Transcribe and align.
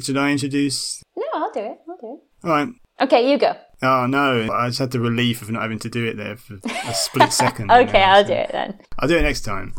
Should 0.00 0.16
I 0.16 0.30
introduce? 0.32 1.02
No, 1.16 1.24
I'll 1.34 1.52
do 1.52 1.60
it. 1.60 1.78
I'll 1.88 1.96
do 2.00 2.20
it. 2.20 2.46
All 2.46 2.50
right. 2.50 2.68
Okay, 3.00 3.30
you 3.30 3.38
go. 3.38 3.54
Oh 3.82 4.06
no, 4.06 4.48
I 4.52 4.68
just 4.68 4.78
had 4.80 4.90
the 4.90 5.00
relief 5.00 5.40
of 5.42 5.50
not 5.50 5.62
having 5.62 5.78
to 5.80 5.88
do 5.88 6.04
it 6.06 6.16
there 6.16 6.36
for 6.36 6.58
a 6.86 6.94
split 6.94 7.32
second. 7.44 7.70
okay, 7.70 8.02
I'll 8.02 8.22
so- 8.24 8.28
do 8.28 8.34
it 8.34 8.50
then. 8.52 8.78
I'll 8.98 9.08
do 9.08 9.16
it 9.16 9.22
next 9.22 9.42
time. 9.42 9.74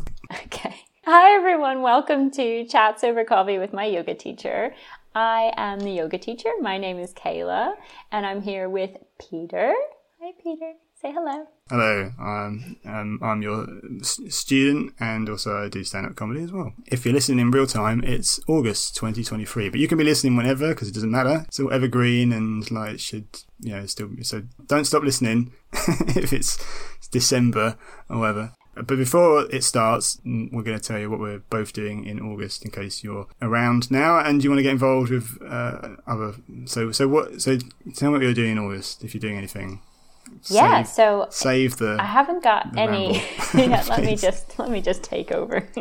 Okay. 0.46 0.76
Hi, 1.06 1.36
everyone. 1.36 1.82
Welcome 1.82 2.30
to 2.32 2.66
Chats 2.66 3.04
Over 3.04 3.24
Coffee 3.26 3.58
with 3.58 3.74
my 3.74 3.86
yoga 3.86 4.14
teacher. 4.14 4.74
I 5.16 5.52
am 5.58 5.80
the 5.80 5.92
yoga 5.92 6.18
teacher. 6.18 6.50
My 6.62 6.78
name 6.78 7.00
is 7.00 7.14
Kayla, 7.14 7.74
and 8.12 8.26
I'm 8.26 8.42
here 8.42 8.70
with 8.70 8.92
Peter. 9.20 9.74
Hi, 10.22 10.32
Peter. 10.44 10.74
Say 11.02 11.14
hello. 11.14 11.48
Hello, 11.70 12.12
I'm 12.20 12.76
um, 12.84 13.20
I'm 13.22 13.42
your 13.42 13.66
student, 14.02 14.94
and 15.00 15.30
also 15.30 15.64
I 15.64 15.70
do 15.70 15.82
stand-up 15.86 16.18
comedy 16.18 16.44
as 16.44 16.52
well. 16.52 16.74
If 16.88 17.06
you're 17.06 17.14
listening 17.14 17.40
in 17.40 17.52
real 17.52 17.68
time, 17.68 18.04
it's 18.04 18.38
August 18.50 18.98
2023, 18.98 19.70
but 19.70 19.80
you 19.80 19.88
can 19.88 19.98
be 19.98 20.04
listening 20.04 20.36
whenever 20.36 20.68
because 20.70 20.90
it 20.90 20.94
doesn't 20.94 21.10
matter. 21.10 21.46
It's 21.48 21.58
all 21.58 21.72
evergreen 21.72 22.34
and 22.34 22.70
like 22.70 23.00
should 23.00 23.28
you 23.62 23.76
know 23.76 23.86
still. 23.86 24.10
So 24.24 24.44
don't 24.68 24.84
stop 24.84 25.04
listening 25.04 25.54
if 26.18 26.34
it's 26.34 26.58
December 27.12 27.78
or 28.10 28.20
whatever. 28.20 28.52
But 28.76 28.98
before 28.98 29.46
it 29.54 29.64
starts, 29.64 30.18
mm, 30.26 30.52
we're 30.52 30.64
going 30.64 30.78
to 30.78 30.84
tell 30.86 31.00
you 31.00 31.10
what 31.10 31.22
we're 31.22 31.44
both 31.50 31.72
doing 31.72 32.04
in 32.04 32.20
August, 32.20 32.66
in 32.66 32.72
case 32.72 33.06
you're 33.06 33.28
around 33.42 33.90
now 33.90 34.20
and 34.20 34.44
you 34.44 34.50
want 34.50 34.60
to 34.60 34.64
get 34.64 34.74
involved 34.74 35.12
with 35.12 35.38
uh, 35.48 35.96
other. 36.06 36.36
So, 36.66 36.92
so 36.92 37.08
what? 37.08 37.42
So, 37.42 37.58
tell 37.96 38.12
me 38.12 38.18
what 38.18 38.24
you're 38.24 38.34
doing 38.34 38.52
in 38.52 38.60
August 38.60 39.02
if 39.02 39.14
you're 39.14 39.22
doing 39.22 39.38
anything. 39.38 39.80
Yeah, 40.48 40.84
Save- 40.84 40.96
so 40.96 41.28
save 41.30 41.78
the. 41.78 41.98
I 42.00 42.06
haven't 42.06 42.44
got 42.44 42.78
any. 42.78 43.24
yeah, 43.54 43.84
let 43.90 44.04
me 44.04 44.16
just 44.16 44.58
let 44.60 44.70
me 44.70 44.82
just 44.82 45.04
take 45.04 45.32
over. 45.32 45.68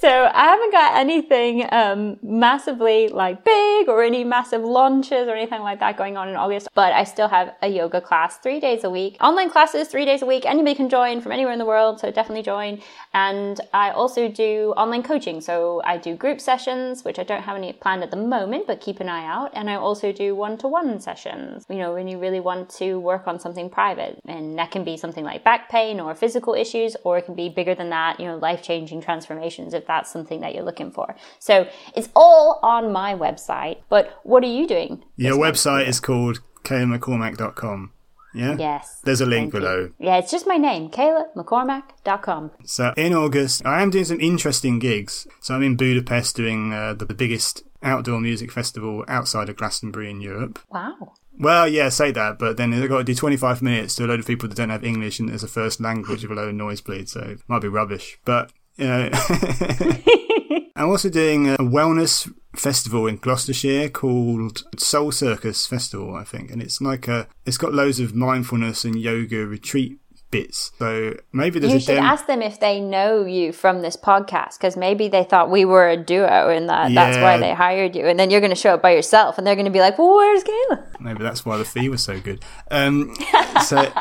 so 0.00 0.30
I 0.34 0.44
haven't 0.44 0.72
got 0.72 0.96
anything 0.96 1.66
um, 1.72 2.18
massively 2.22 3.08
like 3.08 3.44
big 3.44 3.88
or 3.88 4.02
any 4.02 4.24
massive 4.24 4.62
launches 4.62 5.28
or 5.28 5.34
anything 5.34 5.62
like 5.62 5.80
that 5.80 5.96
going 5.96 6.16
on 6.16 6.28
in 6.28 6.36
August. 6.36 6.68
But 6.74 6.92
I 6.92 7.04
still 7.04 7.28
have 7.28 7.54
a 7.62 7.68
yoga 7.68 8.00
class 8.00 8.38
three 8.38 8.60
days 8.60 8.84
a 8.84 8.90
week, 8.90 9.16
online 9.20 9.50
classes 9.50 9.88
three 9.88 10.04
days 10.04 10.22
a 10.22 10.26
week. 10.26 10.44
Anybody 10.44 10.74
can 10.74 10.88
join 10.88 11.20
from 11.20 11.32
anywhere 11.32 11.52
in 11.52 11.58
the 11.58 11.64
world, 11.64 12.00
so 12.00 12.10
definitely 12.10 12.42
join. 12.42 12.80
And 13.12 13.60
I 13.72 13.90
also 13.90 14.28
do 14.28 14.74
online 14.76 15.02
coaching. 15.02 15.40
So 15.40 15.80
I 15.84 15.96
do 15.96 16.14
group 16.16 16.40
sessions, 16.40 17.04
which 17.04 17.18
I 17.18 17.22
don't 17.22 17.42
have 17.42 17.56
any 17.56 17.72
planned 17.72 18.02
at 18.02 18.10
the 18.10 18.16
moment, 18.16 18.66
but 18.66 18.80
keep 18.80 19.00
an 19.00 19.08
eye 19.08 19.24
out. 19.24 19.50
And 19.54 19.70
I 19.70 19.76
also 19.76 20.12
do 20.12 20.34
one-to-one 20.34 21.00
sessions. 21.00 21.64
You 21.68 21.76
know, 21.76 21.94
when 21.94 22.08
you 22.08 22.18
really 22.18 22.40
want 22.40 22.68
to 22.78 22.98
work 22.98 23.26
on 23.26 23.38
something 23.38 23.70
private, 23.70 24.18
and 24.26 24.58
that 24.58 24.70
can 24.70 24.84
be 24.84 24.96
something 24.96 25.24
like 25.24 25.44
back 25.44 25.68
pain 25.68 26.00
or 26.00 26.14
physical 26.14 26.54
issues, 26.54 26.96
or 27.04 27.18
it 27.18 27.26
can 27.26 27.34
be 27.34 27.48
bigger 27.48 27.74
than 27.74 27.90
that. 27.90 28.20
You 28.20 28.26
know, 28.26 28.36
life-changing 28.36 29.00
transformations 29.00 29.74
if 29.74 29.86
that's 29.86 30.10
something 30.10 30.40
that 30.40 30.54
you're 30.54 30.64
looking 30.64 30.90
for. 30.90 31.14
So 31.38 31.68
it's 31.94 32.08
all 32.14 32.60
on 32.62 32.92
my 32.92 33.14
website. 33.14 33.78
But 33.88 34.20
what 34.22 34.42
are 34.42 34.52
you 34.52 34.66
doing? 34.66 35.04
Your 35.16 35.36
website 35.36 35.88
is 35.88 36.00
called 36.00 36.40
kaylamccormack.com. 36.64 37.92
Yeah? 38.34 38.56
Yes. 38.58 39.00
There's 39.04 39.20
a 39.20 39.26
link 39.26 39.54
you. 39.54 39.60
below. 39.60 39.90
Yeah, 39.98 40.16
it's 40.16 40.30
just 40.30 40.46
my 40.46 40.56
name, 40.56 40.90
KaylaMcCormack.com. 40.90 42.50
So 42.64 42.92
in 42.96 43.14
August, 43.14 43.64
I 43.64 43.80
am 43.80 43.90
doing 43.90 44.04
some 44.04 44.20
interesting 44.20 44.80
gigs. 44.80 45.26
So 45.40 45.54
I'm 45.54 45.62
in 45.62 45.76
Budapest 45.76 46.34
doing 46.34 46.72
uh, 46.72 46.94
the 46.94 47.06
biggest 47.14 47.62
outdoor 47.82 48.20
music 48.20 48.50
festival 48.50 49.04
outside 49.06 49.48
of 49.48 49.56
Glastonbury 49.56 50.10
in 50.10 50.20
Europe. 50.20 50.58
Wow. 50.68 51.14
Well, 51.38 51.66
yeah, 51.66 51.88
say 51.88 52.12
that, 52.12 52.38
but 52.38 52.56
then 52.56 52.70
they've 52.70 52.88
got 52.88 52.98
to 52.98 53.04
do 53.04 53.14
25 53.14 53.60
minutes 53.60 53.94
to 53.96 54.04
a 54.04 54.06
load 54.06 54.20
of 54.20 54.26
people 54.26 54.48
that 54.48 54.56
don't 54.56 54.70
have 54.70 54.84
English 54.84 55.18
and 55.18 55.30
as 55.30 55.42
a 55.42 55.48
first 55.48 55.80
language 55.80 56.22
with 56.22 56.30
a 56.30 56.34
load 56.34 56.50
of 56.50 56.54
noise 56.54 56.80
bleed, 56.80 57.08
so 57.08 57.20
it 57.20 57.40
might 57.48 57.62
be 57.62 57.68
rubbish. 57.68 58.18
But, 58.24 58.52
you 58.76 58.86
know. 58.86 59.10
I'm 60.76 60.88
also 60.88 61.08
doing 61.08 61.48
a 61.48 61.58
wellness 61.58 62.32
festival 62.56 63.06
in 63.06 63.16
Gloucestershire 63.16 63.88
called 63.88 64.64
Soul 64.78 65.12
Circus 65.12 65.66
Festival, 65.66 66.14
I 66.14 66.24
think, 66.24 66.50
and 66.50 66.60
it's 66.60 66.80
like 66.80 67.08
a, 67.08 67.28
it's 67.46 67.58
got 67.58 67.74
loads 67.74 68.00
of 68.00 68.14
mindfulness 68.14 68.84
and 68.84 69.00
yoga 69.00 69.46
retreat 69.46 69.98
bits. 70.34 70.72
So 70.80 71.16
maybe 71.32 71.60
there's 71.60 71.72
You 71.72 71.78
a 71.78 71.80
should 71.80 71.94
dem- 71.94 72.04
ask 72.04 72.26
them 72.26 72.42
if 72.42 72.58
they 72.58 72.80
know 72.80 73.24
you 73.24 73.52
from 73.52 73.82
this 73.82 73.96
podcast 73.96 74.58
because 74.58 74.76
maybe 74.76 75.06
they 75.06 75.22
thought 75.22 75.48
we 75.48 75.64
were 75.64 75.88
a 75.88 75.96
duo 75.96 76.48
and 76.48 76.68
that 76.68 76.92
that's 76.92 77.18
why 77.18 77.38
they 77.38 77.54
hired 77.54 77.94
you. 77.94 78.06
And 78.06 78.18
then 78.18 78.30
you're 78.30 78.40
going 78.40 78.50
to 78.50 78.56
show 78.56 78.74
up 78.74 78.82
by 78.82 78.90
yourself 78.90 79.38
and 79.38 79.46
they're 79.46 79.54
going 79.54 79.66
to 79.66 79.70
be 79.70 79.78
like, 79.78 79.96
well, 79.96 80.16
where's 80.16 80.42
Kayla? 80.42 81.00
Maybe 81.00 81.22
that's 81.22 81.46
why 81.46 81.56
the 81.56 81.64
fee 81.64 81.88
was 81.88 82.02
so 82.02 82.18
good. 82.18 82.44
Um, 82.68 83.14
so, 83.64 83.92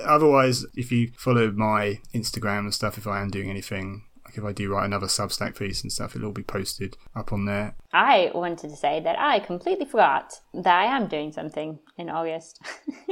otherwise, 0.00 0.64
if 0.74 0.90
you 0.90 1.12
follow 1.18 1.50
my 1.50 2.00
Instagram 2.14 2.60
and 2.60 2.74
stuff, 2.74 2.96
if 2.96 3.06
I 3.06 3.20
am 3.20 3.28
doing 3.28 3.50
anything, 3.50 4.04
like 4.24 4.38
if 4.38 4.44
I 4.44 4.52
do 4.52 4.72
write 4.72 4.86
another 4.86 5.08
Substack 5.08 5.58
piece 5.58 5.82
and 5.82 5.92
stuff, 5.92 6.16
it'll 6.16 6.28
all 6.28 6.32
be 6.32 6.42
posted 6.42 6.96
up 7.14 7.34
on 7.34 7.44
there. 7.44 7.76
I 7.92 8.30
wanted 8.34 8.70
to 8.70 8.76
say 8.76 9.00
that 9.00 9.18
I 9.18 9.40
completely 9.40 9.84
forgot 9.84 10.40
that 10.54 10.74
I 10.74 10.96
am 10.96 11.06
doing 11.06 11.32
something 11.32 11.80
in 11.98 12.08
August. 12.08 12.62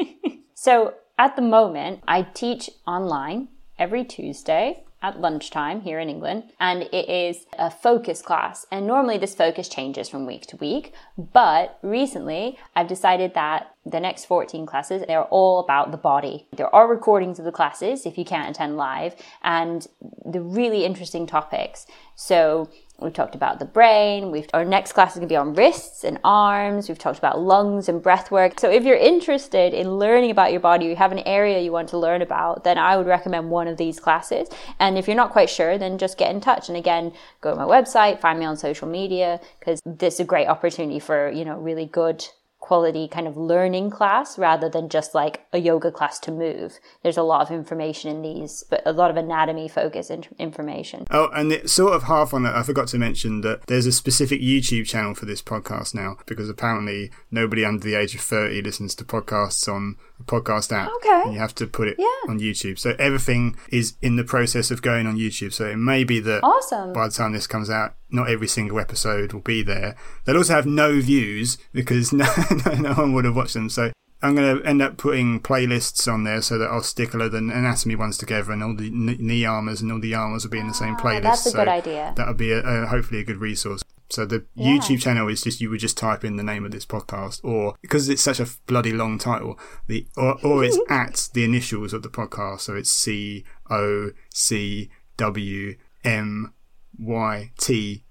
so 0.54 0.94
at 1.18 1.36
the 1.36 1.42
moment, 1.42 2.02
I 2.06 2.22
teach 2.22 2.70
online 2.86 3.48
every 3.78 4.04
Tuesday 4.04 4.84
at 5.00 5.20
lunchtime 5.20 5.82
here 5.82 6.00
in 6.00 6.08
England, 6.08 6.42
and 6.58 6.82
it 6.82 7.08
is 7.08 7.46
a 7.56 7.70
focus 7.70 8.20
class. 8.20 8.66
And 8.72 8.86
normally 8.86 9.16
this 9.16 9.34
focus 9.34 9.68
changes 9.68 10.08
from 10.08 10.26
week 10.26 10.46
to 10.46 10.56
week, 10.56 10.92
but 11.16 11.78
recently 11.82 12.58
I've 12.74 12.88
decided 12.88 13.34
that 13.34 13.74
the 13.86 14.00
next 14.00 14.24
14 14.24 14.66
classes, 14.66 15.04
they're 15.06 15.22
all 15.24 15.60
about 15.60 15.92
the 15.92 15.96
body. 15.96 16.46
There 16.56 16.74
are 16.74 16.88
recordings 16.88 17.38
of 17.38 17.44
the 17.44 17.52
classes 17.52 18.06
if 18.06 18.18
you 18.18 18.24
can't 18.24 18.50
attend 18.50 18.76
live, 18.76 19.14
and 19.42 19.86
the 20.24 20.40
really 20.40 20.84
interesting 20.84 21.26
topics. 21.26 21.86
So 22.16 22.68
We've 23.00 23.12
talked 23.12 23.36
about 23.36 23.60
the 23.60 23.64
brain. 23.64 24.32
We've 24.32 24.48
our 24.52 24.64
next 24.64 24.92
class 24.92 25.12
is 25.12 25.18
going 25.18 25.28
to 25.28 25.32
be 25.32 25.36
on 25.36 25.54
wrists 25.54 26.02
and 26.02 26.18
arms. 26.24 26.88
We've 26.88 26.98
talked 26.98 27.18
about 27.18 27.40
lungs 27.40 27.88
and 27.88 28.02
breath 28.02 28.32
work. 28.32 28.58
So 28.58 28.68
if 28.68 28.82
you're 28.82 28.96
interested 28.96 29.72
in 29.72 29.98
learning 29.98 30.32
about 30.32 30.50
your 30.50 30.60
body, 30.60 30.86
you 30.86 30.96
have 30.96 31.12
an 31.12 31.20
area 31.20 31.60
you 31.60 31.70
want 31.70 31.88
to 31.90 31.98
learn 31.98 32.22
about, 32.22 32.64
then 32.64 32.76
I 32.76 32.96
would 32.96 33.06
recommend 33.06 33.50
one 33.50 33.68
of 33.68 33.76
these 33.76 34.00
classes. 34.00 34.48
And 34.80 34.98
if 34.98 35.06
you're 35.06 35.16
not 35.16 35.30
quite 35.30 35.48
sure, 35.48 35.78
then 35.78 35.96
just 35.96 36.18
get 36.18 36.32
in 36.32 36.40
touch. 36.40 36.68
And 36.68 36.76
again, 36.76 37.12
go 37.40 37.50
to 37.50 37.56
my 37.56 37.64
website, 37.64 38.20
find 38.20 38.40
me 38.40 38.46
on 38.46 38.56
social 38.56 38.88
media 38.88 39.40
because 39.60 39.80
this 39.86 40.14
is 40.14 40.20
a 40.20 40.24
great 40.24 40.48
opportunity 40.48 40.98
for, 40.98 41.30
you 41.30 41.44
know, 41.44 41.56
really 41.56 41.86
good 41.86 42.26
quality 42.68 43.08
kind 43.08 43.26
of 43.26 43.34
learning 43.36 43.88
class 43.90 44.38
rather 44.38 44.68
than 44.68 44.90
just 44.90 45.14
like 45.14 45.46
a 45.54 45.58
yoga 45.58 45.90
class 45.90 46.18
to 46.18 46.30
move. 46.30 46.78
There's 47.02 47.16
a 47.16 47.22
lot 47.22 47.40
of 47.40 47.50
information 47.50 48.10
in 48.14 48.20
these, 48.20 48.62
but 48.68 48.82
a 48.84 48.92
lot 48.92 49.10
of 49.10 49.16
anatomy 49.16 49.68
focus 49.68 50.10
in- 50.10 50.24
information. 50.38 51.06
Oh, 51.10 51.30
and 51.34 51.50
it's 51.50 51.72
sort 51.72 51.94
of 51.94 52.02
half 52.02 52.34
on 52.34 52.44
it. 52.44 52.50
I 52.54 52.62
forgot 52.62 52.88
to 52.88 52.98
mention 52.98 53.40
that 53.40 53.66
there's 53.68 53.86
a 53.86 53.92
specific 53.92 54.42
YouTube 54.42 54.86
channel 54.86 55.14
for 55.14 55.24
this 55.24 55.40
podcast 55.40 55.94
now 55.94 56.18
because 56.26 56.50
apparently 56.50 57.10
nobody 57.30 57.64
under 57.64 57.82
the 57.82 57.94
age 57.94 58.14
of 58.14 58.20
30 58.20 58.60
listens 58.60 58.94
to 58.96 59.04
podcasts 59.04 59.66
on 59.72 59.96
a 60.20 60.24
podcast 60.24 60.70
app. 60.70 60.90
Okay. 60.96 61.22
And 61.24 61.32
you 61.32 61.38
have 61.38 61.54
to 61.54 61.66
put 61.66 61.88
it 61.88 61.96
Yeah. 61.98 62.30
on 62.30 62.38
YouTube. 62.38 62.78
So 62.78 62.94
everything 62.98 63.56
is 63.70 63.94
in 64.02 64.16
the 64.16 64.24
process 64.24 64.70
of 64.70 64.82
going 64.82 65.06
on 65.06 65.16
YouTube. 65.16 65.54
So 65.54 65.64
it 65.66 65.76
may 65.78 66.04
be 66.04 66.20
that 66.20 66.40
Awesome. 66.42 66.92
by 66.92 67.08
the 67.08 67.14
time 67.14 67.32
this 67.32 67.46
comes 67.46 67.70
out, 67.70 67.94
not 68.10 68.30
every 68.30 68.48
single 68.48 68.80
episode 68.80 69.32
will 69.32 69.40
be 69.40 69.62
there. 69.62 69.96
They'll 70.24 70.36
also 70.36 70.54
have 70.54 70.66
no 70.66 71.00
views 71.00 71.58
because 71.72 72.12
no, 72.12 72.26
no, 72.66 72.74
no 72.74 72.94
one 72.94 73.12
would 73.14 73.24
have 73.24 73.36
watched 73.36 73.54
them. 73.54 73.70
So 73.70 73.92
I'm 74.22 74.34
going 74.34 74.58
to 74.58 74.66
end 74.66 74.82
up 74.82 74.96
putting 74.96 75.40
playlists 75.40 76.12
on 76.12 76.24
there 76.24 76.42
so 76.42 76.58
that 76.58 76.68
I'll 76.68 76.82
stick 76.82 77.14
a 77.14 77.18
load 77.18 77.34
of 77.34 77.34
anatomy 77.34 77.94
ones 77.94 78.18
together 78.18 78.52
and 78.52 78.62
all 78.62 78.74
the 78.74 78.90
knee 78.90 79.44
armors 79.44 79.80
and 79.80 79.92
all 79.92 80.00
the 80.00 80.14
armors 80.14 80.44
will 80.44 80.50
be 80.50 80.58
in 80.58 80.66
the 80.66 80.74
same 80.74 80.96
playlist. 80.96 81.18
Ah, 81.18 81.20
that's 81.20 81.46
a 81.46 81.50
so 81.50 81.58
good 81.58 81.68
idea. 81.68 82.12
That'll 82.16 82.34
be 82.34 82.50
a, 82.50 82.60
a, 82.60 82.86
hopefully 82.86 83.20
a 83.20 83.24
good 83.24 83.36
resource. 83.36 83.82
So 84.10 84.24
the 84.24 84.46
YouTube 84.56 85.02
channel 85.02 85.28
is 85.28 85.42
just 85.42 85.60
you 85.60 85.68
would 85.68 85.80
just 85.80 85.98
type 85.98 86.24
in 86.24 86.36
the 86.36 86.42
name 86.42 86.64
of 86.64 86.70
this 86.70 86.86
podcast, 86.86 87.44
or 87.44 87.74
because 87.82 88.08
it's 88.08 88.22
such 88.22 88.40
a 88.40 88.46
bloody 88.66 88.90
long 88.90 89.18
title, 89.18 89.58
the 89.86 90.06
or, 90.16 90.42
or 90.42 90.64
it's 90.64 90.78
at 90.88 91.28
the 91.34 91.44
initials 91.44 91.92
of 91.92 92.02
the 92.02 92.08
podcast. 92.08 92.60
So 92.60 92.74
it's 92.74 92.90
C 92.90 93.44
O 93.70 94.12
C 94.30 94.88
W 95.18 95.76
M 96.04 96.54
Y 96.98 97.50
T 97.58 98.04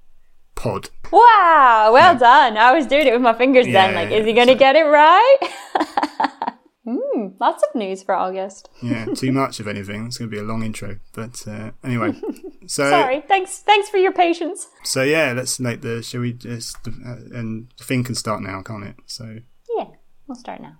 pod. 0.55 0.89
Wow, 1.11 1.91
well 1.93 2.17
done. 2.17 2.57
I 2.57 2.73
was 2.73 2.85
doing 2.87 3.07
it 3.07 3.13
with 3.13 3.21
my 3.21 3.33
fingers 3.33 3.65
then. 3.65 3.95
Like, 3.95 4.09
yeah, 4.09 4.17
is 4.17 4.25
he 4.25 4.33
going 4.33 4.47
to 4.47 4.55
get 4.55 4.75
it 4.75 4.83
right? 4.83 5.37
Hmm, 6.89 7.27
lots 7.41 7.61
of 7.63 7.75
news 7.75 8.01
for 8.01 8.15
August. 8.15 8.69
Yeah, 8.81 9.07
too 9.13 9.33
much 9.33 9.59
of 9.59 9.67
anything. 9.67 10.05
It's 10.05 10.17
going 10.17 10.31
to 10.31 10.33
be 10.33 10.39
a 10.39 10.45
long 10.45 10.63
intro, 10.63 10.99
but 11.13 11.45
uh, 11.47 11.71
anyway. 11.83 12.13
So 12.69 12.89
Sorry. 12.89 13.23
Thanks. 13.25 13.59
Thanks 13.59 13.87
for 13.89 13.95
your 13.95 14.11
patience. 14.11 14.67
so 14.83 15.01
yeah, 15.01 15.31
let's 15.31 15.57
make 15.57 15.81
the. 15.81 16.03
Shall 16.03 16.19
we 16.19 16.33
just 16.33 16.75
uh, 16.85 17.15
and 17.33 17.69
the 17.77 17.83
thing 17.85 18.03
can 18.03 18.13
start 18.13 18.41
now, 18.41 18.61
can't 18.61 18.83
it? 18.83 18.95
So 19.05 19.37
Yeah, 19.77 19.85
we'll 20.27 20.35
start 20.35 20.59
now. 20.61 20.77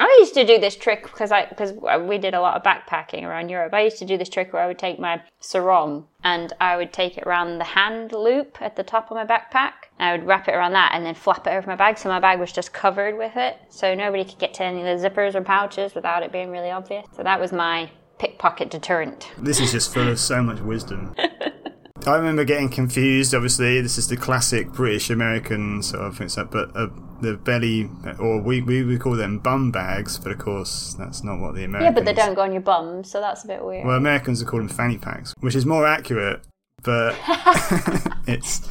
I 0.00 0.16
used 0.20 0.32
to 0.34 0.46
do 0.46 0.58
this 0.58 0.76
trick 0.76 1.02
because 1.02 1.30
I 1.30 1.44
because 1.44 1.72
we 2.08 2.16
did 2.16 2.32
a 2.32 2.40
lot 2.40 2.56
of 2.56 2.62
backpacking 2.62 3.22
around 3.22 3.50
Europe. 3.50 3.74
I 3.74 3.82
used 3.82 3.98
to 3.98 4.06
do 4.06 4.16
this 4.16 4.30
trick 4.30 4.52
where 4.52 4.62
I 4.62 4.66
would 4.66 4.78
take 4.78 4.98
my 4.98 5.20
sarong 5.40 6.06
and 6.24 6.52
I 6.58 6.78
would 6.78 6.92
take 6.92 7.18
it 7.18 7.24
around 7.26 7.58
the 7.58 7.64
hand 7.64 8.12
loop 8.12 8.56
at 8.62 8.76
the 8.76 8.82
top 8.82 9.10
of 9.10 9.14
my 9.14 9.26
backpack. 9.26 9.72
I 9.98 10.12
would 10.12 10.26
wrap 10.26 10.48
it 10.48 10.54
around 10.54 10.72
that 10.72 10.92
and 10.94 11.04
then 11.04 11.14
flap 11.14 11.46
it 11.46 11.50
over 11.50 11.66
my 11.66 11.76
bag, 11.76 11.98
so 11.98 12.08
my 12.08 12.18
bag 12.18 12.40
was 12.40 12.50
just 12.50 12.72
covered 12.72 13.18
with 13.18 13.36
it, 13.36 13.58
so 13.68 13.94
nobody 13.94 14.24
could 14.24 14.38
get 14.38 14.54
to 14.54 14.64
any 14.64 14.80
of 14.80 15.00
the 15.00 15.08
zippers 15.08 15.34
or 15.34 15.42
pouches 15.42 15.94
without 15.94 16.22
it 16.22 16.32
being 16.32 16.50
really 16.50 16.70
obvious. 16.70 17.06
So 17.14 17.22
that 17.22 17.38
was 17.38 17.52
my 17.52 17.90
pickpocket 18.18 18.70
deterrent. 18.70 19.30
this 19.38 19.60
is 19.60 19.72
just 19.72 19.92
full 19.92 20.08
of 20.08 20.18
so 20.18 20.42
much 20.42 20.60
wisdom. 20.60 21.14
I 22.06 22.16
remember 22.16 22.44
getting 22.44 22.68
confused. 22.68 23.34
Obviously, 23.34 23.80
this 23.80 23.98
is 23.98 24.08
the 24.08 24.16
classic 24.16 24.72
British 24.72 25.10
American 25.10 25.82
sort 25.82 26.02
of 26.02 26.16
thing. 26.16 26.28
But 26.50 26.74
uh, 26.74 26.88
the 27.20 27.36
belly, 27.36 27.90
or 28.18 28.40
we 28.40 28.62
we 28.62 28.82
would 28.82 29.00
call 29.00 29.16
them 29.16 29.38
bum 29.38 29.70
bags, 29.70 30.18
but 30.18 30.32
of 30.32 30.38
course 30.38 30.94
that's 30.98 31.22
not 31.22 31.38
what 31.40 31.54
the 31.54 31.64
Americans. 31.64 31.90
Yeah, 31.90 31.94
but 31.94 32.04
they 32.04 32.14
don't 32.14 32.34
go 32.34 32.42
on 32.42 32.52
your 32.52 32.62
bum, 32.62 33.04
so 33.04 33.20
that's 33.20 33.44
a 33.44 33.46
bit 33.46 33.64
weird. 33.64 33.86
Well, 33.86 33.96
Americans 33.96 34.42
would 34.42 34.48
call 34.48 34.60
them 34.60 34.68
fanny 34.68 34.98
packs, 34.98 35.34
which 35.40 35.54
is 35.54 35.66
more 35.66 35.86
accurate. 35.86 36.42
But 36.82 37.16
it's 38.26 38.66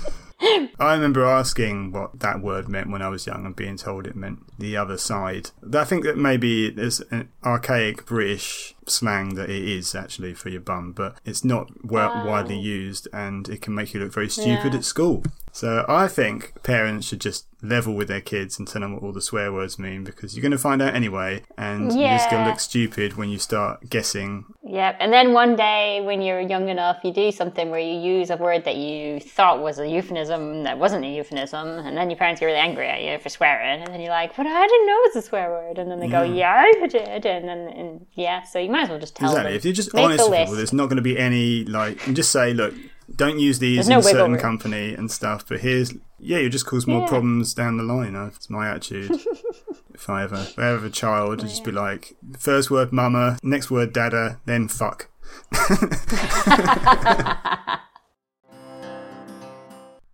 I 0.79 0.93
remember 0.93 1.25
asking 1.25 1.91
what 1.91 2.19
that 2.19 2.41
word 2.41 2.67
meant 2.67 2.89
when 2.91 3.01
I 3.01 3.09
was 3.09 3.27
young 3.27 3.45
and 3.45 3.55
being 3.55 3.77
told 3.77 4.07
it 4.07 4.15
meant 4.15 4.39
the 4.57 4.77
other 4.77 4.97
side. 4.97 5.51
I 5.73 5.83
think 5.85 6.03
that 6.03 6.17
maybe 6.17 6.69
there's 6.69 7.01
an 7.11 7.29
archaic 7.43 8.05
British 8.05 8.75
slang 8.85 9.35
that 9.35 9.49
it 9.49 9.63
is 9.63 9.95
actually 9.95 10.33
for 10.33 10.49
your 10.49 10.61
bum, 10.61 10.93
but 10.93 11.17
it's 11.25 11.43
not 11.43 11.85
wow. 11.85 12.25
widely 12.25 12.57
used 12.57 13.07
and 13.13 13.47
it 13.49 13.61
can 13.61 13.75
make 13.75 13.93
you 13.93 13.99
look 13.99 14.13
very 14.13 14.29
stupid 14.29 14.73
yeah. 14.73 14.79
at 14.79 14.85
school. 14.85 15.23
So 15.59 15.83
I 15.89 16.07
think 16.07 16.63
parents 16.63 17.05
should 17.05 17.19
just 17.19 17.45
level 17.61 17.93
with 17.93 18.07
their 18.07 18.21
kids 18.21 18.57
and 18.57 18.65
tell 18.65 18.79
them 18.79 18.93
what 18.93 19.03
all 19.03 19.11
the 19.11 19.21
swear 19.21 19.51
words 19.51 19.77
mean 19.77 20.05
because 20.05 20.33
you're 20.33 20.41
going 20.41 20.53
to 20.53 20.57
find 20.57 20.81
out 20.81 20.95
anyway 20.95 21.43
and 21.57 21.91
yeah. 21.91 21.99
you're 21.99 22.17
just 22.17 22.29
going 22.29 22.45
to 22.45 22.49
look 22.49 22.61
stupid 22.61 23.17
when 23.17 23.27
you 23.27 23.37
start 23.37 23.89
guessing. 23.89 24.45
Yep. 24.63 24.95
And 25.01 25.11
then 25.11 25.33
one 25.33 25.57
day 25.57 25.99
when 26.01 26.21
you're 26.21 26.39
young 26.39 26.69
enough, 26.69 27.01
you 27.03 27.11
do 27.11 27.29
something 27.33 27.71
where 27.71 27.79
you 27.81 27.99
use 27.99 28.29
a 28.29 28.37
word 28.37 28.63
that 28.63 28.77
you 28.77 29.19
thought 29.19 29.61
was 29.61 29.79
a 29.79 29.85
euphemism 29.85 30.63
that 30.63 30.79
wasn't 30.79 31.03
a 31.03 31.09
euphemism. 31.09 31.67
And 31.67 31.97
then 31.97 32.09
your 32.09 32.15
parents 32.15 32.39
get 32.39 32.45
really 32.45 32.57
angry 32.57 32.87
at 32.87 33.01
you 33.01 33.19
for 33.19 33.27
swearing. 33.27 33.81
And 33.81 33.93
then 33.93 33.99
you're 33.99 34.11
like, 34.11 34.37
but 34.37 34.47
I 34.47 34.65
didn't 34.65 34.87
know 34.87 34.93
it 34.93 35.13
was 35.13 35.25
a 35.25 35.27
swear 35.27 35.49
word. 35.49 35.77
And 35.77 35.91
then 35.91 35.99
they 35.99 36.07
go, 36.07 36.21
mm. 36.21 36.37
yeah, 36.37 36.53
I 36.55 36.87
did. 36.87 37.25
And 37.25 37.49
then, 37.49 37.67
and 37.67 38.05
yeah, 38.13 38.43
so 38.43 38.59
you 38.59 38.69
might 38.69 38.83
as 38.83 38.89
well 38.91 38.99
just 38.99 39.17
tell 39.17 39.31
exactly. 39.31 39.51
them. 39.51 39.57
If 39.57 39.65
you're 39.65 39.73
just 39.73 39.93
honest 39.93 40.29
with 40.29 40.39
people, 40.39 40.55
there's 40.55 40.71
not 40.71 40.85
going 40.85 40.95
to 40.95 41.01
be 41.01 41.19
any, 41.19 41.65
like, 41.65 41.97
just 42.13 42.31
say, 42.31 42.53
look, 42.53 42.73
don't 43.15 43.39
use 43.39 43.59
these 43.59 43.87
in 43.87 43.97
a 43.97 44.03
certain 44.03 44.33
room. 44.33 44.41
company 44.41 44.93
and 44.93 45.11
stuff. 45.11 45.45
But 45.47 45.59
here's, 45.59 45.93
yeah, 46.19 46.37
it 46.37 46.49
just 46.49 46.65
cause 46.65 46.87
more 46.87 47.01
yeah. 47.01 47.07
problems 47.07 47.53
down 47.53 47.77
the 47.77 47.83
line. 47.83 48.15
Uh, 48.15 48.25
That's 48.25 48.49
my 48.49 48.69
attitude. 48.69 49.11
if 49.93 50.09
I 50.09 50.23
ever, 50.23 50.35
if 50.35 50.57
I 50.57 50.67
ever 50.67 50.75
have 50.75 50.83
a 50.83 50.89
child, 50.89 51.39
yeah. 51.39 51.47
just 51.47 51.63
be 51.63 51.71
like, 51.71 52.15
first 52.37 52.71
word 52.71 52.91
mama, 52.91 53.37
next 53.43 53.69
word 53.71 53.93
dada, 53.93 54.39
then 54.45 54.67
fuck. 54.67 55.09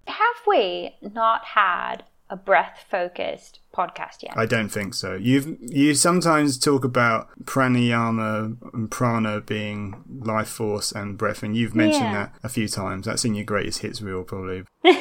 have 0.07 0.35
we 0.47 0.95
not 1.01 1.45
had 1.45 2.03
a 2.29 2.35
breath 2.35 2.85
focused 2.89 3.59
podcast 3.75 4.23
yet. 4.23 4.33
I 4.35 4.45
don't 4.45 4.69
think 4.69 4.93
so. 4.93 5.15
You've 5.15 5.57
you 5.61 5.93
sometimes 5.93 6.57
talk 6.57 6.83
about 6.83 7.27
pranayama 7.43 8.57
and 8.73 8.89
prana 8.89 9.41
being 9.41 10.03
life 10.09 10.49
force 10.49 10.91
and 10.91 11.17
breath, 11.17 11.43
and 11.43 11.55
you've 11.55 11.75
mentioned 11.75 12.05
yeah. 12.05 12.13
that 12.13 12.35
a 12.43 12.49
few 12.49 12.67
times. 12.67 13.05
That's 13.05 13.25
in 13.25 13.35
your 13.35 13.45
greatest 13.45 13.79
hits 13.79 14.01
reel, 14.01 14.23
probably. 14.23 14.63
but 14.83 14.95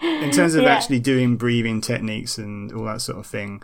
in 0.00 0.30
terms 0.30 0.54
of 0.54 0.62
yeah. 0.62 0.74
actually 0.74 1.00
doing 1.00 1.36
breathing 1.36 1.80
techniques 1.80 2.38
and 2.38 2.72
all 2.72 2.84
that 2.84 3.02
sort 3.02 3.18
of 3.18 3.26
thing. 3.26 3.62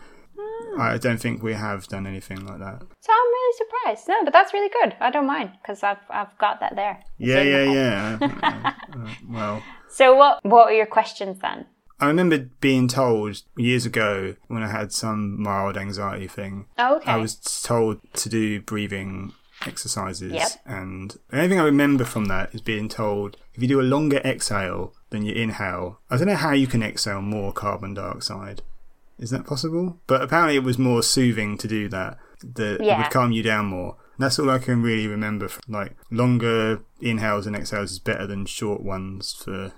I 0.78 0.99
don't 0.99 1.19
think 1.19 1.43
we 1.43 1.55
have 1.55 1.87
done 1.88 2.06
anything 2.06 2.44
like 2.44 2.58
that. 2.58 2.82
So 3.00 3.12
I'm 3.12 3.28
really 3.28 3.56
surprised. 3.56 4.08
No, 4.08 4.25
but 4.25 4.32
that's 4.32 4.52
really 4.52 4.70
good. 4.82 4.96
I 5.00 5.11
don't 5.11 5.26
mind 5.26 5.52
because 5.61 5.82
I've 5.82 5.99
I've 6.11 6.37
got 6.38 6.61
that 6.61 6.76
there. 6.76 6.99
It's 7.19 7.28
yeah, 7.28 7.43
yeah, 7.43 7.73
yeah. 7.73 8.19
uh, 8.43 8.99
uh, 8.99 9.14
well. 9.28 9.62
So 9.88 10.14
what 10.14 10.44
what 10.44 10.67
were 10.67 10.73
your 10.73 10.87
questions 10.87 11.38
then? 11.40 11.67
I 11.99 12.08
remember 12.08 12.38
being 12.61 12.88
told 12.88 13.43
years 13.56 13.87
ago 13.87 14.37
when 14.49 14.62
I 14.62 14.69
had 14.69 14.93
some 14.93 15.40
mild 15.40 15.78
anxiety 15.78 16.28
thing. 16.28 16.67
Oh, 16.78 16.96
okay. 16.96 17.11
I 17.11 17.17
was 17.17 17.37
told 17.62 18.00
to 18.14 18.28
do 18.28 18.61
breathing 18.61 19.32
exercises. 19.64 20.32
Yep. 20.32 20.49
And 20.67 21.17
the 21.31 21.37
only 21.37 21.49
thing 21.49 21.61
I 21.61 21.64
remember 21.64 22.05
from 22.05 22.26
that 22.26 22.55
is 22.55 22.61
being 22.61 22.88
told 22.88 23.38
if 23.55 23.62
you 23.62 23.69
do 23.69 23.81
a 23.81 23.82
longer 23.82 24.19
exhale 24.19 24.93
than 25.11 25.25
you 25.25 25.32
inhale, 25.32 26.00
I 26.11 26.19
don't 26.19 26.26
know 26.26 26.34
how 26.34 26.52
you 26.52 26.67
can 26.67 26.82
exhale 26.82 27.23
more 27.23 27.52
carbon 27.52 27.94
dioxide. 27.94 28.62
Is 29.18 29.30
that 29.30 29.46
possible? 29.46 30.00
But 30.06 30.22
apparently 30.22 30.56
it 30.56 30.62
was 30.62 30.78
more 30.78 31.02
soothing 31.02 31.56
to 31.58 31.68
do 31.68 31.88
that. 31.88 32.18
That 32.42 32.82
yeah. 32.82 32.98
would 32.98 33.10
calm 33.10 33.32
you 33.32 33.42
down 33.42 33.66
more. 33.66 33.96
That's 34.18 34.38
all 34.38 34.50
I 34.50 34.58
can 34.58 34.82
really 34.82 35.06
remember. 35.06 35.48
From, 35.48 35.62
like 35.68 35.96
longer 36.10 36.82
inhales 37.00 37.46
and 37.46 37.56
exhales 37.56 37.92
is 37.92 37.98
better 37.98 38.26
than 38.26 38.46
short 38.46 38.82
ones 38.82 39.32
for 39.32 39.72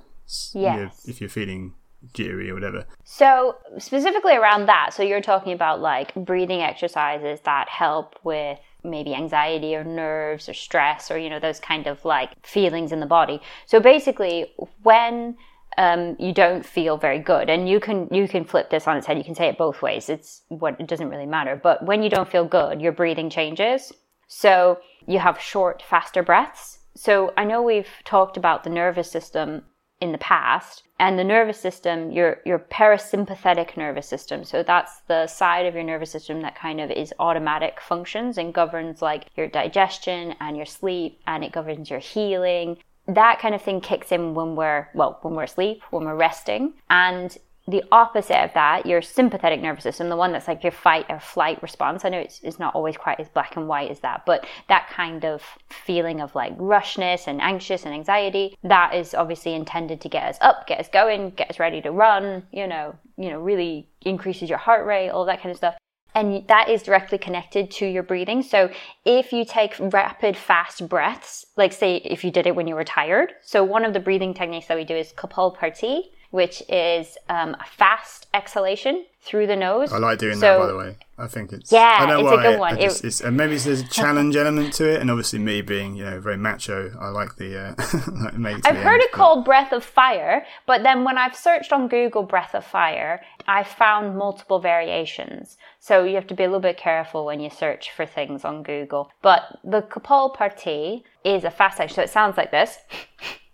yes. 0.54 1.06
if 1.06 1.20
you're 1.20 1.30
feeling 1.30 1.74
jittery 2.12 2.50
or 2.50 2.54
whatever. 2.54 2.86
So, 3.04 3.56
specifically 3.78 4.36
around 4.36 4.66
that, 4.66 4.92
so 4.92 5.02
you're 5.02 5.20
talking 5.20 5.52
about 5.52 5.80
like 5.80 6.14
breathing 6.14 6.62
exercises 6.62 7.40
that 7.44 7.68
help 7.68 8.14
with 8.24 8.58
maybe 8.84 9.14
anxiety 9.14 9.74
or 9.74 9.84
nerves 9.84 10.48
or 10.48 10.54
stress 10.54 11.10
or, 11.10 11.18
you 11.18 11.28
know, 11.28 11.40
those 11.40 11.58
kind 11.58 11.86
of 11.86 12.04
like 12.04 12.30
feelings 12.46 12.92
in 12.92 13.00
the 13.00 13.06
body. 13.06 13.40
So, 13.66 13.80
basically, 13.80 14.52
when 14.82 15.36
um, 15.76 16.16
you 16.18 16.32
don't 16.32 16.64
feel 16.64 16.96
very 16.96 17.18
good. 17.18 17.50
And 17.50 17.68
you 17.68 17.80
can 17.80 18.08
you 18.10 18.26
can 18.26 18.44
flip 18.44 18.70
this 18.70 18.88
on 18.88 18.96
its 18.96 19.06
head. 19.06 19.18
You 19.18 19.24
can 19.24 19.34
say 19.34 19.48
it 19.48 19.58
both 19.58 19.82
ways. 19.82 20.08
It's 20.08 20.42
what 20.48 20.80
it 20.80 20.86
doesn't 20.86 21.10
really 21.10 21.26
matter. 21.26 21.56
But 21.56 21.84
when 21.84 22.02
you 22.02 22.10
don't 22.10 22.28
feel 22.28 22.44
good 22.44 22.80
your 22.80 22.92
breathing 22.92 23.30
changes. 23.30 23.92
So 24.26 24.78
you 25.06 25.18
have 25.18 25.40
short 25.40 25.82
faster 25.82 26.22
breaths. 26.22 26.78
So 26.94 27.32
i 27.36 27.44
know 27.44 27.62
we've 27.62 27.88
talked 28.04 28.36
about 28.36 28.64
the 28.64 28.70
nervous 28.70 29.10
system 29.10 29.62
in 30.00 30.12
the 30.12 30.18
past. 30.18 30.82
And 31.00 31.16
the 31.16 31.24
nervous 31.24 31.60
system, 31.60 32.10
your 32.10 32.38
your 32.44 32.58
parasympathetic 32.58 33.76
nervous 33.76 34.08
system. 34.08 34.42
So 34.42 34.64
that's 34.64 35.00
the 35.06 35.28
side 35.28 35.66
of 35.66 35.74
your 35.74 35.84
nervous 35.84 36.10
system 36.10 36.42
that 36.42 36.56
kind 36.56 36.80
of 36.80 36.90
is 36.90 37.14
automatic 37.20 37.80
functions 37.80 38.36
and 38.36 38.52
governs 38.52 39.00
like 39.00 39.26
your 39.36 39.46
digestion 39.46 40.34
and 40.40 40.56
your 40.56 40.66
sleep. 40.66 41.20
And 41.28 41.44
it 41.44 41.52
governs 41.52 41.88
your 41.88 42.00
healing. 42.00 42.78
That 43.08 43.40
kind 43.40 43.54
of 43.54 43.62
thing 43.62 43.80
kicks 43.80 44.12
in 44.12 44.34
when 44.34 44.54
we're 44.54 44.88
well, 44.94 45.18
when 45.22 45.34
we're 45.34 45.44
asleep, 45.44 45.82
when 45.90 46.04
we're 46.04 46.14
resting. 46.14 46.74
And 46.90 47.36
the 47.68 47.84
opposite 47.92 48.42
of 48.42 48.52
that, 48.54 48.86
your 48.86 49.02
sympathetic 49.02 49.60
nervous 49.60 49.84
system, 49.84 50.08
the 50.08 50.16
one 50.16 50.32
that's 50.32 50.48
like 50.48 50.62
your 50.62 50.72
fight 50.72 51.04
or 51.10 51.20
flight 51.20 51.62
response. 51.62 52.02
I 52.02 52.08
know 52.08 52.18
it's, 52.18 52.40
it's 52.42 52.58
not 52.58 52.74
always 52.74 52.96
quite 52.96 53.20
as 53.20 53.28
black 53.28 53.56
and 53.56 53.68
white 53.68 53.90
as 53.90 54.00
that, 54.00 54.24
but 54.24 54.46
that 54.68 54.88
kind 54.88 55.24
of 55.26 55.42
feeling 55.68 56.22
of 56.22 56.34
like 56.34 56.56
rushness 56.56 57.26
and 57.26 57.42
anxious 57.42 57.84
and 57.84 57.92
anxiety, 57.92 58.56
that 58.64 58.94
is 58.94 59.14
obviously 59.14 59.54
intended 59.54 60.00
to 60.00 60.08
get 60.08 60.24
us 60.24 60.38
up, 60.40 60.66
get 60.66 60.80
us 60.80 60.88
going, 60.88 61.30
get 61.30 61.50
us 61.50 61.60
ready 61.60 61.82
to 61.82 61.90
run, 61.90 62.42
you 62.52 62.66
know, 62.66 62.96
you 63.18 63.28
know, 63.28 63.38
really 63.38 63.86
increases 64.00 64.48
your 64.48 64.58
heart 64.58 64.86
rate, 64.86 65.10
all 65.10 65.26
that 65.26 65.42
kind 65.42 65.50
of 65.50 65.58
stuff. 65.58 65.76
And 66.18 66.44
that 66.48 66.68
is 66.68 66.82
directly 66.82 67.16
connected 67.16 67.70
to 67.70 67.86
your 67.86 68.02
breathing. 68.02 68.42
So 68.42 68.70
if 69.04 69.32
you 69.32 69.44
take 69.44 69.76
rapid, 69.78 70.36
fast 70.36 70.88
breaths, 70.88 71.46
like 71.56 71.72
say 71.72 71.98
if 71.98 72.24
you 72.24 72.32
did 72.32 72.44
it 72.44 72.56
when 72.56 72.66
you 72.66 72.74
were 72.74 72.82
tired. 72.82 73.34
So 73.40 73.62
one 73.62 73.84
of 73.84 73.92
the 73.92 74.00
breathing 74.00 74.34
techniques 74.34 74.66
that 74.66 74.76
we 74.76 74.82
do 74.82 74.96
is 74.96 75.12
Kapalbhati 75.12 76.00
which 76.30 76.62
is 76.68 77.16
um, 77.28 77.56
a 77.58 77.64
fast 77.64 78.26
exhalation 78.34 79.04
through 79.22 79.46
the 79.46 79.56
nose. 79.56 79.92
I 79.92 79.98
like 79.98 80.18
doing 80.18 80.38
so, 80.38 80.40
that, 80.40 80.58
by 80.58 80.66
the 80.66 80.76
way. 80.76 80.96
I 81.16 81.26
think 81.26 81.52
it's 81.52 81.72
yeah, 81.72 81.98
I 82.00 82.14
it's 82.14 82.24
why. 82.24 82.34
a 82.34 82.50
good 82.50 82.58
one. 82.58 82.78
Just, 82.78 83.04
it, 83.04 83.20
and 83.22 83.36
maybe 83.36 83.56
there's 83.56 83.80
a 83.80 83.88
challenge 83.88 84.36
element 84.36 84.72
to 84.74 84.88
it, 84.88 85.00
and 85.00 85.10
obviously 85.10 85.38
me 85.38 85.62
being 85.62 85.96
you 85.96 86.04
know 86.04 86.20
very 86.20 86.36
macho, 86.36 86.92
I 87.00 87.08
like 87.08 87.36
the. 87.36 87.58
Uh, 87.58 87.74
like 88.38 88.66
I've 88.66 88.76
heard 88.76 88.94
end, 88.94 89.02
it 89.02 89.10
but... 89.12 89.16
called 89.16 89.44
breath 89.44 89.72
of 89.72 89.84
fire, 89.84 90.46
but 90.66 90.82
then 90.82 91.04
when 91.04 91.18
I've 91.18 91.36
searched 91.36 91.72
on 91.72 91.88
Google 91.88 92.22
breath 92.22 92.54
of 92.54 92.64
fire, 92.64 93.20
I 93.46 93.64
found 93.64 94.16
multiple 94.16 94.60
variations. 94.60 95.56
So 95.80 96.04
you 96.04 96.14
have 96.16 96.26
to 96.28 96.34
be 96.34 96.44
a 96.44 96.46
little 96.46 96.60
bit 96.60 96.76
careful 96.76 97.24
when 97.24 97.40
you 97.40 97.50
search 97.50 97.90
for 97.90 98.04
things 98.06 98.44
on 98.44 98.62
Google. 98.62 99.10
But 99.22 99.58
the 99.64 99.82
Kapalbhati 99.82 101.02
is 101.24 101.44
a 101.44 101.50
fast 101.50 101.80
action, 101.80 101.96
so 101.96 102.02
it 102.02 102.10
sounds 102.10 102.36
like 102.36 102.50
this. 102.50 102.78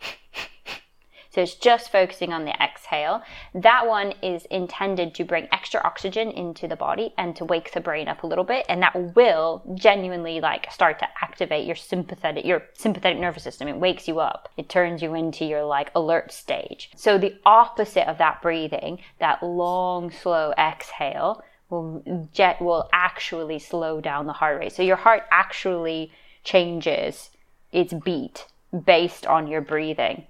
So 1.35 1.41
it's 1.41 1.57
just 1.57 1.91
focusing 1.91 2.33
on 2.33 2.45
the 2.45 2.55
exhale. 2.63 3.21
That 3.55 3.89
one 3.89 4.15
is 4.23 4.45
intended 4.53 5.17
to 5.17 5.25
bring 5.25 5.49
extra 5.51 5.81
oxygen 5.83 6.31
into 6.31 6.69
the 6.69 6.77
body 6.77 7.13
and 7.19 7.35
to 7.35 7.45
wake 7.45 7.73
the 7.73 7.81
brain 7.81 8.07
up 8.07 8.23
a 8.23 8.27
little 8.29 8.45
bit. 8.45 8.65
And 8.69 8.81
that 8.83 9.17
will 9.17 9.65
genuinely 9.75 10.41
like 10.41 10.71
start 10.71 11.01
to 11.01 11.09
activate 11.21 11.67
your 11.67 11.75
sympathetic, 11.75 12.45
your 12.45 12.63
sympathetic 12.75 13.19
nervous 13.19 13.43
system. 13.43 13.67
It 13.67 13.77
wakes 13.77 14.07
you 14.07 14.21
up. 14.21 14.49
It 14.57 14.69
turns 14.69 15.03
you 15.03 15.15
into 15.15 15.45
your 15.45 15.65
like 15.65 15.91
alert 15.97 16.31
stage. 16.31 16.93
So 16.95 17.19
the 17.19 17.37
opposite 17.45 18.09
of 18.09 18.19
that 18.19 18.41
breathing, 18.41 19.01
that 19.19 19.43
long, 19.43 20.13
slow 20.13 20.53
exhale 20.57 21.43
will 21.69 22.29
jet 22.33 22.63
will 22.63 22.89
actually 22.93 23.59
slow 23.59 24.01
down 24.01 24.27
the 24.27 24.33
heart 24.33 24.61
rate. 24.61 24.73
So 24.73 24.85
your 24.85 24.97
heart 24.97 25.25
actually 25.33 26.13
changes 26.45 27.31
its 27.73 27.93
beat 27.93 28.47
based 28.87 29.27
on 29.27 29.49
your 29.49 29.61
breathing. 29.61 30.29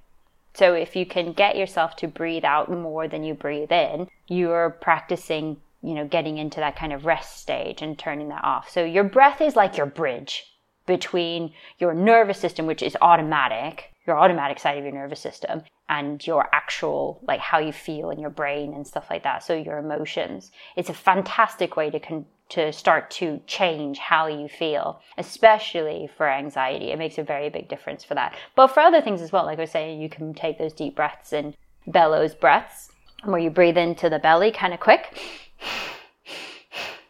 So 0.54 0.74
if 0.74 0.94
you 0.94 1.04
can 1.04 1.32
get 1.32 1.56
yourself 1.56 1.96
to 1.96 2.08
breathe 2.08 2.44
out 2.44 2.70
more 2.70 3.08
than 3.08 3.24
you 3.24 3.34
breathe 3.34 3.72
in, 3.72 4.08
you're 4.28 4.70
practicing, 4.70 5.58
you 5.82 5.94
know, 5.94 6.06
getting 6.06 6.38
into 6.38 6.60
that 6.60 6.76
kind 6.76 6.92
of 6.92 7.04
rest 7.04 7.40
stage 7.40 7.82
and 7.82 7.98
turning 7.98 8.28
that 8.28 8.44
off. 8.44 8.70
So 8.70 8.84
your 8.84 9.04
breath 9.04 9.40
is 9.40 9.56
like 9.56 9.76
your 9.76 9.86
bridge 9.86 10.44
between 10.86 11.52
your 11.78 11.94
nervous 11.94 12.38
system, 12.38 12.66
which 12.66 12.82
is 12.82 12.96
automatic, 13.00 13.90
your 14.06 14.18
automatic 14.18 14.58
side 14.58 14.78
of 14.78 14.84
your 14.84 14.92
nervous 14.92 15.20
system 15.20 15.62
and 15.88 16.26
your 16.26 16.48
actual 16.52 17.20
like 17.26 17.40
how 17.40 17.58
you 17.58 17.72
feel 17.72 18.10
in 18.10 18.18
your 18.18 18.30
brain 18.30 18.72
and 18.72 18.86
stuff 18.86 19.06
like 19.10 19.22
that 19.22 19.42
so 19.42 19.54
your 19.54 19.78
emotions. 19.78 20.50
It's 20.76 20.90
a 20.90 20.94
fantastic 20.94 21.76
way 21.76 21.90
to 21.90 22.00
con- 22.00 22.26
to 22.50 22.72
start 22.72 23.10
to 23.10 23.40
change 23.46 23.98
how 23.98 24.26
you 24.26 24.48
feel 24.48 25.00
especially 25.16 26.08
for 26.16 26.28
anxiety. 26.28 26.90
It 26.90 26.98
makes 26.98 27.18
a 27.18 27.22
very 27.22 27.48
big 27.48 27.68
difference 27.68 28.04
for 28.04 28.14
that. 28.14 28.34
But 28.54 28.68
for 28.68 28.80
other 28.80 29.00
things 29.00 29.22
as 29.22 29.32
well 29.32 29.44
like 29.44 29.58
i 29.58 29.62
was 29.62 29.70
saying 29.70 30.00
you 30.00 30.08
can 30.08 30.34
take 30.34 30.58
those 30.58 30.72
deep 30.72 30.94
breaths 30.94 31.32
and 31.32 31.56
bellows 31.86 32.34
breaths 32.34 32.90
where 33.24 33.40
you 33.40 33.50
breathe 33.50 33.78
into 33.78 34.08
the 34.08 34.18
belly 34.18 34.50
kind 34.50 34.74
of 34.74 34.80
quick 34.80 35.18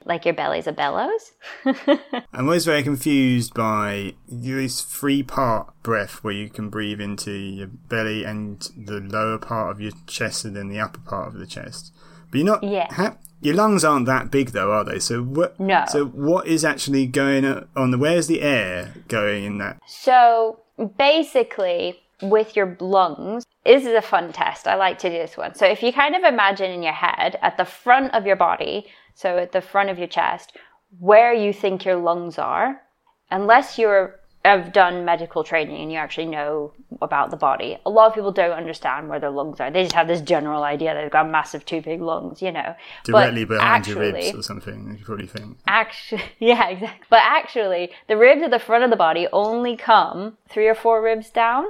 like 0.05 0.25
your 0.25 0.35
belly's 0.35 0.67
a 0.67 0.73
bellows. 0.73 1.33
I'm 1.65 2.47
always 2.47 2.65
very 2.65 2.83
confused 2.83 3.55
by 3.55 4.15
this 4.29 4.83
three 4.83 5.23
part 5.23 5.73
breath 5.83 6.23
where 6.23 6.35
you 6.35 6.49
can 6.49 6.69
breathe 6.69 7.01
into 7.01 7.33
your 7.33 7.69
belly 7.69 8.25
and 8.25 8.61
the 8.77 9.01
lower 9.01 9.39
part 9.39 9.71
of 9.71 9.81
your 9.81 9.93
chest 10.07 10.45
and 10.45 10.55
then 10.55 10.69
the 10.69 10.81
upper 10.81 11.01
part 11.01 11.29
of 11.29 11.35
the 11.35 11.47
chest. 11.47 11.93
But 12.31 12.39
you're 12.39 12.47
not. 12.47 12.63
Yeah. 12.63 12.93
Ha- 12.93 13.17
your 13.41 13.55
lungs 13.55 13.85
aren't 13.85 14.07
that 14.07 14.31
big 14.31 14.51
though, 14.51 14.73
are 14.73 14.85
they? 14.85 14.99
So 14.99 15.23
what? 15.23 15.59
No. 15.61 15.85
So 15.89 16.07
what 16.07 16.47
is 16.47 16.65
actually 16.65 17.07
going 17.07 17.45
on? 17.45 17.99
Where's 17.99 18.27
the 18.27 18.43
air 18.43 18.95
going 19.09 19.45
in 19.45 19.59
that? 19.59 19.81
So 19.87 20.61
basically, 20.99 22.01
with 22.23 22.57
your 22.57 22.77
lungs, 22.81 23.45
this 23.65 23.85
is 23.85 23.93
a 23.93 24.03
fun 24.03 24.33
test. 24.33 24.67
I 24.67 24.75
like 24.77 24.99
to 25.01 25.11
do 25.11 25.17
this 25.17 25.37
one. 25.37 25.55
So 25.55 25.67
if 25.67 25.83
you 25.83 25.93
kind 25.93 26.15
of 26.15 26.23
imagine 26.23 26.71
in 26.71 26.83
your 26.83 26.93
head 26.93 27.39
at 27.43 27.57
the 27.57 27.65
front 27.65 28.15
of 28.15 28.27
your 28.27 28.37
body, 28.37 28.87
so 29.15 29.39
at 29.39 29.53
the 29.53 29.61
front 29.61 29.91
of 29.91 29.99
your 29.99 30.09
chest, 30.09 30.57
where 30.99 31.33
you 31.33 31.53
think 31.53 31.85
your 31.85 31.97
lungs 31.97 32.39
are, 32.39 32.83
unless 33.31 33.79
you're 33.79 34.21
have 34.45 34.73
done 34.75 35.07
medical 35.07 35.43
training 35.43 35.81
and 35.81 35.91
you 35.91 35.97
actually 35.97 36.27
know 36.27 36.73
about 37.01 37.31
the 37.31 37.37
body. 37.37 37.79
A 37.87 37.91
lot 37.91 38.09
of 38.09 38.15
people 38.15 38.31
don't 38.31 38.53
understand 38.53 39.09
where 39.09 39.19
their 39.19 39.31
lungs 39.31 39.59
are. 39.59 39.71
They 39.71 39.85
just 39.85 39.95
have 39.95 40.07
this 40.07 40.21
general 40.21 40.63
idea 40.63 40.95
they've 40.95 41.11
got 41.11 41.31
massive 41.31 41.65
two 41.65 41.81
big 41.81 42.03
lungs, 42.03 42.43
you 42.43 42.53
know. 42.53 42.75
Directly 43.05 43.45
but 43.45 43.55
behind 43.55 43.87
actually, 43.87 44.07
your 44.07 44.13
ribs 44.13 44.39
or 44.39 44.43
something, 44.43 44.97
you 44.99 45.05
probably 45.05 45.27
think. 45.27 45.59
Actually, 45.67 46.23
yeah, 46.39 46.69
exactly. 46.69 47.07
But 47.09 47.21
actually, 47.23 47.91
the 48.07 48.19
ribs 48.19 48.43
at 48.43 48.51
the 48.51 48.59
front 48.59 48.85
of 48.85 48.91
the 48.91 48.97
body 48.97 49.27
only 49.33 49.77
come 49.77 50.37
three 50.49 50.69
or 50.69 50.75
four 50.75 51.03
ribs 51.03 51.31
down. 51.31 51.65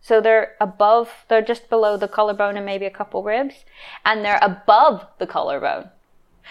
So 0.00 0.22
they're 0.22 0.56
above, 0.58 1.10
they're 1.28 1.42
just 1.42 1.68
below 1.68 1.98
the 1.98 2.08
collarbone 2.08 2.56
and 2.56 2.64
maybe 2.64 2.86
a 2.86 2.90
couple 2.90 3.22
ribs, 3.22 3.66
and 4.06 4.24
they're 4.24 4.38
above 4.40 5.06
the 5.18 5.26
collarbone. 5.26 5.90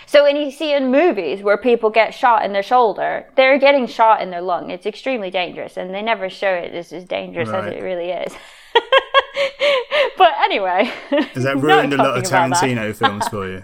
So 0.05 0.23
when 0.23 0.35
you 0.35 0.51
see 0.51 0.73
in 0.73 0.91
movies 0.91 1.41
where 1.43 1.57
people 1.57 1.89
get 1.89 2.13
shot 2.13 2.43
in 2.45 2.53
their 2.53 2.63
shoulder, 2.63 3.27
they're 3.35 3.59
getting 3.59 3.85
shot 3.87 4.21
in 4.21 4.31
their 4.31 4.41
lung. 4.41 4.69
It's 4.71 4.85
extremely 4.85 5.29
dangerous, 5.29 5.77
and 5.77 5.93
they 5.93 6.01
never 6.01 6.29
show 6.29 6.51
it 6.53 6.73
as 6.73 6.91
as 6.93 7.03
dangerous 7.05 7.49
Right. 7.49 7.65
as 7.65 7.73
it 7.75 7.83
really 7.83 8.09
is. 8.11 8.33
but 10.17 10.29
anyway, 10.43 10.91
Has 11.33 11.43
that 11.43 11.57
ruined 11.61 11.93
a 11.93 11.97
lot 11.97 12.17
of 12.17 12.23
talking 12.23 12.51
about 12.51 12.61
that. 12.61 12.69
Tarantino 12.69 12.95
films 13.01 13.27
for 13.27 13.47
you? 13.47 13.63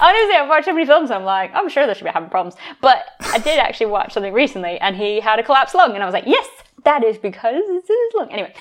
Honestly, 0.00 0.34
I've 0.36 0.48
watched 0.48 0.64
so 0.66 0.72
many 0.72 0.86
films. 0.86 1.10
I'm 1.10 1.24
like, 1.24 1.50
I'm 1.54 1.68
sure 1.68 1.86
they 1.86 1.94
should 1.94 2.04
be 2.04 2.10
having 2.10 2.28
problems. 2.30 2.54
But 2.80 3.04
I 3.20 3.38
did 3.38 3.58
actually 3.58 3.86
watch 3.86 4.12
something 4.12 4.32
recently, 4.32 4.78
and 4.80 4.96
he 4.96 5.20
had 5.20 5.38
a 5.38 5.42
collapsed 5.42 5.74
lung, 5.74 5.94
and 5.94 6.02
I 6.02 6.06
was 6.06 6.12
like, 6.12 6.24
yes, 6.26 6.46
that 6.84 7.02
is 7.04 7.18
because 7.18 7.62
it's 7.66 7.90
in 7.90 7.96
his 8.04 8.14
lung. 8.14 8.30
Anyway, 8.32 8.54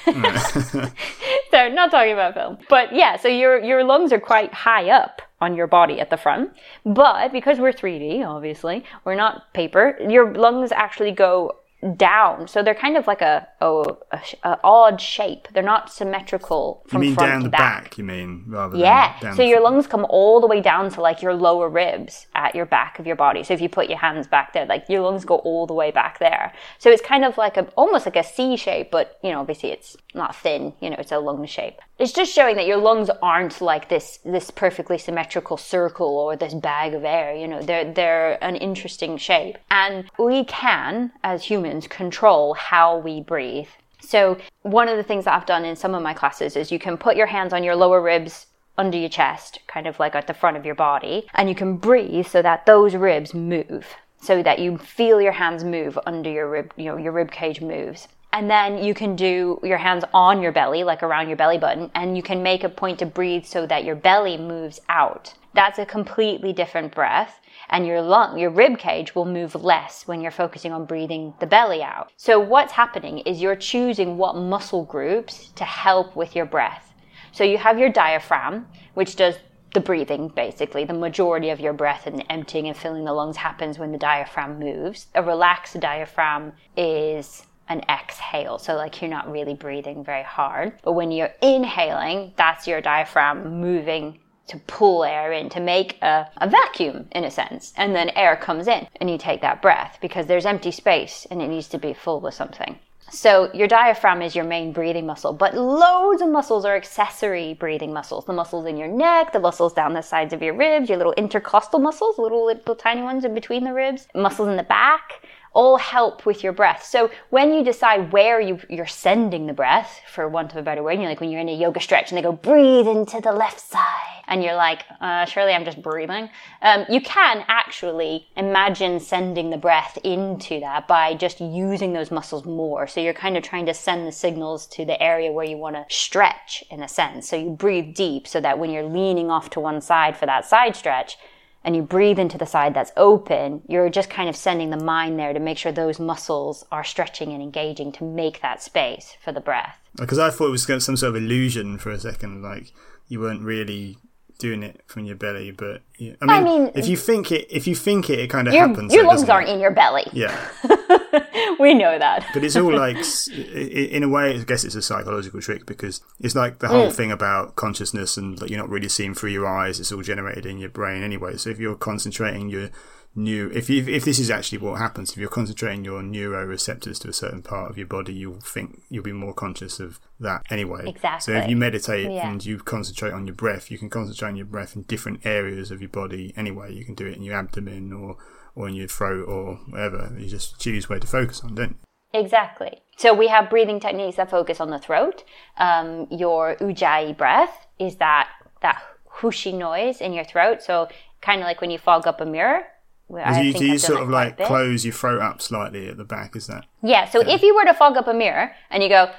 so 1.51 1.69
not 1.69 1.91
talking 1.91 2.13
about 2.13 2.33
film, 2.33 2.57
but 2.69 2.93
yeah. 2.95 3.17
So 3.17 3.27
your 3.27 3.59
your 3.63 3.83
lungs 3.83 4.11
are 4.11 4.19
quite 4.19 4.53
high 4.53 4.89
up 4.89 5.21
on 5.45 5.55
your 5.55 5.67
body 5.67 5.99
at 5.99 6.09
the 6.09 6.17
front, 6.17 6.51
but 6.83 7.31
because 7.31 7.59
we're 7.59 7.71
3D, 7.71 8.25
obviously, 8.25 8.83
we're 9.03 9.15
not 9.15 9.53
paper. 9.53 9.97
Your 10.15 10.33
lungs 10.33 10.71
actually 10.71 11.11
go 11.11 11.55
down, 11.93 12.47
so 12.47 12.63
they're 12.63 12.73
kind 12.73 12.97
of 12.97 13.05
like 13.05 13.21
a, 13.21 13.47
a, 13.61 13.65
a, 14.11 14.21
a 14.43 14.59
odd 14.63 14.99
shape. 14.99 15.47
They're 15.53 15.61
not 15.61 15.91
symmetrical 15.91 16.83
You 16.91 16.99
mean 16.99 17.13
front 17.13 17.31
down 17.31 17.39
to 17.41 17.43
the 17.45 17.51
back, 17.51 17.97
you 17.97 18.03
mean, 18.03 18.43
rather 18.47 18.77
yeah. 18.77 19.13
than 19.19 19.29
down 19.29 19.35
So 19.37 19.43
your 19.43 19.59
front? 19.59 19.75
lungs 19.75 19.87
come 19.87 20.05
all 20.09 20.41
the 20.41 20.47
way 20.47 20.61
down 20.61 20.89
to 20.91 21.01
like 21.01 21.21
your 21.21 21.33
lower 21.33 21.69
ribs 21.69 22.27
at 22.33 22.55
your 22.55 22.65
back 22.65 22.97
of 22.99 23.05
your 23.05 23.15
body. 23.15 23.43
So 23.43 23.53
if 23.53 23.61
you 23.61 23.69
put 23.69 23.89
your 23.89 23.99
hands 23.99 24.27
back 24.27 24.53
there, 24.53 24.65
like 24.65 24.85
your 24.89 25.01
lungs 25.01 25.25
go 25.25 25.35
all 25.37 25.67
the 25.67 25.73
way 25.73 25.91
back 25.91 26.19
there. 26.19 26.53
So 26.79 26.89
it's 26.89 27.01
kind 27.01 27.23
of 27.25 27.37
like 27.37 27.57
a 27.57 27.67
almost 27.75 28.05
like 28.05 28.15
a 28.15 28.23
C 28.23 28.55
shape, 28.57 28.89
but 28.91 29.19
you 29.23 29.31
know, 29.31 29.41
obviously 29.41 29.71
it's 29.71 29.97
not 30.13 30.35
thin, 30.35 30.73
you 30.81 30.89
know, 30.89 30.97
it's 30.97 31.11
a 31.11 31.19
lung 31.19 31.45
shape. 31.45 31.79
It's 31.99 32.11
just 32.11 32.33
showing 32.33 32.55
that 32.55 32.67
your 32.67 32.77
lungs 32.77 33.09
aren't 33.21 33.61
like 33.61 33.89
this 33.89 34.19
this 34.25 34.49
perfectly 34.51 34.97
symmetrical 34.97 35.57
circle 35.57 36.17
or 36.17 36.35
this 36.35 36.53
bag 36.53 36.93
of 36.93 37.03
air, 37.03 37.35
you 37.35 37.47
know, 37.47 37.61
they're 37.61 37.91
they're 37.93 38.43
an 38.43 38.55
interesting 38.55 39.17
shape. 39.17 39.57
And 39.69 40.09
we 40.17 40.45
can, 40.45 41.11
as 41.23 41.43
humans, 41.43 41.74
control 41.81 42.53
how 42.53 42.97
we 42.97 43.21
breathe. 43.21 43.67
So, 43.99 44.37
one 44.61 44.87
of 44.87 44.97
the 44.97 45.03
things 45.03 45.25
that 45.25 45.33
I've 45.33 45.45
done 45.47 45.65
in 45.65 45.75
some 45.75 45.95
of 45.95 46.03
my 46.03 46.13
classes 46.13 46.55
is 46.55 46.71
you 46.71 46.79
can 46.79 46.97
put 46.97 47.17
your 47.17 47.27
hands 47.27 47.53
on 47.53 47.63
your 47.63 47.75
lower 47.75 48.01
ribs 48.01 48.47
under 48.77 48.97
your 48.97 49.09
chest, 49.09 49.59
kind 49.67 49.87
of 49.87 49.99
like 49.99 50.15
at 50.15 50.27
the 50.27 50.33
front 50.33 50.57
of 50.57 50.65
your 50.65 50.75
body, 50.75 51.27
and 51.33 51.49
you 51.49 51.55
can 51.55 51.77
breathe 51.77 52.27
so 52.27 52.41
that 52.41 52.65
those 52.65 52.95
ribs 52.95 53.33
move, 53.33 53.95
so 54.21 54.43
that 54.43 54.59
you 54.59 54.77
feel 54.77 55.21
your 55.21 55.31
hands 55.31 55.63
move 55.63 55.97
under 56.05 56.29
your 56.29 56.49
rib, 56.49 56.73
you 56.75 56.85
know, 56.85 56.97
your 56.97 57.13
rib 57.13 57.31
cage 57.31 57.61
moves. 57.61 58.07
And 58.33 58.49
then 58.49 58.83
you 58.83 58.93
can 58.93 59.15
do 59.15 59.59
your 59.63 59.77
hands 59.77 60.03
on 60.13 60.41
your 60.41 60.51
belly, 60.51 60.83
like 60.83 61.03
around 61.03 61.29
your 61.29 61.37
belly 61.37 61.57
button, 61.57 61.89
and 61.95 62.17
you 62.17 62.23
can 62.23 62.43
make 62.43 62.65
a 62.65 62.69
point 62.69 62.99
to 62.99 63.05
breathe 63.05 63.45
so 63.45 63.65
that 63.65 63.85
your 63.85 63.95
belly 63.95 64.37
moves 64.37 64.81
out. 64.89 65.33
That's 65.53 65.79
a 65.79 65.85
completely 65.85 66.51
different 66.51 66.93
breath 66.93 67.39
and 67.69 67.85
your 67.85 68.01
lung, 68.01 68.37
your 68.37 68.49
rib 68.49 68.77
cage 68.77 69.15
will 69.15 69.25
move 69.25 69.55
less 69.55 70.07
when 70.07 70.21
you're 70.21 70.31
focusing 70.31 70.71
on 70.71 70.85
breathing 70.85 71.33
the 71.39 71.47
belly 71.47 71.81
out. 71.83 72.11
So 72.17 72.39
what's 72.39 72.73
happening 72.73 73.19
is 73.19 73.41
you're 73.41 73.55
choosing 73.55 74.17
what 74.17 74.35
muscle 74.35 74.83
groups 74.83 75.49
to 75.55 75.65
help 75.65 76.15
with 76.15 76.35
your 76.35 76.45
breath. 76.45 76.93
So 77.31 77.43
you 77.43 77.57
have 77.57 77.79
your 77.79 77.89
diaphragm, 77.89 78.67
which 78.93 79.15
does 79.15 79.35
the 79.73 79.81
breathing 79.81 80.29
basically. 80.29 80.85
The 80.85 80.93
majority 80.93 81.49
of 81.49 81.59
your 81.59 81.73
breath 81.73 82.07
and 82.07 82.23
emptying 82.29 82.67
and 82.67 82.77
filling 82.77 83.05
the 83.05 83.13
lungs 83.13 83.37
happens 83.37 83.77
when 83.77 83.91
the 83.91 83.97
diaphragm 83.97 84.57
moves. 84.57 85.07
A 85.15 85.21
relaxed 85.21 85.79
diaphragm 85.79 86.53
is 86.77 87.45
an 87.67 87.81
exhale. 87.89 88.57
So 88.57 88.75
like 88.75 89.01
you're 89.01 89.09
not 89.09 89.29
really 89.29 89.53
breathing 89.53 90.03
very 90.03 90.23
hard. 90.23 90.79
But 90.83 90.93
when 90.93 91.11
you're 91.11 91.33
inhaling, 91.41 92.33
that's 92.37 92.67
your 92.67 92.79
diaphragm 92.79 93.59
moving 93.59 94.19
to 94.47 94.57
pull 94.67 95.03
air 95.03 95.31
in 95.31 95.49
to 95.49 95.59
make 95.59 96.01
a, 96.01 96.27
a 96.37 96.49
vacuum 96.49 97.07
in 97.11 97.23
a 97.23 97.31
sense. 97.31 97.73
And 97.77 97.95
then 97.95 98.09
air 98.09 98.35
comes 98.35 98.67
in 98.67 98.87
and 98.99 99.09
you 99.09 99.17
take 99.17 99.41
that 99.41 99.61
breath 99.61 99.97
because 100.01 100.27
there's 100.27 100.45
empty 100.45 100.71
space 100.71 101.25
and 101.31 101.41
it 101.41 101.47
needs 101.47 101.67
to 101.69 101.77
be 101.77 101.93
full 101.93 102.19
with 102.19 102.33
something. 102.33 102.77
So 103.11 103.51
your 103.53 103.67
diaphragm 103.67 104.21
is 104.23 104.35
your 104.35 104.45
main 104.45 104.73
breathing 104.73 105.05
muscle 105.05 105.31
but 105.31 105.55
loads 105.55 106.21
of 106.21 106.29
muscles 106.29 106.65
are 106.65 106.75
accessory 106.75 107.53
breathing 107.53 107.93
muscles. 107.93 108.25
The 108.25 108.33
muscles 108.33 108.65
in 108.65 108.77
your 108.77 108.87
neck 108.87 109.31
the 109.31 109.39
muscles 109.39 109.73
down 109.73 109.93
the 109.93 110.01
sides 110.01 110.33
of 110.33 110.41
your 110.41 110.55
ribs 110.55 110.89
your 110.89 110.97
little 110.97 111.13
intercostal 111.13 111.79
muscles 111.79 112.17
little 112.17 112.45
little 112.45 112.75
tiny 112.75 113.01
ones 113.01 113.23
in 113.23 113.33
between 113.33 113.63
the 113.63 113.73
ribs 113.73 114.07
muscles 114.15 114.49
in 114.49 114.57
the 114.57 114.63
back 114.63 115.23
all 115.55 115.77
help 115.77 116.25
with 116.25 116.43
your 116.43 116.51
breath. 116.51 116.83
So 116.83 117.09
when 117.29 117.53
you 117.53 117.63
decide 117.63 118.11
where 118.11 118.41
you, 118.41 118.59
you're 118.69 118.85
sending 118.85 119.47
the 119.47 119.53
breath, 119.53 120.01
for 120.11 120.27
want 120.27 120.51
of 120.51 120.57
a 120.57 120.61
better 120.61 120.83
word, 120.83 120.93
you 120.93 121.03
know, 121.03 121.07
like 121.07 121.21
when 121.21 121.31
you're 121.31 121.41
in 121.41 121.49
a 121.49 121.55
yoga 121.55 121.79
stretch 121.79 122.11
and 122.11 122.17
they 122.17 122.21
go, 122.21 122.33
breathe 122.33 122.87
into 122.87 123.21
the 123.21 123.31
left 123.31 123.61
side. 123.61 124.23
And 124.27 124.43
you're 124.43 124.55
like, 124.55 124.83
uh, 124.99 125.25
surely 125.25 125.53
I'm 125.53 125.63
just 125.63 125.81
breathing. 125.81 126.29
Um, 126.61 126.85
you 126.89 126.99
can 126.99 127.45
actually 127.47 128.27
imagine 128.35 128.99
sending 128.99 129.49
the 129.49 129.57
breath 129.57 129.97
into 130.03 130.59
that 130.59 130.87
by 130.87 131.13
just 131.13 131.39
using 131.39 131.93
those 131.93 132.11
muscles 132.11 132.43
more. 132.43 132.85
So 132.87 132.99
you're 132.99 133.13
kind 133.13 133.37
of 133.37 133.43
trying 133.43 133.65
to 133.67 133.73
send 133.73 134.05
the 134.05 134.11
signals 134.11 134.67
to 134.67 134.83
the 134.83 135.01
area 135.01 135.31
where 135.31 135.45
you 135.45 135.57
want 135.57 135.75
to 135.75 135.85
stretch 135.95 136.63
in 136.69 136.83
a 136.83 136.87
sense. 136.87 137.29
So 137.29 137.37
you 137.37 137.51
breathe 137.51 137.95
deep 137.95 138.27
so 138.27 138.41
that 138.41 138.59
when 138.59 138.71
you're 138.71 138.83
leaning 138.83 139.31
off 139.31 139.51
to 139.51 139.59
one 139.59 139.79
side 139.79 140.17
for 140.17 140.25
that 140.25 140.45
side 140.45 140.75
stretch, 140.75 141.17
and 141.65 141.75
you 141.75 141.81
breathe 141.81 142.19
into 142.19 142.37
the 142.37 142.45
side 142.45 142.75
that's 142.75 142.91
open, 142.95 143.63
you're 143.67 143.89
just 143.89 144.09
kind 144.09 144.29
of 144.29 144.35
sending 144.35 144.69
the 144.69 144.77
mind 144.77 145.19
there 145.19 145.33
to 145.33 145.39
make 145.39 145.57
sure 145.57 145.71
those 145.71 145.99
muscles 145.99 146.63
are 146.71 146.83
stretching 146.83 147.33
and 147.33 147.41
engaging 147.41 147.91
to 147.93 148.03
make 148.05 148.41
that 148.41 148.61
space 148.61 149.17
for 149.19 149.31
the 149.31 149.41
breath. 149.41 149.79
Because 149.95 150.19
I 150.19 150.29
thought 150.29 150.47
it 150.47 150.51
was 150.51 150.63
some 150.83 150.95
sort 150.95 151.09
of 151.09 151.15
illusion 151.15 151.79
for 151.79 151.89
a 151.89 151.99
second, 151.99 152.43
like 152.43 152.71
you 153.07 153.19
weren't 153.19 153.41
really 153.41 153.97
doing 154.37 154.61
it 154.61 154.81
from 154.85 155.05
your 155.05 155.15
belly. 155.15 155.49
But 155.51 155.81
yeah. 155.97 156.13
I, 156.21 156.25
mean, 156.25 156.35
I 156.35 156.43
mean- 156.43 156.71
if 156.75 156.87
you 156.87 156.97
think 156.97 157.31
it, 157.31 157.47
if 157.49 157.65
you 157.65 157.73
think 157.75 158.09
it, 158.11 158.19
it 158.19 158.29
kind 158.29 158.47
of 158.47 158.53
Your, 158.53 158.67
happens. 158.67 158.93
your 158.93 159.05
lungs 159.05 159.27
aren't 159.27 159.49
it? 159.49 159.53
in 159.53 159.59
your 159.59 159.71
belly. 159.71 160.05
Yeah, 160.13 160.37
we 161.59 161.73
know 161.73 161.97
that. 161.97 162.25
but 162.33 162.43
it's 162.43 162.55
all 162.55 162.73
like, 162.75 162.97
s- 163.11 163.29
i- 163.31 163.35
i- 163.35 163.89
in 163.91 164.03
a 164.03 164.09
way, 164.09 164.33
I 164.39 164.43
guess 164.43 164.63
it's 164.63 164.75
a 164.75 164.81
psychological 164.81 165.41
trick 165.41 165.65
because 165.65 166.01
it's 166.19 166.35
like 166.35 166.59
the 166.59 166.67
whole 166.67 166.87
mm. 166.89 166.93
thing 166.93 167.11
about 167.11 167.55
consciousness 167.55 168.17
and 168.17 168.37
that 168.39 168.49
you're 168.49 168.59
not 168.59 168.69
really 168.69 168.89
seeing 168.89 169.13
through 169.13 169.31
your 169.31 169.47
eyes. 169.47 169.79
It's 169.79 169.91
all 169.91 170.01
generated 170.01 170.45
in 170.45 170.57
your 170.57 170.69
brain 170.69 171.03
anyway. 171.03 171.37
So 171.37 171.49
if 171.49 171.59
you're 171.59 171.75
concentrating 171.75 172.49
your 172.49 172.69
new, 173.17 173.49
if 173.53 173.69
you, 173.69 173.85
if 173.87 174.03
this 174.03 174.19
is 174.19 174.29
actually 174.29 174.57
what 174.57 174.77
happens, 174.77 175.11
if 175.11 175.17
you're 175.17 175.29
concentrating 175.29 175.85
your 175.85 176.01
neuroreceptors 176.01 176.99
to 176.99 177.09
a 177.09 177.13
certain 177.13 177.41
part 177.41 177.69
of 177.71 177.77
your 177.77 177.87
body, 177.87 178.13
you'll 178.13 178.41
think 178.41 178.81
you'll 178.89 179.03
be 179.03 179.13
more 179.13 179.33
conscious 179.33 179.79
of 179.79 179.99
that 180.19 180.41
anyway. 180.49 180.83
Exactly. 180.87 181.33
So 181.33 181.39
if 181.39 181.49
you 181.49 181.55
meditate 181.55 182.11
Yeah. 182.11 182.29
and 182.29 182.45
you 182.45 182.57
concentrate 182.57 183.13
on 183.13 183.25
your 183.25 183.35
breath, 183.35 183.71
you 183.71 183.77
can 183.77 183.89
concentrate 183.89 184.29
on 184.29 184.35
your 184.35 184.45
breath 184.45 184.75
in 184.75 184.81
different 184.83 185.25
areas 185.25 185.71
of 185.71 185.81
your 185.81 185.89
body 185.89 186.33
anyway. 186.35 186.73
You 186.73 186.83
can 186.85 186.93
do 186.95 187.05
it 187.05 187.15
in 187.15 187.23
your 187.23 187.35
abdomen 187.35 187.93
or 187.93 188.17
or 188.55 188.67
in 188.67 188.75
your 188.75 188.87
throat 188.87 189.27
or 189.27 189.55
whatever. 189.69 190.15
You 190.17 190.27
just 190.27 190.59
choose 190.59 190.89
where 190.89 190.99
to 190.99 191.07
focus 191.07 191.41
on, 191.41 191.55
don't 191.55 191.69
you? 191.69 192.19
Exactly. 192.19 192.81
So 192.97 193.13
we 193.13 193.27
have 193.27 193.49
breathing 193.49 193.79
techniques 193.79 194.15
that 194.15 194.29
focus 194.29 194.61
on 194.61 194.69
the 194.69 194.79
throat. 194.79 195.23
Um, 195.57 196.07
your 196.09 196.55
ujjayi 196.55 197.17
breath 197.17 197.67
is 197.77 197.97
that 197.97 198.29
that 198.61 198.81
whooshy 199.17 199.53
noise 199.53 199.99
in 199.99 200.13
your 200.13 200.23
throat. 200.23 200.61
So 200.61 200.87
kind 201.21 201.41
of 201.41 201.45
like 201.45 201.59
when 201.59 201.71
you 201.71 201.77
fog 201.77 202.07
up 202.07 202.21
a 202.21 202.25
mirror. 202.25 202.63
you, 203.09 203.53
do 203.53 203.65
you 203.65 203.77
sort 203.77 204.01
of 204.01 204.09
like 204.09 204.37
close 204.37 204.85
your 204.85 204.93
throat 204.93 205.21
up 205.21 205.41
slightly 205.41 205.89
at 205.89 205.97
the 205.97 206.05
back? 206.05 206.35
Is 206.35 206.47
that? 206.47 206.65
Yeah. 206.81 207.09
So 207.09 207.19
if 207.19 207.41
you 207.41 207.53
were 207.53 207.65
to 207.65 207.73
fog 207.73 207.97
up 207.97 208.07
a 208.07 208.13
mirror 208.13 208.51
and 208.69 208.81
you 208.81 208.89
go, 208.89 209.11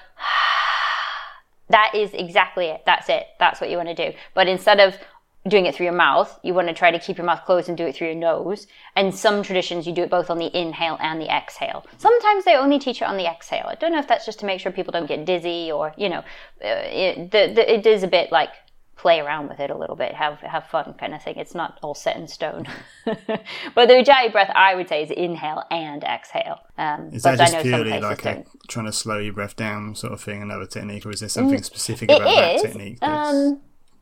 that 1.69 1.95
is 1.95 2.15
exactly 2.15 2.67
it. 2.67 2.83
That's 2.87 3.09
it. 3.11 3.27
That's 3.39 3.61
what 3.61 3.71
you 3.71 3.77
want 3.77 3.89
to 3.89 3.95
do. 3.95 4.17
But 4.35 4.49
instead 4.49 4.81
of 4.81 4.97
doing 5.49 5.67
it 5.67 5.75
through 5.75 5.87
your 5.87 5.95
mouth, 5.95 6.39
you 6.43 6.55
want 6.55 6.69
to 6.69 6.75
try 6.75 6.91
to 6.91 6.99
keep 6.99 7.17
your 7.17 7.27
mouth 7.27 7.45
closed 7.45 7.69
and 7.69 7.77
do 7.77 7.87
it 7.87 7.95
through 7.95 8.09
your 8.09 8.17
nose. 8.17 8.67
And 8.95 9.15
some 9.15 9.43
traditions, 9.43 9.87
you 9.87 9.93
do 9.93 10.03
it 10.03 10.11
both 10.11 10.31
on 10.31 10.39
the 10.39 10.55
inhale 10.57 10.99
and 11.01 11.21
the 11.21 11.29
exhale. 11.35 11.85
Sometimes 11.99 12.45
they 12.45 12.57
only 12.57 12.79
teach 12.79 13.03
it 13.03 13.09
on 13.09 13.17
the 13.17 13.27
exhale. 13.27 13.67
I 13.69 13.75
don't 13.75 13.93
know 13.93 13.99
if 13.99 14.09
that's 14.09 14.27
just 14.27 14.41
to 14.41 14.47
make 14.47 14.61
sure 14.61 14.73
people 14.73 14.93
don't 14.93 15.07
get 15.07 15.25
dizzy 15.25 15.71
or, 15.73 15.93
you 15.97 16.09
know, 16.09 16.19
uh, 16.19 16.25
it, 16.63 17.31
the, 17.31 17.53
the, 17.55 17.75
it 17.75 17.87
is 17.87 18.03
a 18.03 18.09
bit 18.09 18.33
like 18.33 18.51
play 18.97 19.21
around 19.21 19.49
with 19.49 19.61
it 19.61 19.71
a 19.71 19.77
little 19.77 19.95
bit, 19.95 20.13
have 20.15 20.41
have 20.41 20.67
fun 20.67 20.95
kind 20.95 21.15
of 21.15 21.23
thing. 21.23 21.37
It's 21.37 21.55
not 21.55 21.79
all 21.83 21.95
set 21.95 22.17
in 22.17 22.27
stone. 22.27 22.67
but 23.05 23.89
the 23.89 23.95
Ujjayi 24.03 24.33
breath, 24.33 24.51
I 24.55 24.75
would 24.75 24.89
say, 24.89 25.03
is 25.03 25.11
inhale 25.11 25.63
and 25.71 26.03
exhale. 26.03 26.61
Um, 26.79 27.11
Is 27.13 27.23
that 27.23 27.39
just 27.39 27.59
purely 27.59 28.01
like 28.01 28.25
a 28.25 28.45
trying 28.69 28.87
to 28.87 28.93
slow 28.93 29.19
your 29.19 29.35
breath 29.35 29.55
down 29.55 29.95
sort 29.95 30.13
of 30.13 30.21
thing, 30.21 30.43
another 30.43 30.67
technique, 30.67 31.05
or 31.07 31.11
is 31.11 31.21
there 31.21 31.29
something 31.29 31.63
specific 31.63 32.11
about 32.11 32.27
Mm, 32.29 32.37
that 32.37 32.63
technique? 32.63 32.99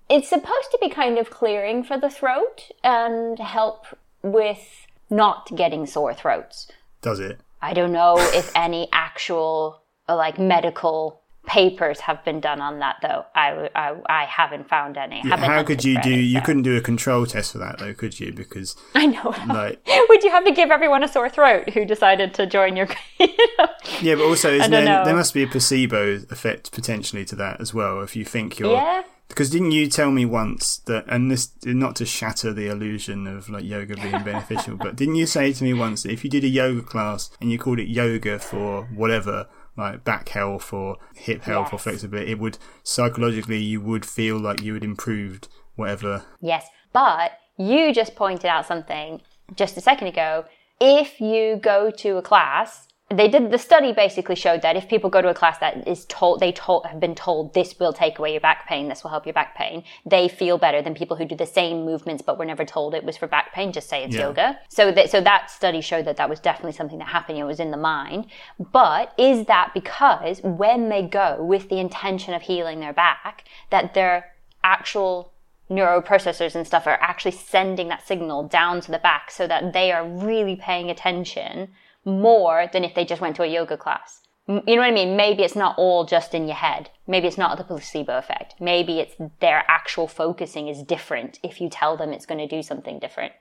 It's 0.09 0.29
supposed 0.29 0.71
to 0.71 0.79
be 0.81 0.89
kind 0.89 1.19
of 1.19 1.31
clearing 1.31 1.83
for 1.83 1.99
the 1.99 2.11
throat 2.11 2.71
and 2.83 3.39
help 3.39 3.87
with 4.23 4.87
not 5.11 5.51
getting 5.55 5.87
sore 5.87 6.15
throats. 6.15 6.69
does 7.03 7.21
it? 7.21 7.39
I 7.63 7.73
don't 7.73 7.93
know 7.93 8.17
if 8.19 8.51
any 8.55 8.89
actual 8.93 9.81
like 10.09 10.39
medical 10.39 11.21
papers 11.47 12.01
have 12.01 12.23
been 12.25 12.41
done 12.41 12.61
on 12.61 12.79
that 12.79 12.97
though. 13.03 13.25
I, 13.35 13.69
I, 13.75 13.95
I 14.07 14.25
haven't 14.25 14.69
found 14.69 14.97
any. 14.97 15.21
I 15.25 15.29
haven't 15.29 15.45
How 15.51 15.63
could 15.63 15.85
you 15.85 16.01
do? 16.03 16.13
any, 16.13 16.23
You 16.23 16.39
so- 16.41 16.45
couldn't 16.47 16.63
do 16.63 16.77
a 16.77 16.81
control 16.81 17.25
test 17.27 17.53
for 17.53 17.59
that 17.59 17.79
though, 17.79 17.93
could 17.95 18.19
you? 18.21 18.33
Because 18.33 18.77
I 18.95 19.07
know. 19.07 19.35
like, 19.47 19.87
Would 20.09 20.23
you 20.25 20.31
have 20.31 20.45
to 20.45 20.53
give 20.53 20.71
everyone 20.71 21.03
a 21.03 21.09
sore 21.09 21.29
throat 21.31 21.71
who 21.71 21.85
decided 21.85 22.33
to 22.35 22.47
join 22.47 22.77
your? 22.77 22.89
you 23.19 23.29
know? 23.59 23.67
yeah, 24.01 24.15
but 24.15 24.25
also 24.25 24.51
isn't 24.51 24.71
there, 24.71 25.05
there 25.05 25.15
must 25.17 25.33
be 25.35 25.43
a 25.43 25.47
placebo 25.47 26.15
effect 26.31 26.73
potentially 26.73 27.25
to 27.27 27.37
that 27.37 27.61
as 27.61 27.73
well. 27.75 28.01
If 28.03 28.15
you 28.17 28.25
think 28.25 28.59
you're 28.59 28.73
Yeah. 28.73 29.03
Because 29.29 29.51
didn't 29.51 29.73
you 29.73 29.89
tell 29.89 30.11
me 30.11 30.25
once 30.25 30.79
that, 30.87 31.05
and 31.09 31.31
this 31.31 31.53
not 31.65 31.97
to 31.97 32.07
shatter 32.07 32.53
the 32.53 32.69
illusion 32.69 33.27
of 33.27 33.49
like 33.49 33.65
yoga 33.65 33.97
being 33.97 34.23
beneficial, 34.25 34.77
but 34.77 34.97
didn't 34.97 35.17
you 35.17 35.27
say 35.27 35.53
to 35.53 35.65
me 35.65 35.75
once 35.75 36.03
that 36.03 36.13
if 36.13 36.25
you 36.25 36.31
did 36.31 36.45
a 36.45 36.49
yoga 36.49 36.83
class 36.83 37.31
and 37.41 37.51
you 37.51 37.59
called 37.59 37.81
it 37.81 37.89
yoga 37.89 38.39
for 38.39 38.85
whatever, 38.85 39.49
like 39.77 40.05
back 40.05 40.29
health 40.29 40.73
or 40.73 40.99
hip 41.15 41.43
health 41.43 41.73
or 41.73 41.79
flexibility, 41.79 42.31
it 42.31 42.39
would 42.39 42.59
psychologically 42.83 43.59
you 43.59 43.81
would 43.81 44.07
feel 44.07 44.39
like 44.39 44.63
you 44.63 44.75
had 44.75 44.85
improved 44.85 45.49
whatever. 45.75 46.25
Yes, 46.41 46.67
but 46.93 47.33
you 47.57 47.93
just 47.93 48.15
pointed 48.15 48.47
out 48.47 48.67
something 48.67 49.21
just 49.57 49.77
a 49.77 49.81
second 49.81 50.09
ago. 50.09 50.45
If 50.81 51.21
you 51.21 51.57
go 51.57 51.91
to 51.91 52.17
a 52.17 52.23
class, 52.23 52.89
they 53.11 53.29
did 53.29 53.51
the 53.51 53.59
study 53.59 53.93
basically 53.93 54.35
showed 54.35 54.63
that 54.63 54.77
if 54.77 54.89
people 54.89 55.11
go 55.11 55.21
to 55.21 55.29
a 55.29 55.35
class 55.35 55.59
that 55.59 55.87
is 55.87 56.07
told 56.07 56.41
they 56.41 56.53
told 56.53 56.87
have 56.87 57.01
been 57.01 57.15
told 57.15 57.53
this 57.53 57.79
will 57.79 57.93
take 57.93 58.19
away 58.19 58.33
your 58.33 58.41
back 58.41 58.67
pain, 58.67 58.89
this 58.89 59.05
will 59.05 59.11
help 59.11 59.27
your 59.27 59.35
back 59.35 59.55
pain, 59.55 59.85
they 60.07 60.27
feel 60.27 60.57
better 60.57 60.81
than 60.81 60.95
people 60.95 61.17
who 61.17 61.27
do 61.27 61.37
the 61.37 61.47
same 61.47 61.85
movements 61.85 62.23
but 62.23 62.39
were 62.39 62.47
never 62.47 62.65
told 62.65 62.95
it 62.95 63.05
was 63.05 63.17
for 63.17 63.27
back 63.27 63.53
pain. 63.53 63.73
Just 63.73 63.91
say 63.91 64.05
it's 64.05 64.15
Yeah. 64.15 64.23
yoga. 64.23 64.59
So 64.69 64.91
that 64.93 65.11
so 65.11 65.21
that 65.21 65.51
study 65.51 65.83
showed 65.83 66.07
that 66.07 66.17
that 66.17 66.31
was 66.31 66.41
definitely 66.41 66.73
something 66.73 66.99
that 66.99 67.09
happened. 67.09 67.39
It 67.39 67.45
was 67.45 67.61
in 67.61 67.71
the 67.71 67.77
mind. 67.77 68.27
But 68.59 69.13
is 69.19 69.47
that 69.47 69.73
because 69.75 70.41
when 70.43 70.89
they 70.89 71.03
go 71.03 71.37
with 71.39 71.69
the 71.69 71.79
intention 71.79 72.33
of 72.33 72.43
healing 72.43 72.81
their 72.81 72.95
back, 72.95 73.45
that 73.71 73.93
their 73.93 74.33
actual 74.63 75.31
neuroprocessors 75.71 76.55
and 76.55 76.67
stuff 76.67 76.87
are 76.87 76.99
actually 77.01 77.33
sending 77.33 77.89
that 77.89 78.07
signal 78.07 78.49
down 78.49 78.81
to 78.81 78.91
the 78.91 78.99
back 78.99 79.31
so 79.31 79.47
that 79.47 79.73
they 79.73 79.93
are 79.93 80.07
really 80.07 80.57
paying 80.57 80.91
attention 80.91 81.69
more 82.05 82.69
than 82.73 82.85
if 82.85 82.95
they 82.95 83.05
just 83.05 83.21
went 83.21 83.37
to 83.37 83.43
a 83.43 83.47
yoga 83.47 83.77
class. 83.77 84.21
You 84.47 84.61
know 84.67 84.83
what 84.83 84.85
I 84.85 84.91
mean? 84.91 85.17
Maybe 85.17 85.43
it's 85.43 85.57
not 85.57 85.75
all 85.79 86.05
just 86.05 86.35
in 86.35 86.47
your 86.47 86.57
head. 86.57 86.91
Maybe 87.07 87.27
it's 87.27 87.39
not 87.39 87.57
the 87.57 87.65
placebo 87.65 88.19
effect. 88.19 88.57
Maybe 88.61 89.01
it's 89.01 89.15
their 89.41 89.65
actual 89.69 90.07
focusing 90.07 90.69
is 90.69 90.83
different 90.83 91.39
if 91.43 91.63
you 91.63 91.71
tell 91.71 91.97
them 91.97 92.13
it's 92.13 92.27
going 92.27 92.47
to 92.47 92.47
do 92.47 92.63
something 92.63 92.99
different. 92.99 93.33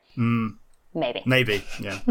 Maybe. 0.93 1.21
Maybe, 1.26 1.63
yeah. 1.82 1.99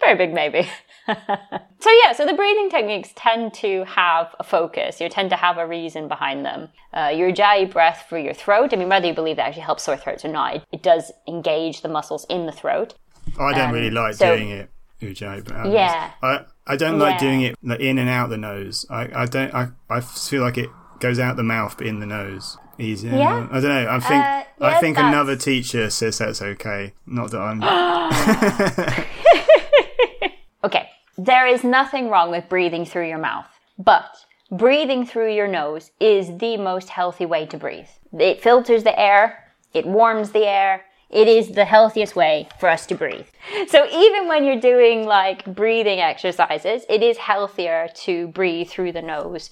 Very 0.00 0.16
big 0.16 0.32
maybe. 0.32 0.62
so 1.08 1.90
yeah, 2.04 2.12
so 2.14 2.24
the 2.24 2.34
breathing 2.34 2.70
techniques 2.70 3.10
tend 3.16 3.52
to 3.54 3.84
have 3.84 4.34
a 4.38 4.44
focus. 4.44 5.00
You 5.00 5.08
tend 5.08 5.30
to 5.30 5.36
have 5.36 5.58
a 5.58 5.66
reason 5.66 6.06
behind 6.08 6.44
them. 6.44 6.68
Uh, 6.92 7.12
your 7.14 7.32
Ujjayi 7.32 7.70
breath 7.70 8.06
for 8.08 8.16
your 8.16 8.34
throat. 8.34 8.72
I 8.72 8.76
mean, 8.76 8.88
whether 8.88 9.06
you 9.06 9.14
believe 9.14 9.36
that 9.36 9.48
actually 9.48 9.62
helps 9.62 9.82
sore 9.82 9.96
throats 9.96 10.24
or 10.24 10.28
not, 10.28 10.56
it, 10.56 10.64
it 10.72 10.82
does 10.82 11.10
engage 11.26 11.82
the 11.82 11.88
muscles 11.88 12.24
in 12.30 12.46
the 12.46 12.52
throat. 12.52 12.94
I 13.38 13.52
don't 13.52 13.72
really 13.72 13.90
like 13.90 14.14
so- 14.14 14.36
doing 14.36 14.50
it, 14.50 14.70
But 15.00 15.22
um, 15.52 15.70
Yeah. 15.72 16.10
I 16.22 16.44
I 16.66 16.76
don't 16.76 16.98
like 16.98 17.14
Yeah. 17.20 17.28
doing 17.28 17.40
it 17.42 17.80
in 17.80 17.98
and 17.98 18.08
out 18.08 18.30
the 18.30 18.36
nose. 18.38 18.86
I, 18.90 19.08
I 19.22 19.26
don't. 19.26 19.54
I, 19.54 19.68
I 19.90 20.00
feel 20.00 20.42
like 20.42 20.58
it 20.58 20.70
goes 21.00 21.18
out 21.18 21.36
the 21.36 21.42
mouth 21.42 21.76
but 21.78 21.86
in 21.86 22.00
the 22.00 22.06
nose. 22.06 22.56
Easy. 22.78 23.08
Yeah. 23.08 23.46
I 23.50 23.60
don't 23.60 23.70
know. 23.70 23.88
I 23.90 24.00
think 24.00 24.24
Uh, 24.24 24.44
I 24.66 24.80
think 24.80 24.96
that's- 24.96 25.12
another 25.14 25.36
teacher 25.36 25.88
says 25.90 26.18
that's 26.18 26.42
okay. 26.42 26.92
Not 27.06 27.30
that 27.30 27.40
I'm. 27.40 27.60
Okay, 30.64 30.88
there 31.16 31.46
is 31.46 31.62
nothing 31.62 32.08
wrong 32.08 32.30
with 32.30 32.48
breathing 32.48 32.84
through 32.84 33.08
your 33.08 33.18
mouth, 33.18 33.46
but 33.78 34.04
breathing 34.50 35.06
through 35.06 35.32
your 35.32 35.46
nose 35.46 35.92
is 36.00 36.36
the 36.38 36.56
most 36.56 36.88
healthy 36.88 37.24
way 37.26 37.46
to 37.46 37.56
breathe. 37.56 37.86
It 38.18 38.42
filters 38.42 38.82
the 38.82 38.98
air, 38.98 39.44
it 39.74 39.86
warms 39.86 40.32
the 40.32 40.44
air. 40.46 40.84
It 41.10 41.28
is 41.28 41.50
the 41.50 41.64
healthiest 41.64 42.16
way 42.16 42.48
for 42.58 42.68
us 42.68 42.86
to 42.86 42.94
breathe. 42.94 43.26
So 43.68 43.86
even 43.86 44.26
when 44.26 44.44
you're 44.44 44.60
doing 44.60 45.06
like 45.06 45.44
breathing 45.44 46.00
exercises, 46.00 46.84
it 46.88 47.02
is 47.02 47.16
healthier 47.16 47.88
to 48.02 48.28
breathe 48.28 48.68
through 48.68 48.92
the 48.92 49.02
nose, 49.02 49.50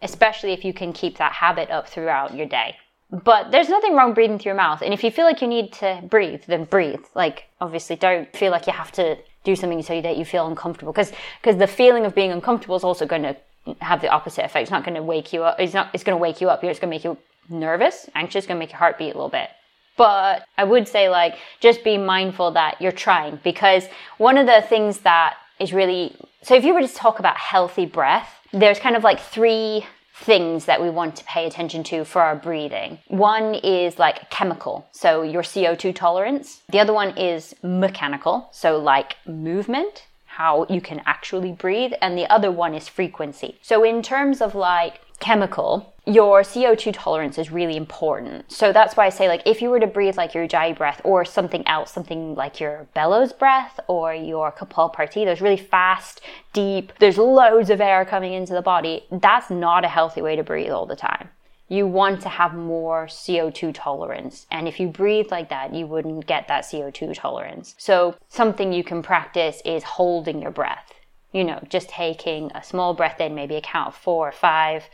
especially 0.00 0.52
if 0.52 0.64
you 0.64 0.72
can 0.72 0.92
keep 0.92 1.18
that 1.18 1.32
habit 1.32 1.70
up 1.70 1.88
throughout 1.88 2.34
your 2.34 2.46
day. 2.46 2.76
But 3.10 3.52
there's 3.52 3.68
nothing 3.68 3.94
wrong 3.94 4.14
breathing 4.14 4.38
through 4.38 4.50
your 4.50 4.56
mouth. 4.56 4.82
And 4.82 4.92
if 4.94 5.04
you 5.04 5.10
feel 5.10 5.24
like 5.24 5.40
you 5.42 5.46
need 5.46 5.72
to 5.74 6.02
breathe, 6.08 6.42
then 6.48 6.64
breathe. 6.64 7.04
Like, 7.14 7.44
obviously, 7.60 7.96
don't 7.96 8.34
feel 8.34 8.50
like 8.50 8.66
you 8.66 8.72
have 8.72 8.90
to 8.92 9.16
do 9.44 9.54
something 9.54 9.82
so 9.82 10.00
that 10.00 10.16
you 10.16 10.24
feel 10.24 10.46
uncomfortable. 10.46 10.92
Because 10.92 11.12
the 11.58 11.66
feeling 11.66 12.06
of 12.06 12.14
being 12.14 12.32
uncomfortable 12.32 12.76
is 12.76 12.82
also 12.82 13.06
going 13.06 13.22
to 13.22 13.36
have 13.82 14.00
the 14.00 14.08
opposite 14.08 14.44
effect. 14.44 14.62
It's 14.62 14.70
not 14.70 14.84
going 14.84 14.96
to 14.96 15.02
wake 15.02 15.32
you 15.32 15.44
up. 15.44 15.60
It's 15.60 15.74
not. 15.74 15.90
It's 15.92 16.02
going 16.02 16.16
to 16.16 16.20
wake 16.20 16.40
you 16.40 16.48
up. 16.48 16.64
It's 16.64 16.80
going 16.80 16.90
to 16.90 16.96
make 16.96 17.04
you 17.04 17.16
nervous, 17.48 18.08
anxious. 18.14 18.46
Going 18.46 18.56
to 18.56 18.58
make 18.58 18.72
your 18.72 18.78
heart 18.78 18.98
beat 18.98 19.10
a 19.10 19.14
little 19.14 19.28
bit. 19.28 19.50
But 19.96 20.46
I 20.58 20.64
would 20.64 20.88
say, 20.88 21.08
like, 21.08 21.36
just 21.60 21.84
be 21.84 21.98
mindful 21.98 22.52
that 22.52 22.80
you're 22.80 22.92
trying. 22.92 23.38
Because 23.44 23.86
one 24.18 24.38
of 24.38 24.46
the 24.46 24.62
things 24.68 25.00
that 25.00 25.36
is 25.58 25.72
really 25.72 26.16
so, 26.44 26.54
if 26.54 26.64
you 26.64 26.74
were 26.74 26.82
to 26.82 26.88
talk 26.88 27.20
about 27.20 27.38
healthy 27.38 27.86
breath, 27.86 28.28
there's 28.52 28.78
kind 28.78 28.96
of 28.96 29.02
like 29.02 29.18
three 29.18 29.86
things 30.16 30.66
that 30.66 30.80
we 30.80 30.90
want 30.90 31.16
to 31.16 31.24
pay 31.24 31.46
attention 31.46 31.82
to 31.84 32.04
for 32.04 32.20
our 32.20 32.36
breathing. 32.36 32.98
One 33.08 33.54
is 33.54 33.98
like 33.98 34.28
chemical, 34.28 34.86
so 34.92 35.22
your 35.22 35.42
CO2 35.42 35.94
tolerance. 35.94 36.60
The 36.68 36.80
other 36.80 36.92
one 36.92 37.16
is 37.16 37.54
mechanical, 37.62 38.50
so 38.52 38.78
like 38.78 39.16
movement, 39.26 40.04
how 40.26 40.66
you 40.68 40.82
can 40.82 41.00
actually 41.06 41.52
breathe. 41.52 41.92
And 42.02 42.16
the 42.16 42.30
other 42.30 42.52
one 42.52 42.74
is 42.74 42.86
frequency. 42.86 43.58
So, 43.62 43.84
in 43.84 44.02
terms 44.02 44.42
of 44.42 44.54
like 44.54 45.00
chemical, 45.20 45.94
your 46.06 46.42
CO2 46.42 46.92
tolerance 46.92 47.38
is 47.38 47.50
really 47.50 47.76
important. 47.76 48.52
So 48.52 48.72
that's 48.72 48.96
why 48.96 49.06
I 49.06 49.08
say, 49.08 49.26
like, 49.26 49.42
if 49.46 49.62
you 49.62 49.70
were 49.70 49.80
to 49.80 49.86
breathe 49.86 50.16
like 50.16 50.34
your 50.34 50.46
Ujjayi 50.46 50.76
breath 50.76 51.00
or 51.02 51.24
something 51.24 51.66
else, 51.66 51.90
something 51.92 52.34
like 52.34 52.60
your 52.60 52.86
bellows 52.94 53.32
breath 53.32 53.80
or 53.88 54.14
your 54.14 54.52
Kapalbhati, 54.52 55.24
those 55.24 55.40
really 55.40 55.56
fast, 55.56 56.20
deep, 56.52 56.92
there's 56.98 57.16
loads 57.16 57.70
of 57.70 57.80
air 57.80 58.04
coming 58.04 58.34
into 58.34 58.52
the 58.52 58.60
body, 58.60 59.04
that's 59.10 59.48
not 59.50 59.84
a 59.84 59.88
healthy 59.88 60.20
way 60.20 60.36
to 60.36 60.42
breathe 60.42 60.70
all 60.70 60.84
the 60.84 60.96
time. 60.96 61.30
You 61.68 61.86
want 61.86 62.20
to 62.22 62.28
have 62.28 62.54
more 62.54 63.06
CO2 63.06 63.72
tolerance. 63.74 64.46
And 64.50 64.68
if 64.68 64.78
you 64.78 64.88
breathe 64.88 65.30
like 65.30 65.48
that, 65.48 65.72
you 65.72 65.86
wouldn't 65.86 66.26
get 66.26 66.46
that 66.48 66.64
CO2 66.64 67.14
tolerance. 67.14 67.74
So 67.78 68.16
something 68.28 68.74
you 68.74 68.84
can 68.84 69.02
practice 69.02 69.62
is 69.64 69.82
holding 69.82 70.42
your 70.42 70.50
breath. 70.50 70.92
You 71.32 71.44
know, 71.44 71.60
just 71.70 71.88
taking 71.88 72.52
a 72.52 72.62
small 72.62 72.92
breath 72.92 73.20
in, 73.20 73.34
maybe 73.34 73.56
a 73.56 73.62
count 73.62 73.88
of 73.88 73.94
four 73.94 74.28
or 74.28 74.32
five, 74.32 74.84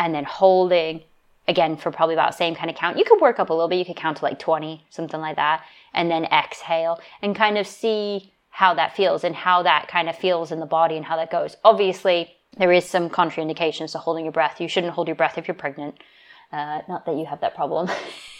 and 0.00 0.14
then 0.14 0.24
holding 0.24 1.02
again 1.46 1.76
for 1.76 1.92
probably 1.92 2.14
about 2.14 2.32
the 2.32 2.36
same 2.36 2.54
kind 2.54 2.70
of 2.70 2.74
count. 2.74 2.96
You 2.96 3.04
could 3.04 3.20
work 3.20 3.38
up 3.38 3.50
a 3.50 3.52
little 3.52 3.68
bit. 3.68 3.76
You 3.76 3.84
could 3.84 3.96
count 3.96 4.16
to 4.16 4.24
like 4.24 4.38
20, 4.38 4.84
something 4.88 5.20
like 5.20 5.36
that, 5.36 5.62
and 5.92 6.10
then 6.10 6.24
exhale 6.24 6.98
and 7.22 7.36
kind 7.36 7.58
of 7.58 7.66
see 7.66 8.32
how 8.48 8.74
that 8.74 8.96
feels 8.96 9.22
and 9.22 9.34
how 9.34 9.62
that 9.62 9.88
kind 9.88 10.08
of 10.08 10.16
feels 10.16 10.50
in 10.50 10.58
the 10.58 10.66
body 10.66 10.96
and 10.96 11.04
how 11.04 11.16
that 11.16 11.30
goes. 11.30 11.56
Obviously, 11.64 12.34
there 12.56 12.72
is 12.72 12.84
some 12.84 13.10
contraindications 13.10 13.92
to 13.92 13.98
holding 13.98 14.24
your 14.24 14.32
breath. 14.32 14.60
You 14.60 14.68
shouldn't 14.68 14.94
hold 14.94 15.06
your 15.06 15.14
breath 15.14 15.36
if 15.36 15.46
you're 15.46 15.54
pregnant. 15.54 15.96
Uh, 16.50 16.80
not 16.88 17.04
that 17.04 17.16
you 17.16 17.26
have 17.26 17.40
that 17.42 17.54
problem. 17.54 17.88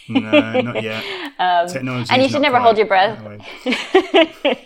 no, 0.08 0.60
not 0.60 0.82
yet. 0.82 1.04
Um, 1.40 1.68
and 2.10 2.22
you 2.22 2.28
should 2.28 2.42
never 2.42 2.58
hold 2.58 2.76
your 2.76 2.86
breath. 2.86 3.18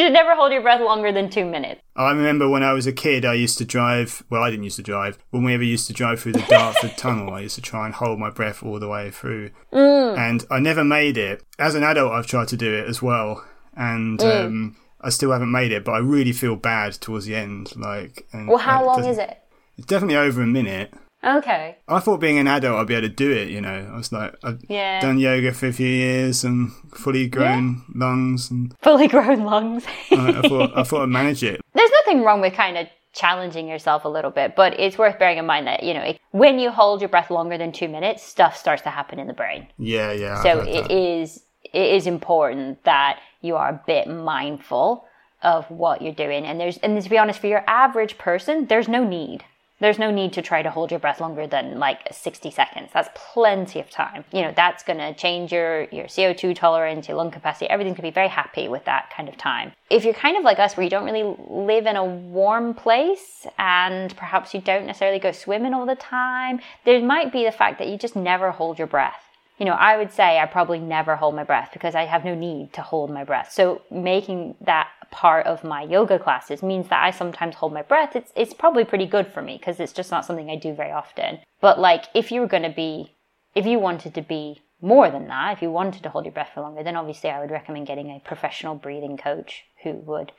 that 0.00 0.06
way. 0.06 0.08
you 0.08 0.08
should 0.08 0.12
never 0.12 0.34
hold 0.34 0.52
your 0.52 0.62
breath 0.62 0.80
longer 0.80 1.12
than 1.12 1.30
two 1.30 1.44
minutes. 1.44 1.80
I 1.96 2.10
remember 2.10 2.48
when 2.48 2.62
I 2.62 2.72
was 2.72 2.86
a 2.86 2.92
kid, 2.92 3.24
I 3.24 3.34
used 3.34 3.58
to 3.58 3.64
drive. 3.64 4.22
Well, 4.30 4.42
I 4.42 4.50
didn't 4.50 4.64
used 4.64 4.76
to 4.76 4.82
drive. 4.82 5.18
When 5.30 5.44
we 5.44 5.54
ever 5.54 5.62
used 5.62 5.86
to 5.88 5.92
drive 5.92 6.20
through 6.20 6.32
the 6.32 6.46
Dartford 6.48 6.96
Tunnel, 6.96 7.34
I 7.34 7.40
used 7.40 7.56
to 7.56 7.62
try 7.62 7.86
and 7.86 7.94
hold 7.94 8.18
my 8.18 8.30
breath 8.30 8.62
all 8.62 8.78
the 8.78 8.88
way 8.88 9.10
through, 9.10 9.50
mm. 9.72 10.18
and 10.18 10.44
I 10.50 10.58
never 10.58 10.84
made 10.84 11.16
it. 11.16 11.42
As 11.58 11.74
an 11.74 11.82
adult, 11.82 12.12
I've 12.12 12.26
tried 12.26 12.48
to 12.48 12.56
do 12.56 12.72
it 12.72 12.88
as 12.88 13.02
well, 13.02 13.44
and 13.76 14.18
mm. 14.18 14.46
um, 14.46 14.76
I 15.00 15.10
still 15.10 15.32
haven't 15.32 15.52
made 15.52 15.72
it. 15.72 15.84
But 15.84 15.92
I 15.92 15.98
really 15.98 16.32
feel 16.32 16.56
bad 16.56 16.94
towards 16.94 17.26
the 17.26 17.36
end. 17.36 17.76
Like, 17.76 18.26
and, 18.32 18.48
well, 18.48 18.58
how 18.58 18.84
long 18.84 19.04
is 19.04 19.18
it? 19.18 19.38
It's 19.76 19.86
definitely 19.86 20.16
over 20.16 20.42
a 20.42 20.46
minute. 20.46 20.92
Okay. 21.22 21.76
I 21.86 22.00
thought 22.00 22.18
being 22.18 22.38
an 22.38 22.46
adult 22.46 22.78
I'd 22.78 22.86
be 22.86 22.94
able 22.94 23.08
to 23.08 23.14
do 23.14 23.30
it, 23.30 23.48
you 23.48 23.60
know. 23.60 23.90
I 23.92 23.96
was 23.96 24.10
like, 24.10 24.34
I've 24.42 24.60
yeah. 24.68 25.00
done 25.00 25.18
yoga 25.18 25.52
for 25.52 25.66
a 25.66 25.72
few 25.72 25.86
years 25.86 26.44
and 26.44 26.72
fully 26.94 27.28
grown 27.28 27.82
yeah. 27.88 28.06
lungs 28.06 28.50
and 28.50 28.74
fully 28.82 29.06
grown 29.06 29.44
lungs. 29.44 29.84
I, 30.10 30.40
I, 30.42 30.48
thought 30.48 30.78
I 30.78 30.82
thought 30.82 31.02
I'd 31.02 31.08
manage 31.08 31.42
it. 31.42 31.60
There's 31.74 31.90
nothing 31.90 32.22
wrong 32.22 32.40
with 32.40 32.54
kind 32.54 32.78
of 32.78 32.88
challenging 33.12 33.68
yourself 33.68 34.04
a 34.04 34.08
little 34.08 34.30
bit, 34.30 34.56
but 34.56 34.78
it's 34.78 34.96
worth 34.96 35.18
bearing 35.18 35.38
in 35.38 35.44
mind 35.44 35.66
that, 35.66 35.82
you 35.82 35.92
know, 35.92 36.14
when 36.30 36.58
you 36.58 36.70
hold 36.70 37.00
your 37.00 37.08
breath 37.08 37.30
longer 37.30 37.58
than 37.58 37.72
two 37.72 37.88
minutes, 37.88 38.22
stuff 38.22 38.56
starts 38.56 38.82
to 38.82 38.90
happen 38.90 39.18
in 39.18 39.26
the 39.26 39.34
brain. 39.34 39.66
Yeah, 39.78 40.12
yeah. 40.12 40.42
So 40.42 40.60
it 40.60 40.88
that. 40.88 40.90
is 40.90 41.42
it 41.64 41.94
is 41.94 42.06
important 42.06 42.82
that 42.84 43.20
you 43.42 43.56
are 43.56 43.68
a 43.68 43.82
bit 43.86 44.08
mindful 44.08 45.04
of 45.42 45.70
what 45.70 46.02
you're 46.02 46.14
doing. 46.14 46.44
And 46.44 46.58
there's 46.58 46.78
and 46.78 47.00
to 47.02 47.10
be 47.10 47.18
honest, 47.18 47.40
for 47.40 47.46
your 47.46 47.64
average 47.66 48.16
person, 48.16 48.66
there's 48.66 48.88
no 48.88 49.04
need 49.04 49.44
there's 49.80 49.98
no 49.98 50.10
need 50.10 50.32
to 50.34 50.42
try 50.42 50.62
to 50.62 50.70
hold 50.70 50.90
your 50.90 51.00
breath 51.00 51.20
longer 51.20 51.46
than 51.46 51.78
like 51.78 52.00
60 52.12 52.50
seconds. 52.50 52.90
That's 52.92 53.08
plenty 53.14 53.80
of 53.80 53.90
time. 53.90 54.24
You 54.32 54.42
know, 54.42 54.52
that's 54.54 54.82
going 54.82 54.98
to 54.98 55.14
change 55.14 55.52
your, 55.52 55.84
your 55.84 56.04
CO2 56.04 56.54
tolerance, 56.54 57.08
your 57.08 57.16
lung 57.16 57.30
capacity. 57.30 57.68
Everything's 57.68 57.96
going 57.96 58.08
to 58.08 58.10
be 58.12 58.14
very 58.14 58.28
happy 58.28 58.68
with 58.68 58.84
that 58.84 59.10
kind 59.16 59.28
of 59.28 59.36
time. 59.36 59.72
If 59.88 60.04
you're 60.04 60.14
kind 60.14 60.36
of 60.36 60.44
like 60.44 60.58
us, 60.58 60.76
where 60.76 60.84
you 60.84 60.90
don't 60.90 61.04
really 61.04 61.34
live 61.48 61.86
in 61.86 61.96
a 61.96 62.04
warm 62.04 62.74
place 62.74 63.46
and 63.58 64.14
perhaps 64.16 64.54
you 64.54 64.60
don't 64.60 64.86
necessarily 64.86 65.18
go 65.18 65.32
swimming 65.32 65.74
all 65.74 65.86
the 65.86 65.96
time, 65.96 66.60
there 66.84 67.02
might 67.02 67.32
be 67.32 67.44
the 67.44 67.52
fact 67.52 67.78
that 67.78 67.88
you 67.88 67.96
just 67.96 68.14
never 68.14 68.50
hold 68.50 68.78
your 68.78 68.86
breath 68.86 69.29
you 69.60 69.66
know, 69.66 69.74
I 69.74 69.98
would 69.98 70.10
say 70.10 70.38
I 70.38 70.46
probably 70.46 70.78
never 70.78 71.16
hold 71.16 71.34
my 71.34 71.44
breath 71.44 71.68
because 71.74 71.94
I 71.94 72.06
have 72.06 72.24
no 72.24 72.34
need 72.34 72.72
to 72.72 72.80
hold 72.80 73.10
my 73.10 73.24
breath. 73.24 73.52
So 73.52 73.82
making 73.90 74.54
that 74.62 74.88
part 75.10 75.44
of 75.46 75.62
my 75.62 75.82
yoga 75.82 76.18
classes 76.18 76.62
means 76.62 76.88
that 76.88 77.04
I 77.04 77.10
sometimes 77.10 77.56
hold 77.56 77.74
my 77.74 77.82
breath. 77.82 78.16
It's 78.16 78.32
it's 78.34 78.54
probably 78.54 78.84
pretty 78.84 79.04
good 79.04 79.26
for 79.26 79.42
me 79.42 79.58
because 79.58 79.78
it's 79.78 79.92
just 79.92 80.10
not 80.10 80.24
something 80.24 80.50
I 80.50 80.56
do 80.56 80.72
very 80.72 80.90
often. 80.90 81.40
But 81.60 81.78
like 81.78 82.06
if 82.14 82.32
you 82.32 82.40
were 82.40 82.46
going 82.46 82.62
to 82.62 82.70
be 82.70 83.14
if 83.54 83.66
you 83.66 83.78
wanted 83.78 84.14
to 84.14 84.22
be 84.22 84.62
more 84.80 85.10
than 85.10 85.28
that, 85.28 85.52
if 85.52 85.60
you 85.60 85.70
wanted 85.70 86.02
to 86.04 86.08
hold 86.08 86.24
your 86.24 86.32
breath 86.32 86.52
for 86.54 86.62
longer, 86.62 86.82
then 86.82 86.96
obviously 86.96 87.28
I 87.28 87.38
would 87.38 87.50
recommend 87.50 87.86
getting 87.86 88.08
a 88.08 88.20
professional 88.20 88.74
breathing 88.74 89.18
coach 89.18 89.64
who 89.82 89.92
would, 89.92 90.32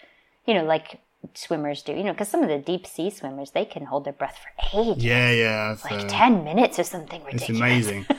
you 0.47 0.55
know, 0.55 0.63
like 0.63 0.99
swimmers 1.35 1.83
do, 1.83 1.93
you 1.93 2.03
know, 2.03 2.13
because 2.13 2.29
some 2.29 2.41
of 2.41 2.49
the 2.49 2.57
deep 2.57 2.87
sea 2.87 3.11
swimmers, 3.11 3.51
they 3.51 3.65
can 3.65 3.85
hold 3.85 4.05
their 4.05 4.13
breath 4.13 4.39
for 4.41 4.79
ages. 4.79 5.03
Yeah, 5.03 5.29
yeah. 5.29 5.77
Like 5.83 6.05
uh, 6.05 6.09
10 6.09 6.43
minutes 6.43 6.79
or 6.79 6.83
something 6.83 7.23
ridiculous. 7.23 7.49
It's 7.49 7.59
amazing. 7.59 8.05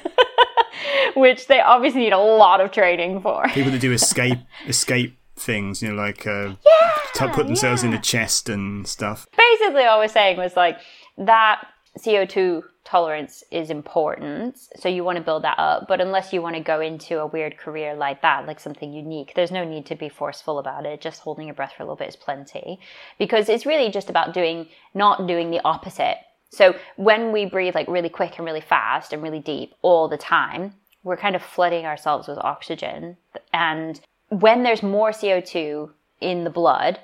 which 1.16 1.46
they 1.46 1.60
obviously 1.60 2.00
need 2.00 2.12
a 2.12 2.18
lot 2.18 2.60
of 2.60 2.70
training 2.70 3.20
for. 3.20 3.46
People 3.48 3.72
that 3.72 3.80
do 3.80 3.92
escape 4.00 4.38
escape 4.66 5.18
things, 5.36 5.82
you 5.82 5.88
know, 5.88 5.94
like 5.94 6.26
uh, 6.26 6.54
yeah, 6.64 7.32
put 7.32 7.46
themselves 7.46 7.82
yeah. 7.82 7.90
in 7.90 7.94
a 7.94 8.00
chest 8.00 8.48
and 8.48 8.86
stuff. 8.86 9.26
Basically, 9.36 9.84
all 9.84 9.98
I 9.98 10.02
was 10.02 10.12
saying 10.12 10.36
was 10.36 10.56
like 10.56 10.78
that 11.18 11.66
CO 12.02 12.24
two 12.24 12.64
tolerance 12.84 13.44
is 13.50 13.70
important, 13.70 14.58
so 14.76 14.88
you 14.88 15.04
want 15.04 15.16
to 15.16 15.24
build 15.24 15.44
that 15.44 15.58
up. 15.58 15.86
But 15.88 16.00
unless 16.00 16.32
you 16.32 16.42
want 16.42 16.56
to 16.56 16.62
go 16.62 16.80
into 16.80 17.20
a 17.20 17.26
weird 17.26 17.56
career 17.56 17.94
like 17.94 18.22
that, 18.22 18.46
like 18.46 18.60
something 18.60 18.92
unique, 18.92 19.32
there's 19.34 19.50
no 19.50 19.64
need 19.64 19.86
to 19.86 19.94
be 19.94 20.08
forceful 20.08 20.58
about 20.58 20.86
it. 20.86 21.00
Just 21.00 21.20
holding 21.20 21.46
your 21.46 21.54
breath 21.54 21.74
for 21.76 21.82
a 21.82 21.86
little 21.86 21.96
bit 21.96 22.08
is 22.08 22.16
plenty, 22.16 22.80
because 23.18 23.48
it's 23.48 23.66
really 23.66 23.90
just 23.90 24.10
about 24.10 24.34
doing 24.34 24.68
not 24.94 25.26
doing 25.26 25.50
the 25.50 25.60
opposite. 25.64 26.18
So 26.50 26.74
when 26.96 27.32
we 27.32 27.46
breathe 27.46 27.74
like 27.74 27.88
really 27.88 28.10
quick 28.10 28.36
and 28.36 28.44
really 28.44 28.60
fast 28.60 29.14
and 29.14 29.22
really 29.22 29.40
deep 29.40 29.74
all 29.80 30.06
the 30.08 30.18
time, 30.18 30.74
we're 31.04 31.16
kind 31.16 31.36
of 31.36 31.42
flooding 31.42 31.84
ourselves 31.84 32.28
with 32.28 32.38
oxygen. 32.38 33.16
And 33.52 34.00
when 34.28 34.62
there's 34.62 34.82
more 34.82 35.10
CO2 35.10 35.90
in 36.20 36.44
the 36.44 36.50
blood, 36.50 37.00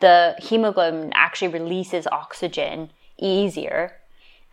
the 0.00 0.34
hemoglobin 0.38 1.12
actually 1.14 1.48
releases 1.48 2.06
oxygen 2.08 2.90
easier 3.18 3.92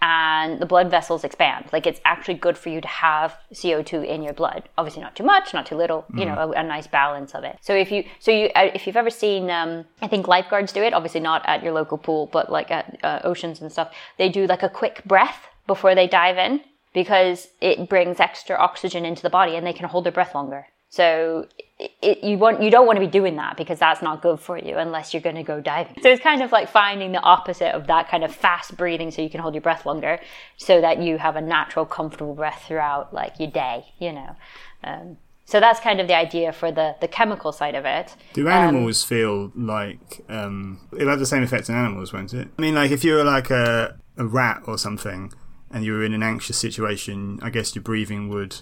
and 0.02 0.60
the 0.60 0.66
blood 0.66 0.92
vessels 0.92 1.24
expand. 1.24 1.66
Like 1.72 1.88
it's 1.88 2.02
actually 2.06 2.36
good 2.36 2.58
for 2.58 2.70
you 2.70 2.82
to 2.82 2.88
have 2.88 3.38
CO2 3.54 4.06
in 4.06 4.24
your 4.24 4.34
blood. 4.34 4.70
Obviously, 4.78 5.02
not 5.02 5.16
too 5.16 5.24
much, 5.24 5.54
not 5.54 5.66
too 5.66 5.76
little. 5.76 6.06
Mm. 6.12 6.20
You 6.20 6.26
know, 6.26 6.34
a, 6.36 6.50
a, 6.52 6.64
nice 6.64 6.86
balance 6.86 7.34
of 7.34 7.44
it. 7.44 7.58
So 7.62 7.74
if 7.74 7.92
you, 7.92 8.04
so 8.20 8.32
you, 8.32 8.50
uh, 8.56 8.70
if 8.74 8.86
you've 8.86 8.98
ever 8.98 9.10
seen, 9.10 9.50
um, 9.50 9.86
I 10.02 10.08
think 10.08 10.28
lifeguards 10.28 10.74
do 10.74 10.84
it. 10.84 10.94
Obviously, 10.94 11.22
not 11.22 11.44
at 11.48 11.64
your 11.64 11.74
local 11.74 11.98
pool, 11.98 12.30
but 12.32 12.52
like 12.52 12.72
at 12.72 13.00
uh, 13.04 13.20
oceans 13.24 13.62
and 13.62 13.72
stuff. 13.72 13.94
They 14.18 14.30
do 14.30 14.46
like 14.48 14.64
a 14.64 14.70
quick 14.70 15.04
breath 15.06 15.48
before 15.66 15.96
they 15.96 16.08
dive 16.08 16.38
in 16.38 16.62
because 16.96 17.50
it 17.62 17.88
brings 17.88 18.20
extra 18.20 18.56
oxygen 18.56 19.06
into 19.06 19.22
the 19.22 19.30
body 19.30 19.56
and 19.56 19.68
they 19.68 19.74
can 19.74 19.88
hold 19.88 20.06
their 20.06 20.12
breath 20.12 20.34
longer. 20.34 20.66
So 20.90 21.48
it, 21.78 22.24
you 22.24 22.38
want 22.38 22.64
you 22.64 22.72
don't 22.72 22.88
want 22.88 22.96
to 22.96 23.06
be 23.06 23.12
doing 23.12 23.36
that 23.36 23.58
because 23.58 23.78
that's 23.80 24.02
not 24.02 24.22
good 24.22 24.40
for 24.40 24.58
you 24.58 24.78
unless 24.78 25.14
you're 25.14 25.22
going 25.22 25.36
to 25.36 25.44
go 25.44 25.60
diving. 25.60 25.98
So 26.02 26.10
it's 26.10 26.24
kind 26.24 26.42
of 26.42 26.54
like 26.54 26.70
finding 26.70 27.12
the 27.12 27.20
opposite 27.20 27.76
of 27.76 27.88
that 27.88 28.08
kind 28.08 28.24
of 28.24 28.34
fast 28.34 28.78
breathing 28.78 29.12
so 29.12 29.22
you 29.22 29.30
can 29.30 29.42
hold 29.42 29.54
your 29.54 29.62
breath 29.62 29.86
longer, 29.86 30.22
so 30.56 30.80
that 30.80 31.02
you 31.02 31.18
have 31.18 31.36
a 31.36 31.42
natural, 31.42 31.86
comfortable 31.86 32.34
breath 32.34 32.64
throughout 32.66 33.14
like 33.14 33.38
your 33.40 33.52
day. 33.52 33.94
You 34.00 34.14
know. 34.14 34.36
Um, 34.86 35.18
so 35.44 35.60
that's 35.60 35.80
kind 35.80 36.00
of 36.00 36.08
the 36.08 36.16
idea 36.16 36.54
for 36.54 36.72
the, 36.72 36.96
the 37.02 37.08
chemical 37.08 37.52
side 37.52 37.76
of 37.76 37.86
it. 37.86 38.16
Do 38.34 38.48
animals 38.48 39.04
um, 39.04 39.08
feel 39.08 39.52
like 39.54 40.22
um, 40.28 40.88
it'll 40.94 41.10
have 41.10 41.20
the 41.20 41.26
same 41.28 41.44
effect 41.44 41.70
on 41.70 41.76
animals, 41.76 42.14
won't 42.14 42.34
it? 42.34 42.48
I 42.58 42.62
mean, 42.62 42.74
like 42.74 42.90
if 42.90 43.04
you 43.04 43.14
were 43.14 43.24
like 43.24 43.52
a, 43.52 43.96
a 44.18 44.26
rat 44.26 44.64
or 44.66 44.80
something, 44.80 45.32
and 45.72 45.84
you 45.84 45.94
were 45.94 46.04
in 46.04 46.14
an 46.14 46.24
anxious 46.24 46.58
situation, 46.58 47.40
I 47.42 47.50
guess 47.50 47.76
your 47.76 47.84
breathing 47.84 48.30
would 48.30 48.58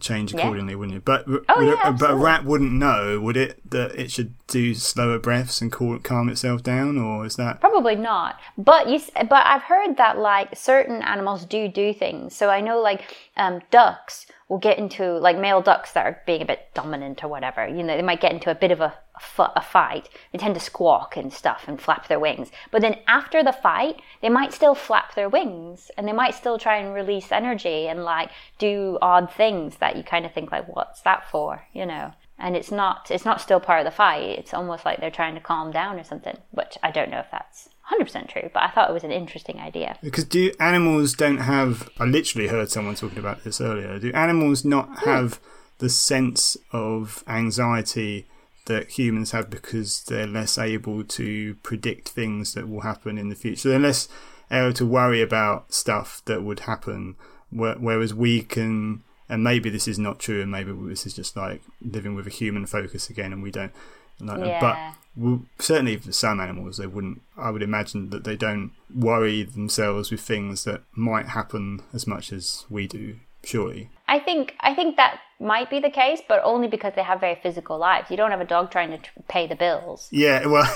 change 0.00 0.32
accordingly, 0.32 0.72
yeah. 0.72 0.78
wouldn't 0.78 0.98
it? 0.98 1.04
But 1.04 1.24
oh, 1.48 1.60
yeah, 1.60 1.90
but 1.90 2.10
a 2.10 2.14
rat 2.14 2.44
wouldn't 2.44 2.72
know, 2.72 3.20
would 3.20 3.36
it, 3.36 3.70
that 3.70 3.94
it 3.98 4.10
should 4.10 4.34
do 4.46 4.74
slower 4.74 5.18
breaths 5.18 5.60
and 5.60 5.70
cool, 5.70 5.98
calm 5.98 6.28
itself 6.28 6.62
down, 6.62 6.98
or 6.98 7.26
is 7.26 7.36
that 7.36 7.60
probably 7.60 7.96
not? 7.96 8.38
But 8.56 8.88
you, 8.88 9.00
but 9.14 9.46
I've 9.46 9.62
heard 9.62 9.96
that 9.96 10.18
like 10.18 10.56
certain 10.56 11.02
animals 11.02 11.44
do 11.44 11.68
do 11.68 11.92
things. 11.92 12.34
So 12.34 12.48
I 12.48 12.60
know 12.60 12.80
like 12.80 13.16
um, 13.36 13.60
ducks 13.70 14.26
will 14.48 14.58
get 14.58 14.78
into 14.78 15.18
like 15.18 15.38
male 15.38 15.60
ducks 15.60 15.92
that 15.92 16.06
are 16.06 16.22
being 16.26 16.42
a 16.42 16.46
bit 16.46 16.68
dominant 16.74 17.22
or 17.22 17.28
whatever. 17.28 17.66
You 17.66 17.82
know, 17.82 17.96
they 17.96 18.02
might 18.02 18.20
get 18.20 18.32
into 18.32 18.50
a 18.50 18.54
bit 18.54 18.70
of 18.70 18.80
a, 18.80 18.94
a, 19.38 19.52
a, 19.56 19.62
fight. 19.62 20.08
They 20.32 20.38
tend 20.38 20.54
to 20.54 20.60
squawk 20.60 21.16
and 21.16 21.32
stuff 21.32 21.64
and 21.66 21.80
flap 21.80 22.08
their 22.08 22.18
wings. 22.18 22.50
But 22.70 22.82
then 22.82 22.98
after 23.06 23.42
the 23.42 23.52
fight, 23.52 24.00
they 24.22 24.28
might 24.28 24.52
still 24.52 24.74
flap 24.74 25.14
their 25.14 25.28
wings 25.28 25.90
and 25.96 26.06
they 26.06 26.12
might 26.12 26.34
still 26.34 26.58
try 26.58 26.76
and 26.76 26.94
release 26.94 27.32
energy 27.32 27.88
and 27.88 28.04
like 28.04 28.30
do 28.58 28.98
odd 29.02 29.32
things 29.32 29.76
that 29.76 29.96
you 29.96 30.02
kind 30.02 30.26
of 30.26 30.32
think 30.32 30.50
like, 30.52 30.68
what's 30.74 31.00
that 31.02 31.28
for? 31.30 31.66
You 31.72 31.86
know. 31.86 32.12
And 32.40 32.56
it's 32.56 32.70
not 32.70 33.10
it's 33.10 33.24
not 33.24 33.40
still 33.40 33.60
part 33.60 33.80
of 33.80 33.84
the 33.84 33.96
fight. 33.96 34.38
It's 34.38 34.54
almost 34.54 34.84
like 34.84 35.00
they're 35.00 35.10
trying 35.10 35.34
to 35.34 35.40
calm 35.40 35.72
down 35.72 35.98
or 35.98 36.04
something. 36.04 36.38
Which 36.52 36.78
I 36.82 36.90
don't 36.90 37.10
know 37.10 37.18
if 37.18 37.30
that's 37.32 37.68
100% 37.90 38.28
true, 38.28 38.50
but 38.52 38.62
I 38.62 38.68
thought 38.68 38.90
it 38.90 38.92
was 38.92 39.04
an 39.04 39.12
interesting 39.12 39.58
idea. 39.58 39.98
Because 40.02 40.24
do 40.24 40.52
animals 40.60 41.14
don't 41.14 41.38
have, 41.38 41.88
I 41.98 42.04
literally 42.04 42.48
heard 42.48 42.70
someone 42.70 42.94
talking 42.94 43.18
about 43.18 43.44
this 43.44 43.60
earlier, 43.60 43.98
do 43.98 44.12
animals 44.12 44.64
not 44.64 44.88
hmm. 44.88 45.04
have 45.06 45.40
the 45.78 45.88
sense 45.88 46.56
of 46.72 47.24
anxiety 47.26 48.26
that 48.68 48.98
humans 48.98 49.32
have 49.32 49.50
because 49.50 50.04
they're 50.04 50.26
less 50.26 50.56
able 50.56 51.04
to 51.04 51.56
predict 51.56 52.08
things 52.08 52.54
that 52.54 52.68
will 52.68 52.82
happen 52.82 53.18
in 53.18 53.28
the 53.28 53.34
future? 53.34 53.68
They're 53.68 53.78
less 53.78 54.08
able 54.50 54.72
to 54.74 54.86
worry 54.86 55.20
about 55.20 55.72
stuff 55.72 56.22
that 56.26 56.42
would 56.42 56.60
happen, 56.60 57.16
whereas 57.50 58.14
we 58.14 58.42
can, 58.42 59.02
and 59.28 59.42
maybe 59.42 59.68
this 59.68 59.88
is 59.88 59.98
not 59.98 60.18
true, 60.18 60.40
and 60.40 60.50
maybe 60.50 60.72
this 60.72 61.06
is 61.06 61.14
just 61.14 61.36
like 61.36 61.62
living 61.82 62.14
with 62.14 62.26
a 62.26 62.30
human 62.30 62.66
focus 62.66 63.10
again, 63.10 63.32
and 63.32 63.42
we 63.42 63.50
don't. 63.50 63.72
Like, 64.20 64.40
yeah. 64.40 64.60
But 64.60 64.76
well, 65.16 65.42
certainly 65.58 65.96
for 65.96 66.12
some 66.12 66.40
animals, 66.40 66.78
they 66.78 66.86
wouldn't. 66.86 67.22
I 67.36 67.50
would 67.50 67.62
imagine 67.62 68.10
that 68.10 68.24
they 68.24 68.36
don't 68.36 68.72
worry 68.94 69.42
themselves 69.42 70.10
with 70.10 70.20
things 70.20 70.64
that 70.64 70.82
might 70.94 71.26
happen 71.28 71.82
as 71.92 72.06
much 72.06 72.32
as 72.32 72.64
we 72.70 72.86
do. 72.86 73.16
Surely, 73.44 73.90
I 74.08 74.18
think 74.18 74.54
I 74.60 74.74
think 74.74 74.96
that 74.96 75.20
might 75.40 75.70
be 75.70 75.78
the 75.78 75.90
case, 75.90 76.20
but 76.26 76.40
only 76.44 76.68
because 76.68 76.94
they 76.94 77.02
have 77.02 77.20
very 77.20 77.36
physical 77.36 77.78
lives. 77.78 78.10
You 78.10 78.16
don't 78.16 78.30
have 78.30 78.40
a 78.40 78.44
dog 78.44 78.70
trying 78.70 78.90
to 78.90 78.98
pay 79.28 79.46
the 79.46 79.54
bills. 79.54 80.08
Yeah, 80.10 80.46
well, 80.52 80.68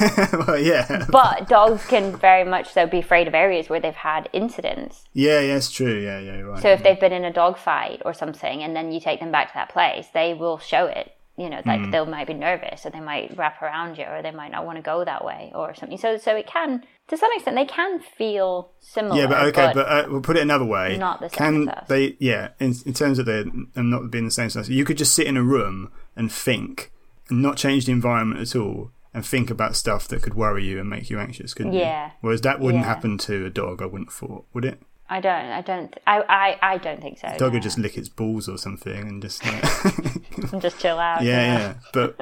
well, 0.47 0.59
yeah. 0.59 1.07
But 1.11 1.49
dogs 1.49 1.85
can 1.87 2.17
very 2.17 2.45
much 2.45 2.73
so 2.73 2.87
be 2.87 2.99
afraid 2.99 3.27
of 3.27 3.35
areas 3.35 3.69
where 3.69 3.81
they've 3.81 3.95
had 3.95 4.29
incidents. 4.33 5.05
Yeah, 5.13 5.41
yeah, 5.41 5.57
it's 5.57 5.71
true. 5.71 5.99
Yeah, 5.99 6.19
yeah, 6.21 6.41
right. 6.41 6.63
So 6.63 6.69
if 6.69 6.83
they've 6.83 7.01
been 7.01 7.13
in 7.13 7.25
a 7.25 7.33
dog 7.33 7.59
fight 7.59 8.03
or 8.05 8.15
something, 8.15 8.63
and 8.63 8.77
then 8.77 8.93
you 8.93 9.01
take 9.01 9.21
them 9.21 9.33
back 9.33 9.49
to 9.49 9.55
that 9.55 9.71
place, 9.71 10.09
they 10.15 10.35
will 10.35 10.59
show 10.59 10.87
it 10.87 11.13
you 11.37 11.49
know 11.49 11.63
like 11.65 11.81
mm. 11.81 11.91
they 11.91 12.05
might 12.05 12.27
be 12.27 12.35
nervous 12.35 12.85
or 12.85 12.91
they 12.91 13.01
might 13.01 13.37
wrap 13.37 13.61
around 13.63 13.97
you 13.97 14.05
or 14.05 14.23
they 14.23 14.31
might 14.31 14.51
not 14.51 14.67
want 14.67 14.77
to 14.77 14.83
go 14.83 15.05
that 15.05 15.25
way 15.25 15.51
or 15.55 15.75
something 15.75 15.97
so 15.97 16.19
so 16.19 16.37
it 16.37 16.47
can 16.47 16.83
to 17.09 17.17
some 17.17 17.31
extent 17.35 17.57
they 17.57 17.65
can 17.65 17.99
feel 18.01 18.71
similar 18.81 19.17
yeah 19.17 19.27
but 19.27 19.43
okay 19.45 19.73
but, 19.73 19.75
but 19.75 19.87
uh, 19.87 20.07
we'll 20.11 20.21
put 20.21 20.37
it 20.37 20.43
another 20.43 20.65
way 20.65 20.97
not 20.99 21.21
the 21.21 21.29
same 21.31 21.67
can 21.67 21.85
they 21.89 22.17
yeah 22.19 22.49
in, 22.61 22.75
in 22.85 22.93
terms 22.93 23.19
of 23.19 23.27
them 23.27 23.71
not 23.75 24.11
being 24.11 24.27
the 24.27 24.31
same 24.31 24.51
size 24.51 24.69
you 24.69 24.85
could 24.85 24.99
just 24.99 25.15
sit 25.15 25.27
in 25.27 25.37
a 25.37 25.43
room 25.43 25.91
and 26.17 26.31
think 26.31 26.93
and 27.31 27.41
not 27.41 27.57
change 27.57 27.87
the 27.87 27.93
environment 27.93 28.41
at 28.41 28.55
all 28.55 28.91
and 29.15 29.27
think 29.27 29.51
about 29.51 29.77
stuff 29.77 30.09
that 30.09 30.23
could 30.23 30.35
worry 30.35 30.65
you 30.65 30.81
and 30.81 30.89
make 30.89 31.11
you 31.11 31.19
anxious, 31.19 31.53
couldn't 31.55 31.75
you? 31.75 31.81
Yeah. 31.81 32.13
Whereas 32.21 32.41
that 32.43 32.61
wouldn't 32.61 32.85
Yeah. 32.85 32.89
happen 32.89 33.19
to 33.19 33.47
a 33.47 33.51
dog, 33.51 33.83
I 33.83 33.87
wouldn't 33.87 34.09
have 34.09 34.15
thought, 34.15 34.47
would 34.55 34.65
it? 34.65 34.81
I 35.13 35.21
don't. 35.21 35.33
I 35.35 35.61
don't. 35.61 36.01
I. 36.07 36.21
I. 36.23 36.59
I 36.73 36.79
don't 36.79 37.03
think 37.03 37.19
so. 37.19 37.29
dog 37.29 37.41
no. 37.41 37.51
would 37.51 37.63
just 37.63 37.79
lick 37.79 37.99
its 37.99 38.09
balls 38.09 38.49
or 38.49 38.57
something 38.57 38.97
and 38.97 39.21
just 39.21 39.45
like, 39.45 39.63
And 40.53 40.63
just 40.63 40.79
chill 40.81 40.99
out. 40.99 41.23
yeah, 41.23 41.59
yeah. 41.59 41.75
But 41.93 42.17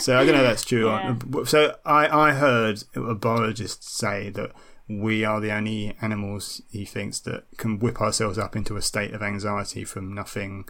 so 0.00 0.18
I 0.18 0.24
don't 0.24 0.34
know 0.34 0.40
if 0.40 0.48
that's 0.48 0.64
true. 0.64 0.88
Yeah. 0.88 1.16
So 1.44 1.76
I 1.84 2.08
I 2.08 2.32
heard 2.32 2.82
a 2.96 3.14
biologist 3.14 3.88
say 3.88 4.30
that 4.30 4.50
we 4.88 5.24
are 5.24 5.40
the 5.40 5.52
only 5.52 5.96
animals 6.00 6.60
he 6.72 6.84
thinks 6.84 7.20
that 7.20 7.44
can 7.56 7.78
whip 7.78 8.00
ourselves 8.00 8.36
up 8.36 8.56
into 8.56 8.76
a 8.76 8.82
state 8.82 9.14
of 9.14 9.22
anxiety 9.22 9.84
from 9.84 10.12
nothing. 10.12 10.68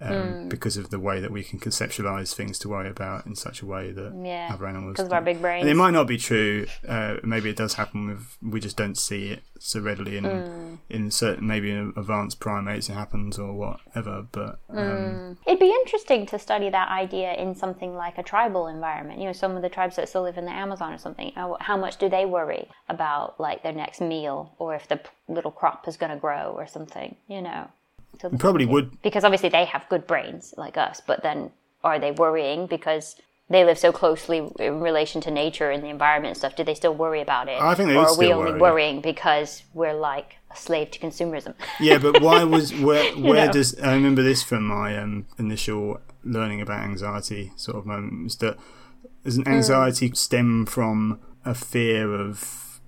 Um, 0.00 0.34
Hmm. 0.42 0.48
Because 0.48 0.76
of 0.76 0.90
the 0.90 1.00
way 1.00 1.20
that 1.20 1.32
we 1.32 1.42
can 1.42 1.58
conceptualize 1.58 2.32
things 2.34 2.58
to 2.60 2.68
worry 2.68 2.88
about 2.88 3.26
in 3.26 3.34
such 3.34 3.62
a 3.62 3.66
way 3.66 3.90
that 3.90 4.12
Yeah, 4.14 4.50
other 4.52 4.66
animals 4.66 4.92
because 4.94 5.06
of 5.06 5.12
our 5.12 5.20
big 5.22 5.40
brains. 5.40 5.62
And 5.62 5.70
it 5.70 5.74
might 5.74 5.90
not 5.90 6.06
be 6.06 6.18
true. 6.18 6.66
Uh, 6.86 7.16
maybe 7.24 7.50
it 7.50 7.56
does 7.56 7.74
happen 7.74 8.06
with 8.08 8.36
we 8.40 8.60
just 8.60 8.76
don't 8.76 8.96
see 8.96 9.30
it 9.30 9.42
so 9.58 9.80
readily. 9.80 10.16
In 10.16 10.24
Hmm. 10.24 10.74
in 10.88 11.10
certain 11.10 11.46
maybe 11.48 11.70
in 11.72 11.92
advanced 11.96 12.38
primates 12.38 12.88
it 12.88 12.92
happens 12.94 13.38
or 13.38 13.52
whatever. 13.54 14.26
But 14.30 14.60
um, 14.70 15.36
It'd 15.46 15.58
be 15.58 15.74
interesting 15.82 16.26
to 16.26 16.38
study 16.38 16.70
that 16.70 16.88
idea 16.90 17.32
in 17.32 17.54
something 17.56 17.96
like 17.96 18.18
a 18.18 18.22
tribal 18.22 18.68
environment. 18.68 19.18
You 19.18 19.26
know, 19.26 19.32
some 19.32 19.56
of 19.56 19.62
the 19.62 19.68
tribes 19.68 19.96
that 19.96 20.08
still 20.08 20.22
live 20.22 20.38
in 20.38 20.44
the 20.44 20.52
Amazon 20.52 20.92
or 20.92 20.98
something. 20.98 21.32
How, 21.34 21.56
how 21.60 21.76
much 21.76 21.96
do 21.96 22.08
they 22.08 22.24
worry 22.24 22.68
about 22.88 23.40
like 23.40 23.62
their 23.64 23.72
next 23.72 24.00
meal 24.00 24.54
or 24.58 24.74
if 24.76 24.86
the 24.88 25.00
little 25.28 25.50
crop 25.50 25.88
is 25.88 25.96
going 25.96 26.12
to 26.12 26.18
grow 26.18 26.52
or 26.56 26.66
something? 26.66 27.16
You 27.26 27.42
know, 27.42 27.68
It 28.22 28.38
probably 28.38 28.66
would. 28.66 29.00
because 29.02 29.24
obviously 29.24 29.48
they 29.48 29.64
have 29.66 29.88
good 29.88 30.06
brains 30.06 30.54
like 30.56 30.76
us, 30.76 31.00
but 31.06 31.22
then 31.22 31.50
are 31.84 31.98
they 31.98 32.10
worrying 32.10 32.66
because 32.66 33.16
they 33.50 33.64
live 33.64 33.78
so 33.78 33.92
closely 33.92 34.50
in 34.58 34.80
relation 34.80 35.20
to 35.22 35.30
nature 35.30 35.70
and 35.70 35.82
the 35.82 35.88
environment 35.88 36.30
and 36.32 36.36
stuff? 36.36 36.56
Do 36.56 36.64
they 36.64 36.74
still 36.74 36.94
worry 36.94 37.20
about 37.20 37.48
it? 37.48 37.60
I 37.60 37.74
think 37.74 37.88
they 37.88 37.96
or 37.96 38.06
are 38.08 38.18
we 38.18 38.32
only 38.32 38.50
worry. 38.52 38.60
worrying 38.60 39.00
because 39.00 39.62
we're 39.72 39.94
like 39.94 40.36
a 40.50 40.56
slave 40.56 40.90
to 40.92 40.98
consumerism? 40.98 41.54
Yeah, 41.80 41.98
but 41.98 42.20
why 42.20 42.44
was 42.44 42.74
where 42.80 43.12
where 43.16 43.46
know. 43.46 43.52
does 43.52 43.78
I 43.80 43.94
remember 43.94 44.22
this 44.22 44.42
from 44.42 44.64
my 44.66 44.98
um, 44.98 45.26
initial 45.38 46.00
learning 46.24 46.60
about 46.60 46.82
anxiety 46.84 47.52
sort 47.56 47.76
of 47.78 47.86
moment 47.86 48.24
was 48.24 48.36
that 48.38 48.56
doesn't 49.24 49.44
Mm. 49.44 49.52
anxiety 49.52 50.10
stem 50.14 50.66
from 50.66 51.20
a 51.44 51.54
fear 51.54 52.12
of 52.14 52.80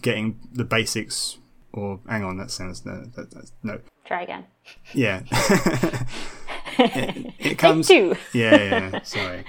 getting 0.00 0.38
the 0.52 0.64
basics 0.64 1.38
or 1.72 2.00
hang 2.08 2.24
on 2.24 2.36
that 2.38 2.50
sounds 2.50 2.84
no 2.86 3.04
that, 3.16 3.30
that's, 3.30 3.52
no 3.62 3.80
Try 4.06 4.22
again. 4.22 4.46
Yeah 4.94 5.22
it, 6.78 7.34
it 7.38 7.58
comes 7.58 7.88
Two. 7.88 8.16
yeah, 8.32 8.56
yeah, 8.90 9.02
sorry. 9.02 9.44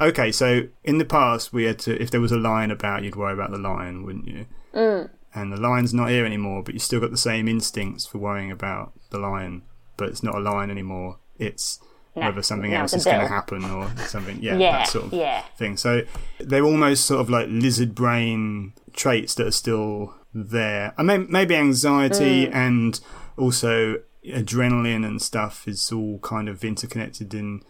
Okay, 0.00 0.32
so 0.32 0.62
in 0.84 0.98
the 0.98 1.04
past, 1.04 1.52
we 1.52 1.64
had 1.64 1.78
to, 1.80 2.00
if 2.00 2.10
there 2.10 2.20
was 2.20 2.32
a 2.32 2.36
lion 2.38 2.70
about, 2.70 3.02
you'd 3.04 3.16
worry 3.16 3.32
about 3.34 3.50
the 3.50 3.58
lion, 3.58 4.04
wouldn't 4.04 4.26
you? 4.26 4.46
Mm. 4.74 5.10
And 5.34 5.52
the 5.52 5.56
lion's 5.60 5.94
not 5.94 6.10
here 6.10 6.24
anymore, 6.26 6.62
but 6.62 6.74
you 6.74 6.80
still 6.80 7.00
got 7.00 7.10
the 7.10 7.16
same 7.16 7.46
instincts 7.48 8.06
for 8.06 8.18
worrying 8.18 8.50
about 8.50 8.92
the 9.10 9.18
lion, 9.18 9.62
but 9.96 10.08
it's 10.08 10.22
not 10.22 10.34
a 10.34 10.40
lion 10.40 10.70
anymore. 10.70 11.18
It's 11.38 11.78
No, 12.16 12.22
whether 12.26 12.42
something 12.42 12.72
else 12.74 12.92
is 12.94 13.04
going 13.04 13.20
to 13.20 13.28
happen 13.28 13.64
or 13.64 13.90
something. 14.06 14.42
Yeah, 14.42 14.56
Yeah, 14.58 14.72
that 14.72 14.88
sort 14.88 15.06
of 15.06 15.12
yeah. 15.12 15.42
thing. 15.56 15.76
So 15.76 16.02
they're 16.38 16.64
almost 16.64 17.04
sort 17.06 17.20
of 17.20 17.30
like 17.30 17.46
lizard 17.50 17.94
brain 17.94 18.72
traits 18.92 19.34
that 19.36 19.46
are 19.46 19.50
still 19.52 20.14
there. 20.34 20.92
I 20.98 21.02
mean, 21.02 21.26
maybe 21.30 21.54
anxiety 21.54 22.46
Mm. 22.46 22.54
and 22.54 23.00
also 23.38 23.96
adrenaline 24.26 25.04
and 25.06 25.20
stuff 25.20 25.66
is 25.66 25.90
all 25.92 26.18
kind 26.20 26.48
of 26.48 26.64
interconnected 26.64 27.34
in 27.34 27.62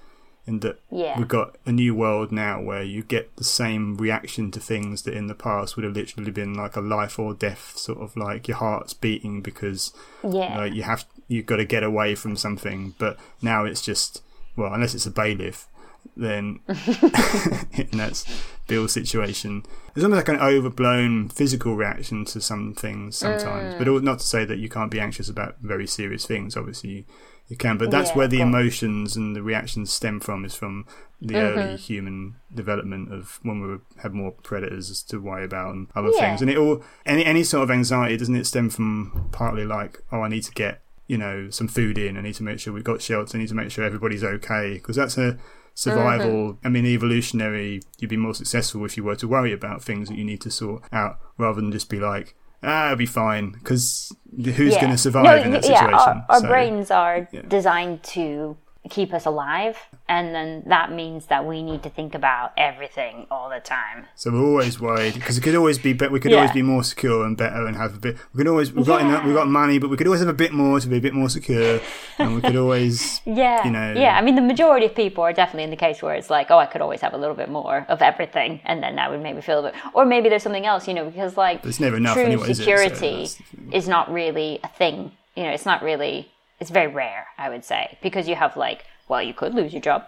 in 0.45 0.59
that 0.59 0.81
Yeah. 0.91 1.17
we've 1.17 1.29
got 1.29 1.57
a 1.65 1.71
new 1.71 1.95
world 1.95 2.33
now 2.33 2.61
where 2.61 2.83
you 2.83 3.05
get 3.05 3.35
the 3.37 3.45
same 3.45 3.97
reaction 3.97 4.51
to 4.51 4.59
things 4.61 5.03
that 5.03 5.15
in 5.15 5.29
the 5.29 5.37
past 5.37 5.77
would 5.77 5.85
have 5.85 5.95
literally 5.95 6.33
been 6.33 6.53
like 6.55 6.75
a 6.75 6.81
life 6.81 7.17
or 7.17 7.33
death 7.33 7.75
sort 7.77 8.01
of 8.01 8.17
like 8.17 8.49
your 8.49 8.57
heart's 8.57 8.93
beating 8.93 9.41
because 9.41 9.93
Yeah. 10.25 10.59
like 10.59 10.75
you 10.75 10.83
have 10.83 11.05
you've 11.29 11.47
got 11.47 11.57
to 11.57 11.65
get 11.65 11.85
away 11.85 12.17
from 12.17 12.35
something 12.37 12.95
but 12.99 13.17
now 13.41 13.65
it's 13.65 13.83
just 13.83 14.21
well 14.57 14.75
unless 14.75 14.95
it's 14.97 15.07
a 15.07 15.13
bailiff 15.13 15.69
then 16.17 16.61
and 16.69 17.89
that's 17.93 18.25
Bill's 18.67 18.93
situation. 18.93 19.65
There's 19.95 20.05
almost 20.05 20.27
like 20.27 20.37
an 20.37 20.43
overblown 20.43 21.29
physical 21.29 21.77
reaction 21.77 22.25
to 22.27 22.41
some 22.41 22.75
things 22.75 23.17
sometimes 23.17 23.75
but 23.75 23.87
mm. 23.87 23.93
all, 23.93 24.01
not 24.01 24.19
to 24.21 24.27
say 24.27 24.45
that 24.45 24.59
you 24.59 24.69
can't 24.69 24.91
be 24.91 25.01
anxious 25.01 25.29
about 25.29 25.57
very 25.61 25.87
serious 25.87 26.27
things 26.27 26.57
obviously 26.57 26.91
you, 26.91 27.05
you 27.49 27.57
can 27.57 27.77
but 27.77 27.89
oh, 27.89 27.91
that's 27.91 28.11
Yeah, 28.11 28.17
where 28.17 28.29
the 28.29 28.41
emotions 28.41 29.17
and 29.17 29.35
the 29.37 29.43
reactions 29.43 29.93
stem 29.93 30.21
from 30.21 30.45
is 30.45 30.55
from 30.55 30.87
the 31.21 31.37
early 31.37 31.63
mm-hmm. 31.63 31.77
human 31.77 32.37
development 32.55 33.13
of 33.13 33.39
when 33.43 33.61
we 33.61 34.01
had 34.03 34.13
more 34.13 34.33
predators 34.33 35.03
to 35.03 35.19
worry 35.19 35.45
about 35.45 35.75
and 35.75 35.89
other 35.95 36.11
Yeah. 36.15 36.21
things. 36.21 36.43
And 36.43 36.51
it 36.51 36.57
all 36.57 36.83
any 37.07 37.25
any 37.25 37.45
sort 37.45 37.63
of 37.63 37.71
anxiety 37.71 38.17
doesn't 38.17 38.35
it 38.35 38.47
stem 38.47 38.71
from 38.71 39.29
partly 39.33 39.65
like 39.65 40.03
oh 40.11 40.23
I 40.23 40.29
need 40.29 40.43
to 40.45 40.53
get 40.53 40.83
you 41.07 41.19
know 41.19 41.51
some 41.51 41.69
food 41.69 41.99
in 41.99 42.17
I 42.17 42.23
need 42.23 42.35
to 42.37 42.43
make 42.43 42.59
sure 42.59 42.73
we've 42.73 42.85
got 42.85 43.03
shelter 43.03 43.37
I 43.37 43.41
need 43.41 43.49
to 43.49 43.55
make 43.55 43.71
sure 43.71 43.85
everybody's 43.85 44.25
okay 44.25 44.75
because 44.75 44.97
that's 44.97 45.19
a 45.19 45.37
survival 45.75 46.59
I 46.65 46.69
mean 46.69 46.85
evolutionary 46.87 47.81
you'd 47.99 48.11
be 48.11 48.17
more 48.17 48.35
successful 48.35 48.85
if 48.85 48.97
you 48.97 49.05
were 49.05 49.17
to 49.17 49.29
worry 49.29 49.53
about 49.53 49.83
things 49.83 50.09
that 50.09 50.17
you 50.19 50.25
need 50.25 50.41
to 50.43 50.51
sort 50.51 50.83
out 50.93 51.19
rather 51.39 51.61
than 51.61 51.73
just 51.73 51.89
be 51.89 51.99
like 51.99 52.35
ah 52.63 52.87
it'll 52.87 52.97
be 52.97 53.07
fine 53.07 53.51
because 53.53 54.13
who's 54.37 54.77
going 54.77 54.91
to 54.91 54.99
survive 54.99 55.25
No, 55.25 55.37
in 55.45 55.51
that 55.53 55.65
yeah, 55.65 55.81
situation? 55.81 55.95
our, 55.99 56.27
our 56.29 56.41
So- 56.41 56.49
brains 56.49 56.91
are 56.91 57.29
designed 57.49 58.03
to 58.05 58.57
keep 58.91 59.15
us 59.15 59.27
alive, 59.27 59.79
and 60.09 60.35
then 60.35 60.65
that 60.67 60.91
means 60.91 61.27
that 61.27 61.47
we 61.47 61.63
need 61.63 61.83
to 61.85 61.91
think 61.91 62.15
about 62.15 62.53
everything 62.57 63.27
all 63.31 63.49
the 63.49 63.61
time. 63.61 64.07
So 64.17 64.33
we're 64.33 64.45
always 64.45 64.81
worried 64.81 65.15
because 65.15 65.39
it 65.39 65.43
could 65.43 65.55
always 65.55 65.79
be, 65.79 65.93
be 65.93 66.09
we 66.09 66.19
could 66.19 66.33
always 66.33 66.51
be 66.53 66.63
more 66.63 66.83
secure 66.83 67.25
and 67.25 67.37
better 67.37 67.65
and 67.67 67.77
have 67.77 67.95
a 67.95 67.99
bit. 67.99 68.17
We 68.35 68.39
could 68.39 68.49
always 68.49 68.73
we've 68.73 68.85
got 68.85 69.03
enough, 69.03 69.25
we've 69.25 69.35
got 69.35 69.49
money, 69.49 69.79
but 69.79 69.89
we 69.89 69.97
could 69.97 70.07
always 70.09 70.21
have 70.21 70.29
a 70.29 70.33
bit 70.35 70.53
more 70.53 70.81
to 70.81 70.89
be 70.89 70.97
a 70.97 71.01
bit 71.01 71.15
more 71.15 71.29
secure, 71.29 71.81
and 72.19 72.35
we 72.35 72.41
could 72.41 72.57
always 72.57 73.21
Yeah, 73.27 73.65
You 73.65 73.71
know- 73.71 73.93
yeah. 73.93 74.19
I 74.19 74.23
mean, 74.23 74.35
the 74.35 74.43
majority 74.43 74.87
of 74.87 74.95
people 74.95 75.23
are 75.23 75.33
definitely 75.33 75.65
in 75.65 75.71
the 75.71 75.77
case 75.77 76.03
where 76.03 76.15
it's 76.15 76.29
like, 76.31 76.51
oh, 76.51 76.59
I 76.59 76.67
could 76.67 76.81
always 76.81 77.01
have 77.03 77.15
a 77.15 77.19
little 77.19 77.37
bit 77.37 77.49
more 77.49 77.87
of 77.89 78.03
everything, 78.03 78.61
and 78.65 78.83
then 78.83 78.97
that 78.97 79.11
would 79.11 79.23
make 79.23 79.37
me 79.37 79.43
feel 79.43 79.61
a 79.65 79.71
bit. 79.71 79.81
Or 79.95 80.05
maybe 80.05 80.29
there's 80.29 80.43
something 80.43 80.67
else, 80.67 80.89
you 80.89 80.95
know, 80.95 81.05
because 81.09 81.37
like 81.37 81.65
It's 81.65 81.79
never 81.81 81.97
enough 81.99 82.15
true 82.15 82.25
anyway, 82.25 82.51
is 82.51 82.59
it? 82.59 82.65
So 82.65 82.71
security 82.77 83.17
that's 83.21 83.35
the 83.37 83.43
thing. 83.45 83.73
is 83.73 83.89
not 83.89 84.13
really 84.13 84.59
a 84.65 84.69
thing. 84.69 85.13
You 85.37 85.45
know, 85.45 85.51
it's 85.51 85.65
not 85.67 85.83
really. 85.83 86.29
It's 86.63 86.71
very 86.71 86.87
rare, 86.87 87.27
I 87.37 87.49
would 87.51 87.65
say, 87.65 87.99
because 88.03 88.29
you 88.29 88.37
have 88.37 88.57
like, 88.57 88.85
well, 89.09 89.21
you 89.21 89.35
could 89.35 89.53
lose 89.53 89.73
your 89.73 89.83
job, 89.83 90.05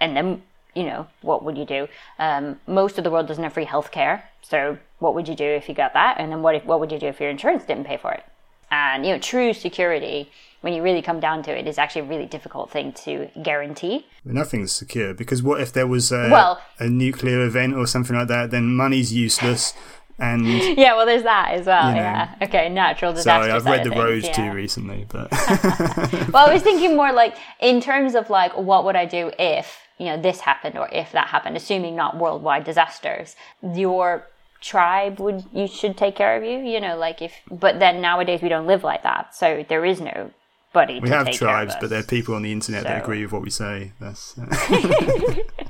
and 0.00 0.16
then 0.16 0.42
you 0.74 0.84
know 0.84 1.08
what 1.20 1.42
would 1.44 1.58
you 1.58 1.66
do? 1.66 1.88
Um, 2.18 2.58
most 2.66 2.96
of 2.96 3.04
the 3.04 3.10
world 3.10 3.26
doesn't 3.26 3.44
have 3.44 3.52
free 3.52 3.66
healthcare, 3.66 4.22
so 4.40 4.78
what 4.98 5.14
would 5.14 5.28
you 5.28 5.34
do 5.34 5.44
if 5.44 5.68
you 5.68 5.74
got 5.74 5.92
that? 5.92 6.16
And 6.18 6.32
then 6.32 6.40
what 6.40 6.54
if 6.54 6.64
what 6.64 6.80
would 6.80 6.90
you 6.90 6.98
do 6.98 7.08
if 7.08 7.20
your 7.20 7.28
insurance 7.28 7.64
didn't 7.66 7.84
pay 7.84 7.98
for 7.98 8.12
it? 8.14 8.24
And 8.70 9.04
you 9.04 9.12
know, 9.12 9.18
true 9.18 9.52
security, 9.52 10.30
when 10.62 10.72
you 10.72 10.80
really 10.82 11.02
come 11.02 11.20
down 11.20 11.42
to 11.42 11.50
it, 11.58 11.66
is 11.66 11.76
actually 11.76 12.00
a 12.06 12.10
really 12.12 12.24
difficult 12.24 12.70
thing 12.70 12.94
to 13.04 13.28
guarantee. 13.42 14.06
nothing's 14.24 14.72
secure 14.72 15.12
because 15.12 15.42
what 15.42 15.60
if 15.60 15.70
there 15.70 15.86
was 15.86 16.10
a, 16.12 16.30
Well- 16.30 16.62
a 16.78 16.88
nuclear 16.88 17.44
event 17.44 17.74
or 17.74 17.86
something 17.86 18.16
like 18.16 18.28
that? 18.28 18.50
Then 18.50 18.74
money's 18.74 19.12
useless. 19.12 19.74
And 20.20 20.46
Yeah, 20.46 20.96
well, 20.96 21.06
there's 21.06 21.22
that 21.22 21.52
as 21.54 21.66
well. 21.66 21.88
You 21.88 21.96
know. 21.96 22.00
Yeah. 22.02 22.34
Okay, 22.42 22.68
natural 22.68 23.12
disaster. 23.12 23.48
sorry, 23.48 23.52
I've 23.52 23.64
read 23.64 23.84
The 23.84 23.90
Road 23.98 24.24
yeah. 24.24 24.32
too 24.32 24.52
recently, 24.52 25.06
but 25.08 25.30
Well, 26.32 26.48
I 26.48 26.52
was 26.52 26.62
thinking 26.62 26.96
more 26.96 27.12
like 27.12 27.36
in 27.60 27.80
terms 27.80 28.14
of 28.14 28.30
like 28.30 28.56
what 28.56 28.84
would 28.84 28.96
I 28.96 29.06
do 29.06 29.32
if 29.38 29.78
you 29.98 30.06
know 30.06 30.20
this 30.20 30.40
happened 30.40 30.78
or 30.78 30.88
if 30.92 31.12
that 31.12 31.28
happened, 31.28 31.56
assuming 31.56 31.96
not 31.96 32.16
worldwide 32.18 32.64
disasters. 32.64 33.36
Your 33.62 34.26
tribe 34.60 35.18
would 35.20 35.44
you 35.52 35.66
should 35.66 35.96
take 35.96 36.16
care 36.16 36.36
of 36.36 36.44
you. 36.44 36.58
You 36.58 36.80
know, 36.80 36.96
like 36.96 37.22
if 37.22 37.32
but 37.50 37.78
then 37.78 38.00
nowadays 38.00 38.42
we 38.42 38.48
don't 38.48 38.66
live 38.66 38.84
like 38.84 39.02
that, 39.02 39.34
so 39.34 39.64
there 39.68 39.84
is 39.84 40.00
no 40.00 40.30
buddy. 40.72 41.00
we 41.00 41.08
to 41.08 41.14
have 41.14 41.26
take 41.26 41.36
tribes, 41.36 41.72
care 41.72 41.76
of 41.76 41.80
but 41.80 41.90
there 41.90 42.00
are 42.00 42.04
people 42.04 42.34
on 42.34 42.42
the 42.42 42.52
internet 42.52 42.84
that 42.84 43.02
agree 43.02 43.22
with 43.22 43.32
what 43.32 43.42
we 43.42 43.50
say. 43.50 43.92
That's 44.00 44.38
uh, 44.38 44.46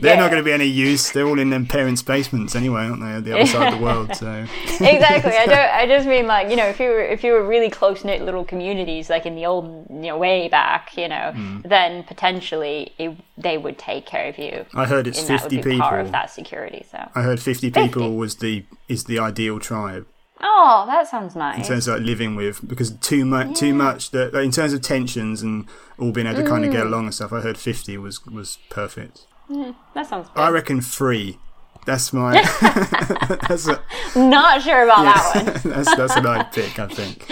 they're 0.00 0.16
not 0.16 0.30
going 0.30 0.40
to 0.40 0.44
be 0.44 0.52
any 0.52 0.66
use. 0.66 1.10
They're 1.12 1.26
all 1.26 1.38
in 1.38 1.50
their 1.50 1.64
parents' 1.64 2.02
basements 2.02 2.54
anyway, 2.54 2.82
aren't 2.86 3.00
they? 3.00 3.12
At 3.12 3.24
the 3.24 3.34
other 3.34 3.46
side 3.46 3.72
of 3.72 3.78
the 3.78 3.84
world. 3.88 4.14
So 4.16 4.44
exactly. 4.80 5.32
I 5.32 5.46
don't. 5.46 5.58
I 5.58 5.86
just 5.86 6.06
mean 6.06 6.26
like 6.26 6.50
you 6.50 6.56
know, 6.56 6.66
if 6.66 6.78
you 6.80 6.88
were 6.88 7.00
if 7.02 7.22
you 7.24 7.32
were 7.32 7.46
really 7.46 7.70
close 7.70 8.04
knit 8.04 8.22
little 8.22 8.44
communities, 8.44 9.10
like 9.10 9.26
in 9.26 9.34
the 9.34 9.46
old 9.46 9.86
you 9.90 9.96
know 10.08 10.18
way 10.18 10.48
back, 10.48 10.96
you 10.96 11.08
know, 11.08 11.32
Hmm. 11.34 11.60
then 11.64 12.02
potentially 12.04 12.92
it, 12.98 13.16
they 13.36 13.58
would 13.58 13.78
take 13.78 14.06
care 14.06 14.28
of 14.28 14.38
you. 14.38 14.64
I 14.74 14.84
heard 14.86 15.06
it's 15.06 15.18
and 15.20 15.28
that 15.28 15.42
would 15.44 15.50
fifty 15.52 15.70
be 15.70 15.78
part 15.78 15.92
people. 15.94 16.06
of 16.06 16.12
that 16.12 16.30
security. 16.30 16.84
So, 16.90 17.08
I 17.14 17.22
heard 17.22 17.40
50 17.40 17.70
people 17.70 18.16
was 18.16 18.36
the 18.36 18.64
is 18.88 19.04
the 19.04 19.18
ideal 19.18 19.58
tribe 19.58 20.06
oh, 20.40 20.84
that 20.86 21.06
sounds 21.08 21.34
nice. 21.34 21.56
in 21.58 21.62
terms 21.64 21.88
of 21.88 21.94
like 21.98 22.06
living 22.06 22.36
with 22.36 22.66
because 22.68 22.90
too 22.98 23.24
much 23.24 23.56
too 23.58 23.72
much 23.72 24.10
that 24.10 24.34
like, 24.34 24.44
in 24.44 24.50
terms 24.50 24.72
of 24.72 24.82
tensions 24.82 25.40
and 25.42 25.66
all 25.98 26.12
being 26.12 26.26
able 26.26 26.42
to 26.42 26.48
kind 26.48 26.64
of 26.64 26.70
Mm. 26.70 26.74
get 26.74 26.86
along 26.86 27.04
and 27.04 27.14
stuff. 27.14 27.32
I 27.32 27.40
heard 27.40 27.56
50 27.58 27.96
was 27.98 28.24
was 28.26 28.58
perfect. 28.70 29.22
Hmm, 29.46 29.70
that 29.94 30.06
sounds 30.06 30.28
good. 30.28 30.40
I 30.40 30.50
reckon 30.50 30.80
three. 30.80 31.38
That's 31.86 32.12
my 32.12 32.32
that's 33.48 33.68
a, 33.68 33.82
Not 34.16 34.62
sure 34.62 34.84
about 34.84 35.04
that 35.04 35.32
one. 35.34 35.44
that's 35.74 35.96
that's 35.96 36.16
what 36.16 36.26
I'd 36.26 36.52
pick. 36.52 36.78
I 36.78 36.86
think 36.86 37.26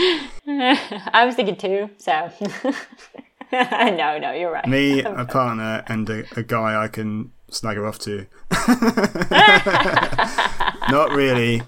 I 1.14 1.24
was 1.24 1.34
thinking 1.36 1.56
two. 1.56 1.88
So, 1.96 2.30
no, 3.52 4.18
no, 4.18 4.32
you're 4.32 4.52
right. 4.52 4.66
me, 4.66 5.02
a 5.02 5.24
partner, 5.24 5.82
and 5.86 6.08
a, 6.10 6.24
a 6.36 6.42
guy 6.42 6.82
I 6.82 6.88
can 6.88 7.32
slag 7.50 7.76
her 7.76 7.86
off 7.86 7.98
to. 8.00 8.26
Not 10.90 11.12
really. 11.12 11.62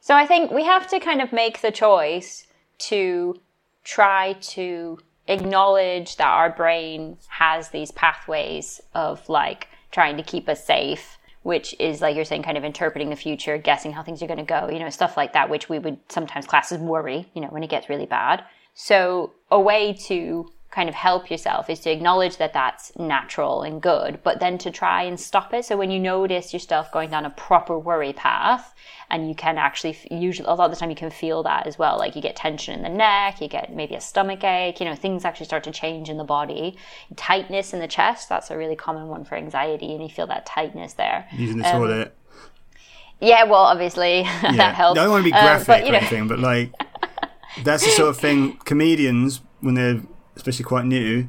So 0.00 0.14
I 0.14 0.26
think 0.26 0.50
we 0.50 0.64
have 0.64 0.86
to 0.88 1.00
kind 1.00 1.20
of 1.22 1.32
make 1.32 1.62
the 1.62 1.72
choice 1.72 2.46
to 2.78 3.40
try 3.84 4.34
to 4.34 4.98
acknowledge 5.28 6.16
that 6.16 6.28
our 6.28 6.50
brain 6.50 7.18
has 7.28 7.70
these 7.70 7.90
pathways 7.90 8.80
of 8.94 9.28
like 9.28 9.68
trying 9.90 10.16
to 10.16 10.22
keep 10.22 10.48
us 10.48 10.64
safe, 10.64 11.18
which 11.42 11.74
is 11.78 12.00
like 12.00 12.16
you're 12.16 12.24
saying, 12.24 12.42
kind 12.42 12.58
of 12.58 12.64
interpreting 12.64 13.10
the 13.10 13.16
future, 13.16 13.58
guessing 13.58 13.92
how 13.92 14.02
things 14.02 14.22
are 14.22 14.26
going 14.26 14.38
to 14.38 14.44
go, 14.44 14.68
you 14.68 14.78
know, 14.78 14.90
stuff 14.90 15.16
like 15.16 15.32
that, 15.32 15.48
which 15.48 15.68
we 15.68 15.78
would 15.78 15.98
sometimes 16.08 16.46
class 16.46 16.72
as 16.72 16.78
worry, 16.78 17.30
you 17.34 17.40
know, 17.40 17.48
when 17.48 17.62
it 17.62 17.70
gets 17.70 17.88
really 17.88 18.06
bad. 18.06 18.44
So 18.74 19.32
a 19.50 19.60
way 19.60 19.94
to 20.06 20.50
kind 20.76 20.90
of 20.90 20.94
help 20.94 21.30
yourself 21.30 21.70
is 21.70 21.80
to 21.80 21.90
acknowledge 21.90 22.36
that 22.36 22.52
that's 22.52 22.94
natural 22.98 23.62
and 23.62 23.80
good, 23.80 24.22
but 24.22 24.40
then 24.40 24.58
to 24.58 24.70
try 24.70 25.02
and 25.04 25.18
stop 25.18 25.54
it. 25.54 25.64
So 25.64 25.74
when 25.74 25.90
you 25.90 25.98
notice 25.98 26.52
yourself 26.52 26.92
going 26.92 27.08
down 27.08 27.24
a 27.24 27.30
proper 27.30 27.78
worry 27.78 28.12
path, 28.12 28.74
and 29.08 29.26
you 29.26 29.34
can 29.34 29.56
actually 29.56 29.96
usually 30.10 30.46
a 30.46 30.52
lot 30.52 30.66
of 30.66 30.70
the 30.72 30.76
time 30.76 30.90
you 30.90 30.96
can 30.96 31.10
feel 31.10 31.42
that 31.44 31.66
as 31.66 31.78
well. 31.78 31.96
Like 31.96 32.14
you 32.14 32.20
get 32.20 32.36
tension 32.36 32.74
in 32.74 32.82
the 32.82 32.90
neck, 32.90 33.40
you 33.40 33.48
get 33.48 33.74
maybe 33.74 33.94
a 33.94 34.02
stomach 34.02 34.44
ache. 34.44 34.78
You 34.78 34.84
know, 34.84 34.94
things 34.94 35.24
actually 35.24 35.46
start 35.46 35.64
to 35.64 35.70
change 35.70 36.10
in 36.10 36.18
the 36.18 36.24
body. 36.24 36.76
Tightness 37.16 37.72
in 37.72 37.80
the 37.80 37.88
chest. 37.88 38.28
That's 38.28 38.50
a 38.50 38.58
really 38.58 38.76
common 38.76 39.08
one 39.08 39.24
for 39.24 39.36
anxiety, 39.36 39.94
and 39.94 40.02
you 40.02 40.10
feel 40.10 40.26
that 40.26 40.44
tightness 40.44 40.92
there. 40.92 41.26
Using 41.32 41.56
the 41.56 41.74
um, 41.74 41.80
toilet. 41.80 42.14
Yeah, 43.22 43.44
well, 43.44 43.62
obviously 43.62 44.20
yeah. 44.42 44.56
that 44.56 44.74
helps. 44.74 44.98
I 44.98 45.04
don't 45.04 45.12
want 45.12 45.22
to 45.24 45.30
be 45.30 45.30
graphic 45.30 45.68
um, 45.68 45.80
but, 45.80 45.88
or 45.88 45.92
know. 45.92 45.98
anything, 45.98 46.28
but 46.28 46.38
like 46.38 46.72
that's 47.64 47.82
the 47.82 47.92
sort 47.92 48.10
of 48.10 48.18
thing 48.18 48.58
comedians 48.66 49.40
when 49.60 49.74
they're 49.74 50.02
especially 50.36 50.64
quite 50.64 50.84
new, 50.84 51.28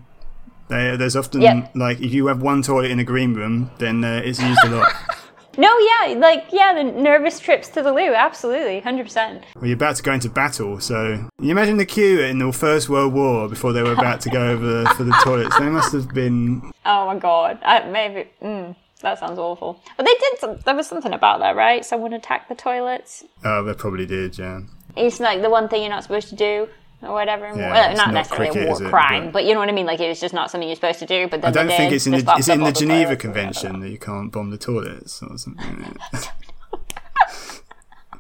they, 0.70 0.98
there's 0.98 1.16
often 1.16 1.42
yep. 1.42 1.72
like 1.76 2.02
if 2.02 2.14
you 2.14 2.28
have 2.28 2.42
one 2.42 2.62
toilet 2.62 2.92
in 2.92 3.00
a 3.00 3.04
green 3.04 3.34
room, 3.34 3.72
then 3.78 4.04
uh, 4.04 4.22
it's 4.24 4.42
used 4.42 4.64
a 4.66 4.70
lot. 4.70 4.94
no, 5.58 5.78
yeah, 5.78 6.16
like 6.18 6.48
yeah, 6.52 6.74
the 6.74 6.84
nervous 6.84 7.40
trips 7.40 7.70
to 7.70 7.82
the 7.82 7.92
loo, 7.94 8.14
absolutely, 8.14 8.82
hundred 8.82 9.06
percent. 9.06 9.44
Well, 9.56 9.66
you're 9.66 9.76
about 9.76 9.96
to 9.96 10.04
go 10.04 10.14
into 10.14 10.30
battle, 10.30 10.80
so 10.82 11.30
you 11.40 11.52
imagine 11.52 11.78
the 11.78 11.86
queue 11.86 12.20
in 12.22 12.40
the 12.40 12.52
First 12.52 12.90
World 12.90 13.14
War 13.14 13.48
before 13.48 13.72
they 13.72 13.82
were 13.82 13.94
about 13.94 14.20
to 14.22 14.30
go 14.30 14.46
over 14.46 14.86
for 14.96 15.04
the 15.04 15.18
toilets. 15.24 15.58
They 15.58 15.70
must 15.70 15.94
have 15.94 16.10
been. 16.10 16.72
Oh 16.86 17.06
my 17.06 17.18
god, 17.18 17.60
I, 17.64 17.90
maybe. 17.90 18.30
Mm. 18.42 18.76
That 19.02 19.20
sounds 19.20 19.38
awful. 19.38 19.80
But 19.96 20.08
they 20.08 20.14
did. 20.16 20.40
Some, 20.40 20.58
there 20.66 20.76
was 20.76 20.88
something 20.88 21.14
about 21.14 21.40
that, 21.40 21.56
right? 21.56 21.86
Someone 21.86 22.14
attacked 22.14 22.50
the 22.50 22.56
toilets. 22.56 23.24
Oh, 23.46 23.64
they 23.64 23.74
probably 23.76 24.08
did. 24.08 24.40
Yeah. 24.40 24.62
It's 24.96 25.20
like 25.20 25.44
the 25.44 25.52
one 25.52 25.70
thing 25.70 25.84
you're 25.84 25.92
not 25.92 26.02
supposed 26.02 26.30
to 26.30 26.36
do 26.36 26.68
or 27.02 27.14
whatever. 27.14 27.46
Yeah, 27.48 27.72
well, 27.72 27.96
not, 27.96 28.08
not, 28.08 28.14
necessarily 28.14 28.52
cricket, 28.52 28.70
a 28.70 28.82
war 28.82 28.90
crime, 28.90 29.26
but, 29.26 29.34
but, 29.34 29.46
you 29.46 29.54
know 29.54 29.60
what 29.60 29.70
I 29.70 29.74
mean. 29.74 29.86
Like 29.86 30.00
it 30.00 30.08
was 30.08 30.20
just 30.20 30.34
not 30.34 30.50
something 30.52 30.68
you're 30.68 30.76
supposed 30.76 31.00
to 31.00 31.06
do. 31.06 31.28
But 31.28 31.46
I 31.46 31.52
don't 31.52 31.68
think 31.68 31.94
it's 31.94 32.08
in 32.08 32.14
the, 32.14 32.34
it's 32.38 32.48
in 32.48 32.62
the 32.62 32.72
Geneva 32.72 33.16
Convention 33.16 33.80
that 33.82 33.90
you 33.90 33.98
can't 33.98 34.32
bomb 34.32 34.50
the 34.50 34.58
toilets 34.58 35.22
or 35.22 35.38
something. 35.38 35.98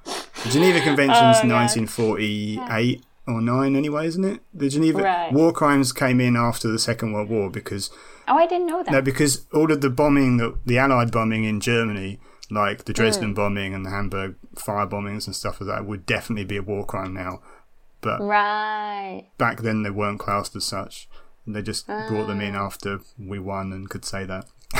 the 0.04 0.50
Geneva 0.50 0.80
Convention's 0.82 1.38
oh, 1.44 1.50
1948 1.50 3.04
or 3.28 3.42
nine, 3.42 3.76
anyway, 3.76 4.08
isn't 4.08 4.24
it? 4.24 4.42
The 4.54 4.70
Geneva 4.70 5.02
right. 5.02 5.34
war 5.34 5.52
crimes 5.52 5.92
came 5.92 6.22
in 6.22 6.36
after 6.36 6.70
the 6.70 6.80
Second 6.80 7.13
World 7.13 7.30
War 7.30 7.50
because. 7.50 7.90
Oh, 8.28 8.38
I 8.38 8.46
didn't 8.46 8.68
know 8.68 8.84
that. 8.84 8.92
No, 8.92 9.02
because 9.02 9.46
all 9.54 9.72
of 9.72 9.82
the 9.82 9.90
bombing, 9.90 10.38
the, 10.38 10.58
the 10.66 10.78
Allied 10.78 11.12
bombing 11.12 11.46
in 11.46 11.60
Germany, 11.60 12.20
like 12.50 12.86
the 12.86 12.94
Dresden 12.94 13.32
mm. 13.32 13.36
bombing 13.36 13.74
and 13.74 13.86
the 13.86 13.90
Hamburg 13.90 14.36
fire 14.56 14.88
bombings 14.88 15.28
and 15.28 15.36
stuff 15.36 15.60
like 15.60 15.68
that, 15.70 15.86
would 15.86 16.06
definitely 16.06 16.46
be 16.46 16.58
a 16.58 16.62
war 16.62 16.86
crime 16.86 17.13
now 17.13 17.42
but 18.02 18.22
right. 18.22 19.28
back 19.38 19.62
then 19.62 19.84
they 19.84 19.90
weren't 19.90 20.20
classed 20.20 20.56
as 20.56 20.66
such. 20.66 21.08
They 21.46 21.62
just 21.62 21.88
brought 21.88 22.28
them 22.28 22.42
in 22.42 22.56
ah. 22.56 22.66
after 22.66 23.00
we 23.18 23.40
won 23.40 23.72
and 23.72 23.90
could 23.90 24.04
say 24.04 24.26
that. 24.26 24.46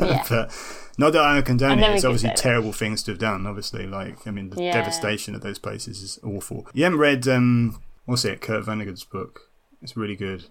yeah. 0.00 0.24
but 0.28 0.52
not 0.98 1.12
that 1.12 1.22
I 1.22 1.40
condone 1.42 1.78
it. 1.78 1.90
It's 1.90 2.04
obviously 2.04 2.32
terrible 2.34 2.72
things 2.72 3.04
to 3.04 3.12
have 3.12 3.20
done. 3.20 3.46
Obviously, 3.46 3.86
like 3.86 4.26
I 4.26 4.32
mean, 4.32 4.50
the 4.50 4.64
yeah. 4.64 4.72
devastation 4.72 5.36
of 5.36 5.42
those 5.42 5.60
places 5.60 6.02
is 6.02 6.18
awful. 6.24 6.66
You 6.74 6.84
haven't 6.84 6.98
read 6.98 7.28
um, 7.28 7.80
what's 8.04 8.24
it? 8.24 8.40
Kurt 8.40 8.64
Vonnegut's 8.64 9.04
book. 9.04 9.52
It's 9.80 9.96
really 9.96 10.16
good. 10.16 10.46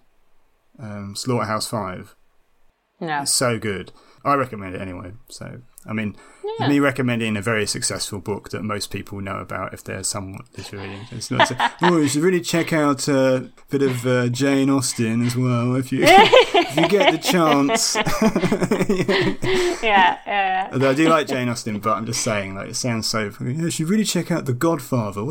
Um, 0.78 1.14
Slaughterhouse 1.14 1.68
Five. 1.68 2.16
No, 2.98 3.22
it's 3.22 3.32
so 3.32 3.58
good. 3.58 3.92
I 4.24 4.34
recommend 4.34 4.74
it 4.74 4.80
anyway. 4.80 5.12
So 5.28 5.60
I 5.86 5.92
mean, 5.92 6.16
yeah. 6.58 6.68
me 6.68 6.80
recommending 6.80 7.36
a 7.36 7.42
very 7.42 7.66
successful 7.66 8.20
book 8.20 8.50
that 8.50 8.62
most 8.62 8.90
people 8.90 9.20
know 9.20 9.38
about 9.38 9.74
if 9.74 9.82
they're 9.82 10.04
somewhat 10.04 10.46
literary. 10.56 11.00
It's 11.10 11.30
not 11.30 11.48
say, 11.48 11.56
oh, 11.82 11.98
you 11.98 12.08
should 12.08 12.22
really 12.22 12.40
check 12.40 12.72
out 12.72 13.08
a 13.08 13.50
bit 13.70 13.82
of 13.82 14.06
uh, 14.06 14.28
Jane 14.28 14.70
Austen 14.70 15.26
as 15.26 15.36
well 15.36 15.74
if 15.76 15.92
you 15.92 16.00
if 16.04 16.76
you 16.76 16.88
get 16.88 17.12
the 17.12 17.18
chance. 17.18 17.96
yeah, 19.82 20.18
yeah. 20.26 20.70
Although 20.72 20.90
I 20.90 20.94
do 20.94 21.08
like 21.08 21.26
Jane 21.26 21.48
Austen, 21.48 21.78
but 21.80 21.96
I'm 21.96 22.06
just 22.06 22.22
saying, 22.22 22.54
like, 22.54 22.70
it 22.70 22.76
sounds 22.76 23.08
so. 23.08 23.32
You 23.40 23.70
should 23.70 23.88
really 23.88 24.04
check 24.04 24.30
out 24.30 24.46
The 24.46 24.52
Godfather. 24.52 25.26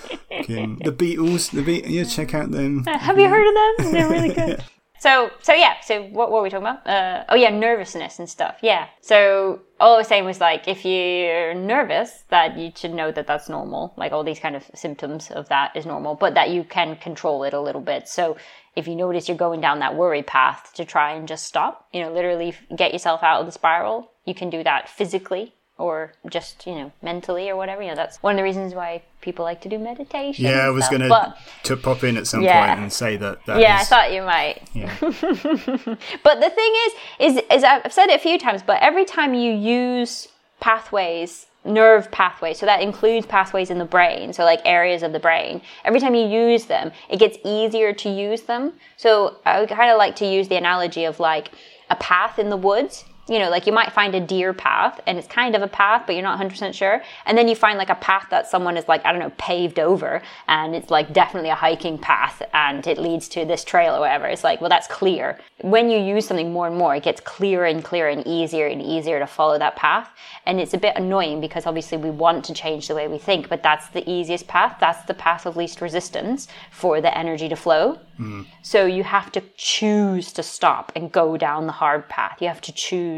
the 0.47 0.91
Beatles, 0.91 1.51
the 1.51 1.61
Be- 1.61 1.83
yeah, 1.87 2.03
check 2.03 2.33
out 2.33 2.51
them. 2.51 2.85
Have 2.85 3.17
you 3.17 3.29
heard 3.29 3.47
of 3.47 3.53
them? 3.85 3.91
They're 3.93 4.09
really 4.09 4.33
good. 4.33 4.63
So, 5.01 5.31
so 5.41 5.51
yeah. 5.55 5.79
So, 5.81 6.03
what, 6.03 6.29
what 6.29 6.33
were 6.33 6.43
we 6.43 6.51
talking 6.51 6.67
about? 6.67 6.85
Uh, 6.85 7.23
oh, 7.29 7.35
yeah, 7.35 7.49
nervousness 7.49 8.19
and 8.19 8.29
stuff. 8.29 8.57
Yeah. 8.61 8.85
So, 9.01 9.61
all 9.79 9.95
I 9.95 9.97
was 9.97 10.07
saying 10.07 10.25
was 10.25 10.39
like, 10.39 10.67
if 10.67 10.85
you're 10.85 11.55
nervous, 11.55 12.23
that 12.29 12.55
you 12.55 12.71
should 12.75 12.93
know 12.93 13.11
that 13.11 13.25
that's 13.25 13.49
normal. 13.49 13.95
Like 13.97 14.11
all 14.11 14.23
these 14.23 14.37
kind 14.37 14.55
of 14.55 14.63
symptoms 14.75 15.31
of 15.31 15.49
that 15.49 15.75
is 15.75 15.87
normal, 15.87 16.13
but 16.13 16.35
that 16.35 16.51
you 16.51 16.63
can 16.63 16.97
control 16.97 17.43
it 17.45 17.53
a 17.55 17.59
little 17.59 17.81
bit. 17.81 18.07
So, 18.07 18.37
if 18.75 18.87
you 18.87 18.95
notice 18.95 19.27
you're 19.27 19.35
going 19.35 19.59
down 19.59 19.79
that 19.79 19.95
worry 19.95 20.21
path, 20.21 20.71
to 20.75 20.85
try 20.85 21.13
and 21.13 21.27
just 21.27 21.47
stop. 21.47 21.87
You 21.91 22.03
know, 22.03 22.13
literally 22.13 22.53
get 22.75 22.93
yourself 22.93 23.23
out 23.23 23.39
of 23.39 23.47
the 23.47 23.51
spiral. 23.51 24.11
You 24.27 24.35
can 24.35 24.51
do 24.51 24.63
that 24.63 24.87
physically 24.87 25.55
or 25.81 26.13
just 26.29 26.65
you 26.67 26.75
know 26.75 26.91
mentally 27.01 27.49
or 27.49 27.55
whatever 27.55 27.81
you 27.81 27.89
know 27.89 27.95
that's 27.95 28.21
one 28.21 28.35
of 28.35 28.37
the 28.37 28.43
reasons 28.43 28.75
why 28.75 29.01
people 29.19 29.43
like 29.43 29.59
to 29.61 29.67
do 29.67 29.79
meditation 29.79 30.45
yeah 30.45 30.59
i 30.59 30.69
was 30.69 30.87
going 30.89 31.01
to 31.01 31.77
pop 31.77 32.03
in 32.03 32.15
at 32.17 32.27
some 32.27 32.41
yeah. 32.41 32.67
point 32.67 32.79
and 32.79 32.93
say 32.93 33.17
that, 33.17 33.43
that 33.47 33.59
yeah 33.59 33.81
is, 33.81 33.87
i 33.87 33.89
thought 33.89 34.13
you 34.13 34.21
might 34.21 34.61
yeah. 34.73 34.95
but 35.01 36.39
the 36.39 36.49
thing 36.49 36.73
is 36.85 36.93
is 37.19 37.43
is 37.51 37.63
i've 37.63 37.91
said 37.91 38.09
it 38.09 38.15
a 38.15 38.19
few 38.19 38.37
times 38.37 38.61
but 38.61 38.81
every 38.81 39.03
time 39.03 39.33
you 39.33 39.51
use 39.51 40.27
pathways 40.59 41.47
nerve 41.65 42.09
pathways 42.11 42.59
so 42.59 42.65
that 42.65 42.81
includes 42.81 43.25
pathways 43.25 43.69
in 43.69 43.77
the 43.77 43.85
brain 43.85 44.33
so 44.33 44.43
like 44.43 44.61
areas 44.65 45.03
of 45.03 45.13
the 45.13 45.19
brain 45.19 45.61
every 45.83 45.99
time 45.99 46.15
you 46.15 46.25
use 46.25 46.65
them 46.65 46.91
it 47.09 47.17
gets 47.17 47.37
easier 47.43 47.93
to 47.93 48.09
use 48.09 48.43
them 48.43 48.73
so 48.97 49.37
i 49.45 49.65
kind 49.65 49.91
of 49.91 49.97
like 49.97 50.15
to 50.15 50.25
use 50.25 50.47
the 50.47 50.55
analogy 50.55 51.05
of 51.05 51.19
like 51.19 51.51
a 51.89 51.95
path 51.95 52.39
in 52.39 52.49
the 52.49 52.57
woods 52.57 53.05
you 53.27 53.39
know, 53.39 53.49
like 53.49 53.67
you 53.67 53.73
might 53.73 53.91
find 53.91 54.15
a 54.15 54.19
deer 54.19 54.53
path 54.53 54.99
and 55.05 55.17
it's 55.17 55.27
kind 55.27 55.55
of 55.55 55.61
a 55.61 55.67
path, 55.67 56.03
but 56.05 56.13
you're 56.13 56.23
not 56.23 56.39
100% 56.39 56.73
sure. 56.73 57.01
And 57.25 57.37
then 57.37 57.47
you 57.47 57.55
find 57.55 57.77
like 57.77 57.89
a 57.89 57.95
path 57.95 58.27
that 58.31 58.47
someone 58.47 58.77
is 58.77 58.87
like, 58.87 59.05
I 59.05 59.11
don't 59.11 59.21
know, 59.21 59.31
paved 59.37 59.79
over 59.79 60.21
and 60.47 60.75
it's 60.75 60.89
like 60.89 61.13
definitely 61.13 61.49
a 61.49 61.55
hiking 61.55 61.97
path 61.97 62.41
and 62.53 62.85
it 62.87 62.97
leads 62.97 63.29
to 63.29 63.45
this 63.45 63.63
trail 63.63 63.95
or 63.95 63.99
whatever. 63.99 64.25
It's 64.25 64.43
like, 64.43 64.59
well, 64.59 64.69
that's 64.69 64.87
clear. 64.87 65.39
When 65.61 65.89
you 65.89 65.99
use 65.99 66.25
something 66.25 66.51
more 66.51 66.67
and 66.67 66.75
more, 66.75 66.95
it 66.95 67.03
gets 67.03 67.21
clearer 67.21 67.65
and 67.65 67.83
clearer 67.83 68.09
and 68.09 68.25
easier 68.25 68.67
and 68.67 68.81
easier 68.81 69.19
to 69.19 69.27
follow 69.27 69.59
that 69.59 69.75
path. 69.75 70.09
And 70.47 70.59
it's 70.59 70.73
a 70.73 70.79
bit 70.79 70.95
annoying 70.95 71.41
because 71.41 71.67
obviously 71.67 71.99
we 71.99 72.09
want 72.09 72.43
to 72.45 72.53
change 72.53 72.87
the 72.87 72.95
way 72.95 73.07
we 73.07 73.19
think, 73.19 73.49
but 73.49 73.61
that's 73.61 73.87
the 73.89 74.09
easiest 74.09 74.47
path. 74.47 74.77
That's 74.79 75.05
the 75.05 75.13
path 75.13 75.45
of 75.45 75.55
least 75.55 75.79
resistance 75.79 76.47
for 76.71 76.99
the 76.99 77.15
energy 77.15 77.47
to 77.49 77.55
flow. 77.55 77.99
Mm. 78.19 78.45
So 78.61 78.85
you 78.85 79.03
have 79.03 79.31
to 79.33 79.41
choose 79.55 80.33
to 80.33 80.43
stop 80.43 80.91
and 80.95 81.11
go 81.11 81.37
down 81.37 81.65
the 81.65 81.71
hard 81.71 82.09
path. 82.09 82.41
You 82.41 82.47
have 82.47 82.61
to 82.61 82.71
choose 82.71 83.10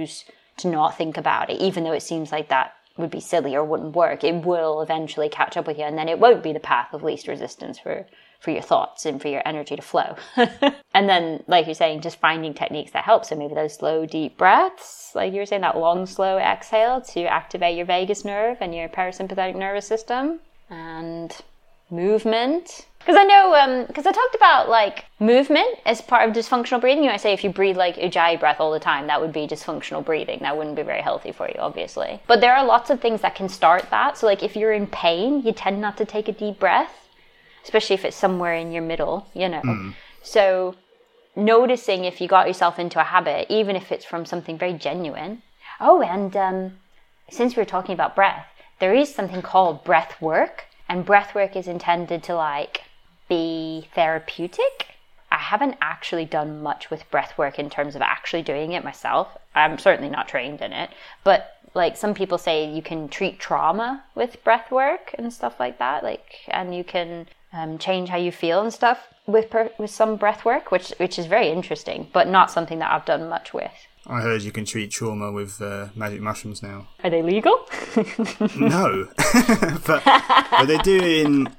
to 0.57 0.67
not 0.67 0.97
think 0.97 1.17
about 1.17 1.49
it, 1.49 1.59
even 1.59 1.83
though 1.83 1.93
it 1.93 2.03
seems 2.03 2.31
like 2.31 2.49
that 2.49 2.73
would 2.97 3.09
be 3.09 3.19
silly 3.19 3.55
or 3.55 3.63
wouldn't 3.63 3.95
work. 3.95 4.23
It 4.23 4.45
will 4.45 4.81
eventually 4.81 5.29
catch 5.29 5.57
up 5.57 5.67
with 5.67 5.77
you, 5.77 5.83
and 5.83 5.97
then 5.97 6.09
it 6.09 6.19
won't 6.19 6.43
be 6.43 6.53
the 6.53 6.59
path 6.59 6.93
of 6.93 7.03
least 7.03 7.27
resistance 7.27 7.79
for 7.79 8.05
for 8.39 8.51
your 8.51 8.61
thoughts 8.61 9.05
and 9.05 9.21
for 9.21 9.29
your 9.29 9.41
energy 9.45 9.73
to 9.73 9.81
flow. 9.81 10.17
and 10.93 11.07
then, 11.07 11.41
like 11.47 11.65
you're 11.65 11.73
saying, 11.73 12.01
just 12.01 12.19
finding 12.19 12.53
techniques 12.53 12.91
that 12.91 13.05
help. 13.05 13.23
So 13.23 13.37
maybe 13.37 13.55
those 13.55 13.75
slow, 13.75 14.05
deep 14.05 14.37
breaths, 14.37 15.11
like 15.15 15.31
you 15.31 15.39
were 15.39 15.45
saying, 15.45 15.61
that 15.61 15.77
long, 15.77 16.05
slow 16.05 16.37
exhale 16.37 16.99
to 16.99 17.23
activate 17.23 17.77
your 17.77 17.85
vagus 17.85 18.25
nerve 18.25 18.57
and 18.59 18.75
your 18.75 18.89
parasympathetic 18.89 19.55
nervous 19.55 19.87
system, 19.87 20.41
and 20.69 21.33
movement 21.89 22.87
because 23.03 23.17
I 23.19 23.25
know, 23.25 23.85
because 23.85 24.05
um, 24.05 24.09
I 24.09 24.13
talked 24.13 24.35
about 24.35 24.69
like 24.69 25.03
movement 25.19 25.77
as 25.85 25.99
part 26.01 26.27
of 26.27 26.33
dysfunctional 26.33 26.79
breathing. 26.79 27.03
You 27.03 27.09
know, 27.09 27.15
I 27.15 27.17
say 27.17 27.33
if 27.33 27.43
you 27.43 27.49
breathe 27.49 27.75
like 27.75 27.97
Ujjayi 27.97 28.39
breath 28.39 28.61
all 28.61 28.71
the 28.71 28.79
time, 28.79 29.07
that 29.07 29.19
would 29.19 29.33
be 29.33 29.45
dysfunctional 29.45 30.05
breathing. 30.05 30.39
That 30.41 30.55
wouldn't 30.55 30.77
be 30.77 30.83
very 30.83 31.01
healthy 31.01 31.33
for 31.33 31.49
you, 31.49 31.55
obviously. 31.59 32.21
But 32.27 32.39
there 32.39 32.55
are 32.55 32.65
lots 32.65 32.89
of 32.89 33.01
things 33.01 33.19
that 33.19 33.35
can 33.35 33.49
start 33.49 33.89
that. 33.89 34.17
So, 34.17 34.25
like 34.25 34.41
if 34.41 34.55
you're 34.55 34.71
in 34.71 34.87
pain, 34.87 35.41
you 35.41 35.51
tend 35.51 35.81
not 35.81 35.97
to 35.97 36.05
take 36.05 36.29
a 36.29 36.31
deep 36.31 36.59
breath, 36.59 37.09
especially 37.65 37.95
if 37.95 38.05
it's 38.05 38.15
somewhere 38.15 38.55
in 38.55 38.71
your 38.71 38.83
middle, 38.83 39.27
you 39.33 39.49
know. 39.49 39.61
Mm. 39.61 39.95
So, 40.21 40.75
noticing 41.35 42.05
if 42.05 42.21
you 42.21 42.29
got 42.29 42.47
yourself 42.47 42.79
into 42.79 43.01
a 43.01 43.03
habit, 43.03 43.47
even 43.49 43.75
if 43.75 43.91
it's 43.91 44.05
from 44.05 44.25
something 44.25 44.57
very 44.57 44.73
genuine. 44.73 45.41
Oh, 45.81 46.01
and 46.01 46.33
um, 46.37 46.77
since 47.29 47.57
we 47.57 47.61
we're 47.61 47.65
talking 47.65 47.93
about 47.93 48.15
breath, 48.15 48.45
there 48.79 48.93
is 48.93 49.13
something 49.13 49.41
called 49.41 49.83
breath 49.83 50.21
work. 50.21 50.65
And 50.87 51.05
breath 51.05 51.33
work 51.33 51.55
is 51.55 51.67
intended 51.67 52.23
to 52.23 52.35
like 52.35 52.81
be 53.27 53.87
therapeutic. 53.95 54.87
I 55.31 55.37
haven't 55.37 55.77
actually 55.81 56.25
done 56.25 56.61
much 56.61 56.89
with 56.89 57.09
breath 57.09 57.37
work 57.37 57.57
in 57.57 57.69
terms 57.69 57.95
of 57.95 58.01
actually 58.01 58.43
doing 58.43 58.73
it 58.73 58.83
myself. 58.83 59.29
I'm 59.55 59.79
certainly 59.79 60.09
not 60.09 60.27
trained 60.27 60.61
in 60.61 60.73
it, 60.73 60.91
but 61.23 61.57
like 61.73 61.97
some 61.97 62.13
people 62.13 62.37
say 62.37 62.69
you 62.71 62.81
can 62.81 63.07
treat 63.09 63.39
trauma 63.39 64.03
with 64.15 64.43
breath 64.43 64.71
work 64.71 65.13
and 65.17 65.33
stuff 65.33 65.59
like 65.59 65.79
that 65.79 66.03
like 66.03 66.41
and 66.49 66.75
you 66.75 66.83
can 66.83 67.27
um, 67.51 67.77
change 67.77 68.09
how 68.09 68.17
you 68.17 68.31
feel 68.31 68.61
and 68.61 68.73
stuff 68.73 69.07
with 69.25 69.49
per- 69.49 69.71
with 69.77 69.89
some 69.89 70.15
breath 70.15 70.45
work 70.45 70.71
which 70.71 70.89
which 70.97 71.17
is 71.17 71.25
very 71.25 71.49
interesting 71.49 72.07
but 72.13 72.27
not 72.27 72.51
something 72.51 72.79
that 72.79 72.91
I've 72.91 73.05
done 73.05 73.29
much 73.29 73.53
with 73.53 73.71
I 74.05 74.19
heard 74.21 74.41
you 74.41 74.51
can 74.51 74.65
treat 74.65 74.91
trauma 74.91 75.31
with 75.31 75.61
uh, 75.61 75.87
magic 75.95 76.19
mushrooms 76.21 76.61
now. 76.61 76.87
are 77.03 77.09
they 77.09 77.21
legal 77.21 77.53
No, 78.57 79.07
but 79.85 80.03
but 80.03 80.65
they 80.65 80.77
do 80.79 80.99
in. 81.01 81.49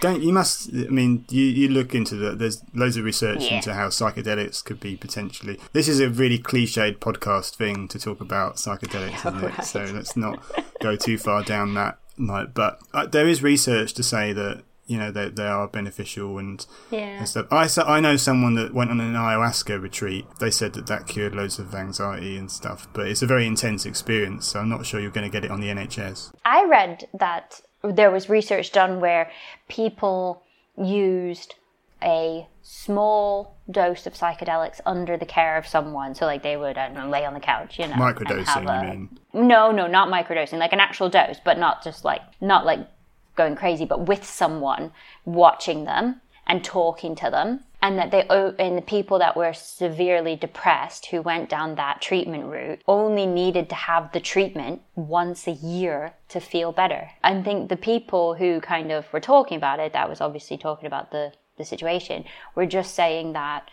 Don't 0.00 0.22
you 0.22 0.32
must? 0.32 0.70
I 0.72 0.88
mean, 0.90 1.24
you 1.30 1.44
you 1.44 1.68
look 1.68 1.94
into 1.94 2.14
the. 2.14 2.34
There's 2.36 2.62
loads 2.74 2.96
of 2.96 3.04
research 3.04 3.44
Yeah. 3.44 3.56
into 3.56 3.74
how 3.74 3.88
psychedelics 3.88 4.64
could 4.64 4.78
be 4.80 4.96
potentially. 4.96 5.58
This 5.72 5.88
is 5.88 5.98
a 6.00 6.08
really 6.08 6.38
cliched 6.38 6.98
podcast 6.98 7.56
thing 7.56 7.88
to 7.88 7.98
talk 7.98 8.20
about 8.20 8.56
psychedelics, 8.56 9.18
isn't 9.26 9.44
it? 9.44 9.54
So 9.64 9.80
let's 9.92 10.16
not 10.16 10.40
go 10.80 10.94
too 10.96 11.18
far 11.18 11.42
down 11.42 11.74
that. 11.74 11.98
Like, 12.16 12.54
but 12.54 12.80
uh, 12.94 13.06
there 13.06 13.28
is 13.28 13.42
research 13.42 13.92
to 13.94 14.02
say 14.02 14.32
that 14.32 14.62
you 14.88 14.98
know 14.98 15.12
they 15.12 15.28
they 15.28 15.46
are 15.46 15.68
beneficial 15.68 16.38
and 16.38 16.66
yeah 16.90 17.18
and 17.18 17.28
stuff. 17.28 17.46
I 17.52 17.68
so 17.68 17.82
I 17.82 18.00
know 18.00 18.16
someone 18.16 18.54
that 18.54 18.74
went 18.74 18.90
on 18.90 19.00
an 19.00 19.14
ayahuasca 19.14 19.80
retreat. 19.80 20.26
They 20.40 20.50
said 20.50 20.72
that 20.72 20.86
that 20.86 21.06
cured 21.06 21.34
loads 21.34 21.58
of 21.60 21.74
anxiety 21.74 22.36
and 22.36 22.50
stuff, 22.50 22.88
but 22.92 23.06
it's 23.06 23.22
a 23.22 23.26
very 23.26 23.46
intense 23.46 23.86
experience. 23.86 24.46
So 24.48 24.58
I'm 24.60 24.68
not 24.68 24.84
sure 24.86 24.98
you're 24.98 25.10
going 25.12 25.30
to 25.30 25.32
get 25.32 25.44
it 25.44 25.50
on 25.50 25.60
the 25.60 25.68
NHS. 25.68 26.32
I 26.44 26.64
read 26.64 27.06
that 27.14 27.60
there 27.84 28.10
was 28.10 28.28
research 28.28 28.72
done 28.72 28.98
where 29.00 29.30
people 29.68 30.42
used 30.76 31.54
a 32.02 32.46
small 32.62 33.56
dose 33.70 34.06
of 34.06 34.14
psychedelics 34.14 34.80
under 34.86 35.16
the 35.16 35.26
care 35.26 35.56
of 35.56 35.66
someone. 35.66 36.14
So, 36.14 36.26
like, 36.26 36.42
they 36.42 36.56
would, 36.56 36.78
I 36.78 36.86
don't 36.86 36.96
know, 36.96 37.08
lay 37.08 37.24
on 37.24 37.34
the 37.34 37.40
couch, 37.40 37.78
you 37.78 37.88
know. 37.88 37.94
Microdosing, 37.94 38.68
a- 38.68 38.84
you 38.84 38.90
mean? 38.90 39.18
No, 39.32 39.72
no, 39.72 39.86
not 39.86 40.08
microdosing, 40.08 40.58
like 40.58 40.72
an 40.72 40.80
actual 40.80 41.08
dose, 41.08 41.40
but 41.44 41.58
not 41.58 41.82
just 41.82 42.04
like, 42.04 42.22
not 42.40 42.64
like 42.64 42.86
going 43.38 43.56
crazy, 43.56 43.86
but 43.86 44.06
with 44.06 44.24
someone 44.24 44.92
watching 45.24 45.84
them 45.84 46.20
and 46.46 46.62
talking 46.62 47.14
to 47.16 47.30
them. 47.30 47.60
And 47.80 47.96
that 47.96 48.10
they, 48.10 48.26
o- 48.28 48.56
and 48.58 48.76
the 48.76 48.82
people 48.82 49.20
that 49.20 49.36
were 49.36 49.52
severely 49.52 50.34
depressed 50.34 51.06
who 51.06 51.22
went 51.22 51.48
down 51.48 51.76
that 51.76 52.02
treatment 52.02 52.46
route 52.46 52.82
only 52.88 53.24
needed 53.24 53.68
to 53.68 53.76
have 53.76 54.10
the 54.10 54.18
treatment 54.18 54.82
once 54.96 55.46
a 55.46 55.52
year 55.52 56.14
to 56.30 56.40
feel 56.40 56.72
better. 56.72 57.10
I 57.22 57.40
think 57.40 57.68
the 57.68 57.76
people 57.76 58.34
who 58.34 58.60
kind 58.60 58.90
of 58.90 59.10
were 59.12 59.20
talking 59.20 59.56
about 59.56 59.78
it, 59.78 59.92
that 59.92 60.08
was 60.08 60.20
obviously 60.20 60.58
talking 60.58 60.88
about 60.88 61.12
the, 61.12 61.32
the 61.56 61.64
situation, 61.64 62.24
were 62.56 62.66
just 62.66 62.96
saying 62.96 63.34
that, 63.34 63.70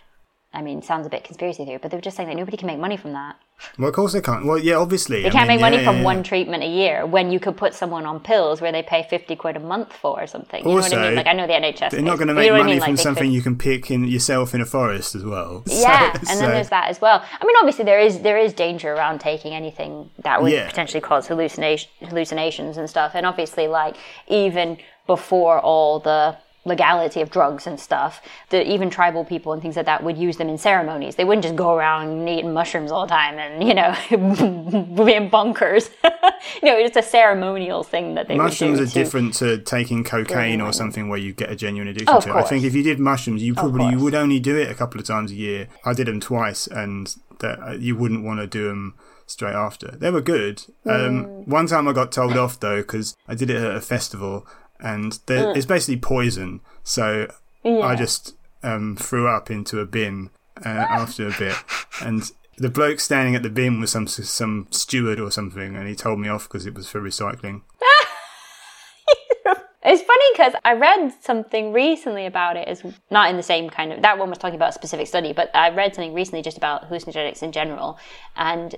I 0.53 0.61
mean, 0.61 0.83
sounds 0.83 1.07
a 1.07 1.09
bit 1.09 1.23
conspiracy 1.23 1.65
theory, 1.65 1.79
but 1.81 1.89
they 1.89 1.97
were 1.97 2.01
just 2.01 2.15
saying 2.15 2.29
that 2.29 2.37
nobody 2.37 2.57
can 2.57 2.67
make 2.67 2.77
money 2.77 2.97
from 2.97 3.13
that. 3.13 3.37
Well, 3.79 3.89
of 3.89 3.95
course 3.95 4.13
they 4.13 4.21
can't. 4.21 4.45
Well, 4.45 4.57
yeah, 4.57 4.75
obviously 4.75 5.23
They 5.23 5.29
can't 5.29 5.47
make 5.47 5.59
money 5.61 5.83
from 5.83 6.03
one 6.03 6.23
treatment 6.23 6.63
a 6.63 6.67
year 6.67 7.05
when 7.05 7.31
you 7.31 7.39
could 7.39 7.57
put 7.57 7.73
someone 7.73 8.05
on 8.05 8.19
pills 8.19 8.61
where 8.61 8.71
they 8.71 8.83
pay 8.83 9.07
50 9.09 9.35
quid 9.37 9.55
a 9.55 9.59
month 9.59 9.93
for 9.93 10.21
or 10.21 10.27
something. 10.27 10.61
You 10.63 10.69
know 10.69 10.81
what 10.81 10.93
I 10.93 11.07
mean? 11.07 11.15
Like, 11.15 11.27
I 11.27 11.33
know 11.33 11.47
the 11.47 11.53
NHS. 11.53 11.91
They're 11.91 12.01
not 12.01 12.17
going 12.17 12.27
to 12.27 12.33
make 12.33 12.45
you 12.45 12.51
know 12.51 12.57
what 12.57 12.61
I 12.61 12.63
money 12.63 12.73
mean? 12.73 12.81
From 12.81 12.95
they 12.95 13.01
something 13.03 13.23
could- 13.25 13.33
you 13.33 13.41
can 13.41 13.57
pick 13.57 13.89
in 13.89 14.05
yourself 14.07 14.53
in 14.53 14.61
a 14.61 14.65
forest 14.65 15.15
as 15.15 15.23
well. 15.23 15.63
Yeah, 15.69 16.13
So- 16.13 16.19
and 16.19 16.27
so- 16.27 16.35
then 16.39 16.49
there's 16.51 16.69
that 16.69 16.89
as 16.89 16.99
well. 17.01 17.23
I 17.41 17.45
mean, 17.45 17.55
obviously 17.59 17.85
there 17.85 17.99
is 17.99 18.19
there 18.19 18.37
is 18.37 18.53
danger 18.53 18.93
around 18.93 19.19
taking 19.19 19.53
anything 19.53 20.09
that 20.23 20.41
would 20.41 20.51
Yeah. 20.51 20.67
potentially 20.67 21.01
cause 21.01 21.27
hallucination, 21.27 21.89
hallucinations 22.01 22.77
and 22.77 22.89
stuff. 22.89 23.11
And 23.15 23.25
obviously, 23.25 23.67
like 23.67 23.95
even 24.27 24.77
before 25.07 25.59
all 25.59 25.99
the 25.99 26.37
legality 26.67 27.21
of 27.21 27.29
drugs 27.29 27.67
and 27.67 27.79
stuff, 27.79 28.21
that 28.49 28.65
even 28.65 28.89
tribal 28.89 29.23
people 29.23 29.53
and 29.53 29.61
things 29.61 29.75
like 29.75 29.85
that 29.85 30.03
would 30.03 30.17
use 30.17 30.37
them 30.37 30.49
in 30.49 30.57
ceremonies. 30.57 31.15
They 31.15 31.23
wouldn't 31.23 31.43
just 31.43 31.55
go 31.55 31.75
around 31.75 32.27
eating 32.27 32.53
mushrooms 32.53 32.91
all 32.91 33.05
the 33.05 33.11
time 33.13 33.37
and 33.37 33.63
you 33.67 33.73
know 33.75 33.93
being 35.05 35.29
bonkers. 35.29 35.89
you 36.03 36.09
know, 36.69 36.77
it's 36.77 36.97
a 36.97 37.01
ceremonial 37.03 37.83
thing 37.83 38.15
that 38.15 38.27
they 38.27 38.35
Mushrooms 38.35 38.79
are 38.79 38.85
to- 38.87 38.93
different 38.93 39.33
to 39.35 39.59
taking 39.59 40.03
cocaine 40.03 40.61
or 40.61 40.73
something 40.73 41.09
where 41.09 41.19
you 41.19 41.33
get 41.33 41.51
a 41.51 41.55
genuine 41.55 41.87
addiction 41.87 42.15
Oh, 42.15 42.19
to 42.21 42.29
it. 42.29 42.35
I 42.35 42.43
think 42.43 42.63
if 42.63 42.73
you 42.73 42.83
did 42.83 42.99
mushrooms, 42.99 43.43
you 43.43 43.53
probably 43.53 43.89
you 43.89 43.99
would 43.99 44.15
only 44.15 44.39
do 44.39 44.57
it 44.57 44.69
a 44.69 44.75
couple 44.75 44.99
of 44.99 45.05
times 45.05 45.31
a 45.31 45.35
year. 45.35 45.67
I 45.85 45.93
did 45.93 46.07
them 46.07 46.19
twice, 46.19 46.67
and 46.67 47.15
that 47.39 47.59
uh, 47.61 47.71
you 47.73 47.95
wouldn't 47.95 48.23
want 48.23 48.39
to 48.39 48.47
do 48.47 48.67
them 48.67 48.95
straight 49.27 49.53
after. 49.55 49.87
They 49.91 50.09
were 50.11 50.21
good. 50.21 50.63
Um, 50.85 51.25
Mm. 51.25 51.47
one 51.47 51.67
time 51.67 51.87
I 51.87 51.93
got 51.93 52.11
told 52.11 52.37
off 52.37 52.59
though 52.59 52.81
because 52.81 53.15
I 53.27 53.35
did 53.35 53.49
it 53.49 53.57
at 53.61 53.75
a 53.75 53.81
festival, 53.81 54.45
and 54.79 55.19
there- 55.25 55.55
it's 55.55 55.65
basically 55.65 55.97
poison. 55.99 56.61
So 56.83 57.27
I 57.63 57.67
Mm. 57.67 57.97
Just 57.97 58.35
um, 58.61 58.95
threw 58.95 59.27
up 59.27 59.49
into 59.49 59.79
a 59.79 59.85
bin 59.85 60.29
uh, 60.63 60.69
after 60.69 61.27
a 61.27 61.31
bit, 61.37 61.55
and 62.01 62.31
the 62.57 62.69
bloke 62.69 62.99
standing 62.99 63.35
at 63.35 63.41
the 63.43 63.49
bin 63.49 63.79
was 63.81 63.91
some 63.91 64.05
some 64.07 64.67
steward 64.69 65.19
or 65.19 65.31
something, 65.31 65.75
and 65.75 65.87
he 65.87 65.95
told 65.95 66.19
me 66.19 66.29
off 66.29 66.43
because 66.47 66.65
it 66.67 66.73
was 66.75 66.87
for 66.87 67.01
recycling. 67.01 67.61
It's 69.87 70.01
funny 70.01 70.25
because 70.33 70.53
I 70.65 70.73
read 70.73 71.13
something 71.21 71.71
recently 71.71 72.25
about 72.25 72.57
it. 72.57 72.67
Is 72.67 72.81
not 73.11 73.29
in 73.29 73.37
the 73.37 73.43
same 73.43 73.69
kind 73.69 73.93
of 73.93 74.01
that 74.01 74.17
one 74.17 74.29
was 74.29 74.39
talking 74.39 74.55
about 74.55 74.69
a 74.69 74.73
specific 74.73 75.05
study, 75.05 75.31
but 75.31 75.55
I 75.55 75.69
read 75.69 75.93
something 75.93 76.15
recently 76.15 76.41
just 76.41 76.57
about 76.57 76.89
hallucinogenics 76.89 77.43
in 77.43 77.51
general, 77.51 77.99
and 78.35 78.73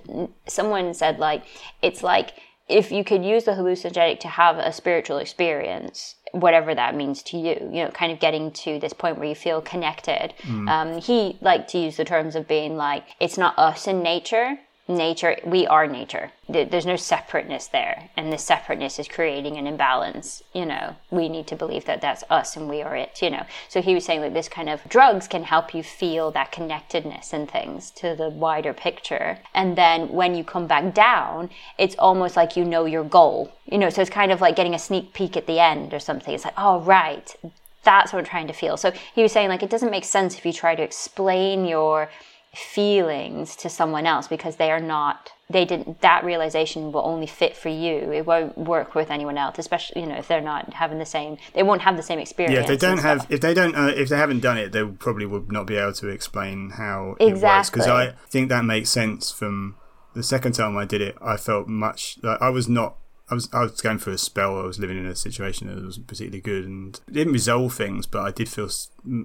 someone 0.48 0.94
said 0.94 1.18
like 1.18 1.44
it's 1.82 2.04
like 2.04 2.34
if 2.68 2.92
you 2.92 3.04
could 3.04 3.24
use 3.24 3.46
the 3.46 3.52
hallucinogenic 3.52 4.20
to 4.22 4.28
have 4.28 4.58
a 4.58 4.72
spiritual 4.72 5.18
experience, 5.18 6.16
whatever 6.32 6.76
that 6.76 6.96
means 6.96 7.24
to 7.24 7.38
you, 7.38 7.56
you 7.72 7.84
know, 7.84 7.90
kind 7.92 8.12
of 8.12 8.20
getting 8.20 8.52
to 8.52 8.80
this 8.80 8.94
point 8.94 9.18
where 9.18 9.28
you 9.28 9.36
feel 9.36 9.62
connected. 9.62 10.34
Um, 10.68 10.98
he 11.00 11.38
liked 11.42 11.70
to 11.70 11.78
use 11.78 11.96
the 11.98 12.06
terms 12.06 12.36
of 12.36 12.48
being 12.48 12.76
like 12.76 13.06
it's 13.20 13.38
not 13.38 13.58
us 13.58 13.88
in 13.88 14.04
nature, 14.04 14.60
nature 14.88 15.38
we 15.46 15.68
are 15.68 15.88
nature. 15.88 16.32
There's 16.48 16.86
no 16.86 16.96
separateness 16.96 17.68
there. 17.68 18.10
And 18.16 18.32
the 18.32 18.38
separateness 18.38 19.00
is 19.00 19.08
creating 19.08 19.58
an 19.58 19.68
imbalance 19.68 20.44
you 20.54 20.66
know. 20.66 20.96
We 21.12 21.30
need 21.30 21.48
to 21.48 21.56
believe 21.56 21.86
that 21.86 22.02
that's 22.02 22.24
us 22.30 22.56
and 22.56 22.70
we 22.70 22.82
are 22.82 22.96
it 22.96 23.22
you 23.22 23.30
know. 23.30 23.46
So 23.68 23.82
he 23.82 23.94
was 23.94 24.06
saying 24.06 24.22
that 24.22 24.34
this 24.34 24.48
kind 24.50 24.70
of 24.70 24.84
drugs 24.88 25.28
can 25.28 25.44
help 25.44 25.74
you 25.74 25.84
feel 25.84 26.32
that 26.32 26.52
connectedness 26.52 27.34
and 27.34 27.50
things 27.50 27.92
to 27.92 28.16
the 28.16 28.30
wider 28.30 28.74
picture. 28.74 29.40
And 29.54 29.78
then 29.78 30.10
when 30.10 30.36
you 30.36 30.44
come 30.44 30.68
back 30.68 30.94
down 30.94 31.50
it's 31.78 31.96
almost 32.00 32.36
like 32.36 32.56
you 32.56 32.64
know 32.64 32.86
your 32.86 33.04
goal 33.04 33.52
you 33.66 33.78
know. 33.78 33.90
So 33.90 34.02
it's 34.02 34.10
kind 34.10 34.32
of 34.32 34.42
like 34.42 34.56
getting 34.56 34.74
a 34.74 34.80
sneak 34.80 35.14
peek 35.14 35.36
at 35.36 35.48
the 35.48 35.60
end 35.60 35.94
or 35.94 36.00
something. 36.00 36.34
It's 36.34 36.46
like 36.46 36.54
oh 36.58 36.80
right. 36.82 37.36
That's 37.84 38.12
what 38.12 38.20
I'm 38.20 38.26
trying 38.26 38.48
to 38.48 38.54
feel. 38.54 38.76
So 38.76 38.92
he 39.16 39.24
was 39.24 39.32
saying 39.32 39.50
like 39.50 39.64
it 39.64 39.70
doesn't 39.70 39.92
make 39.92 40.06
sense 40.06 40.38
if 40.38 40.46
you 40.46 40.54
try 40.54 40.76
to 40.76 40.84
explain 40.84 41.66
your 41.66 42.10
feelings 42.58 43.56
to 43.56 43.70
someone 43.70 44.08
else 44.08 44.28
because 44.28 44.56
they 44.56 44.72
are 44.72 44.80
not 44.80 45.32
they 45.50 45.64
didn't 45.64 46.02
that 46.02 46.26
realization 46.26 46.92
will 46.92 47.06
only 47.06 47.28
fit 47.28 47.56
for 47.56 47.70
you. 47.70 48.12
It 48.12 48.26
won't 48.26 48.58
work 48.58 48.96
with 48.96 49.12
anyone 49.12 49.38
else, 49.38 49.60
especially 49.60 50.02
you 50.02 50.08
know 50.08 50.16
if 50.16 50.28
they're 50.28 50.42
not 50.42 50.74
having 50.74 50.98
the 50.98 51.06
same 51.06 51.38
they 51.54 51.64
won't 51.64 51.82
have 51.84 51.96
the 51.96 52.04
same 52.04 52.20
experience. 52.20 52.56
Yeah, 52.56 52.62
if 52.62 52.68
they 52.68 52.78
don't 52.78 52.98
have, 52.98 53.28
if 53.30 53.42
they 53.42 53.54
don't, 53.54 53.76
uh, 53.76 53.94
if 53.96 54.10
they 54.10 54.18
haven't 54.18 54.40
done 54.40 54.58
it, 54.58 54.72
they 54.72 54.84
probably 54.84 55.26
would 55.26 55.52
not 55.52 55.68
be 55.68 55.76
able 55.78 55.94
to 55.94 56.08
explain 56.08 56.72
how 56.72 57.16
exactly. 57.20 57.80
Because 57.80 57.88
I 57.88 58.14
think 58.28 58.50
that 58.50 58.66
makes 58.66 58.90
sense. 58.90 59.32
From 59.32 59.76
the 60.16 60.24
second 60.24 60.54
time 60.54 60.76
I 60.78 60.86
did 60.86 61.02
it, 61.02 61.16
I 61.22 61.38
felt 61.38 61.68
much 61.68 62.18
like 62.24 62.42
I 62.42 62.50
was 62.50 62.68
not. 62.68 62.98
I 63.30 63.36
was 63.36 63.50
I 63.54 63.62
was 63.62 63.80
going 63.80 64.00
through 64.00 64.14
a 64.14 64.18
spell. 64.18 64.60
I 64.60 64.66
was 64.66 64.80
living 64.80 64.98
in 64.98 65.06
a 65.06 65.16
situation 65.16 65.68
that 65.68 65.82
wasn't 65.82 66.08
particularly 66.08 66.42
good, 66.42 66.66
and 66.66 67.00
it 67.08 67.14
didn't 67.14 67.34
resolve 67.34 67.74
things, 67.74 68.08
but 68.08 68.22
I 68.26 68.32
did 68.32 68.50
feel 68.50 68.70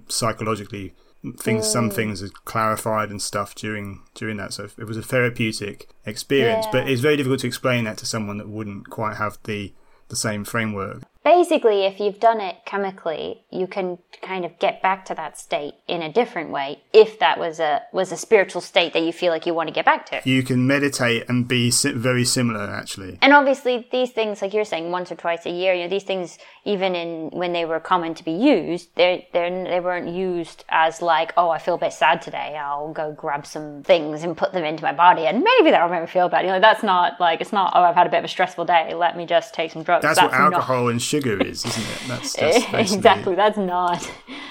psychologically 0.08 0.94
things. 1.38 1.66
Some 1.70 1.90
Mm. 1.90 1.94
things 1.94 2.22
are 2.22 2.28
clarified 2.44 3.10
and 3.10 3.20
stuff 3.22 3.54
during 3.54 4.00
during 4.14 4.36
that. 4.38 4.52
So 4.52 4.68
it 4.76 4.84
was 4.84 4.96
a 4.96 5.02
therapeutic 5.02 5.88
experience, 6.04 6.66
Yeah. 6.66 6.72
but 6.72 6.88
it's 6.90 7.00
very 7.00 7.16
difficult 7.16 7.40
to 7.40 7.46
explain 7.46 7.84
that 7.84 7.96
to 7.98 8.06
someone 8.06 8.38
that 8.38 8.48
wouldn't 8.48 8.90
quite 8.90 9.16
have 9.16 9.38
the 9.44 9.72
the 10.08 10.16
same 10.16 10.44
framework. 10.44 11.02
Basically, 11.24 11.84
if 11.84 12.00
you've 12.00 12.18
done 12.18 12.40
it 12.40 12.56
chemically, 12.64 13.44
you 13.50 13.66
can 13.66 13.98
kind 14.22 14.44
of 14.44 14.58
get 14.58 14.82
back 14.82 15.04
to 15.06 15.14
that 15.14 15.38
state 15.38 15.74
in 15.86 16.02
a 16.02 16.12
different 16.12 16.50
way. 16.50 16.82
If 16.92 17.18
that 17.20 17.38
was 17.38 17.60
a 17.60 17.82
was 17.92 18.10
a 18.10 18.16
spiritual 18.16 18.60
state 18.60 18.92
that 18.92 19.02
you 19.02 19.12
feel 19.12 19.32
like 19.32 19.46
you 19.46 19.54
want 19.54 19.68
to 19.68 19.72
get 19.72 19.84
back 19.84 20.06
to. 20.06 20.20
You 20.24 20.42
can 20.42 20.66
meditate 20.66 21.28
and 21.28 21.46
be 21.46 21.70
very 21.70 22.24
similar, 22.24 22.68
actually. 22.70 23.18
And 23.22 23.32
obviously, 23.32 23.86
these 23.92 24.10
things, 24.10 24.42
like 24.42 24.52
you're 24.52 24.64
saying, 24.64 24.90
once 24.90 25.12
or 25.12 25.14
twice 25.14 25.46
a 25.46 25.50
year, 25.50 25.74
you 25.74 25.84
know, 25.84 25.88
these 25.88 26.02
things, 26.02 26.38
even 26.64 26.94
in 26.94 27.30
when 27.30 27.52
they 27.52 27.64
were 27.64 27.78
common 27.80 28.14
to 28.14 28.24
be 28.24 28.32
used, 28.32 28.88
they 28.96 29.28
they 29.32 29.48
they 29.68 29.80
weren't 29.80 30.08
used 30.08 30.64
as 30.68 31.00
like, 31.00 31.32
oh, 31.36 31.50
I 31.50 31.58
feel 31.58 31.74
a 31.74 31.78
bit 31.78 31.92
sad 31.92 32.20
today. 32.22 32.56
I'll 32.58 32.92
go 32.92 33.12
grab 33.12 33.46
some 33.46 33.82
things 33.84 34.24
and 34.24 34.36
put 34.36 34.52
them 34.52 34.64
into 34.64 34.82
my 34.82 34.92
body, 34.92 35.26
and 35.26 35.42
maybe 35.42 35.70
that'll 35.70 35.88
make 35.88 36.00
me 36.00 36.06
feel 36.06 36.28
better. 36.28 36.46
You 36.46 36.52
know, 36.54 36.60
that's 36.60 36.82
not 36.82 37.20
like 37.20 37.40
it's 37.40 37.52
not. 37.52 37.72
Oh, 37.76 37.82
I've 37.82 37.94
had 37.94 38.06
a 38.06 38.10
bit 38.10 38.18
of 38.18 38.24
a 38.24 38.28
stressful 38.28 38.64
day. 38.64 38.94
Let 38.94 39.16
me 39.16 39.24
just 39.24 39.54
take 39.54 39.70
some 39.70 39.82
drugs. 39.84 40.02
That's, 40.02 40.20
what 40.20 40.32
not- 40.32 40.54
alcohol 40.54 40.88
and 40.88 41.00
sugar 41.12 41.36
is, 41.52 41.58
isn't 41.70 41.88
it? 41.94 42.00
That's, 42.10 42.32
that's 42.40 42.92
exactly. 42.98 43.34
That's 43.42 43.58
not. 43.74 44.00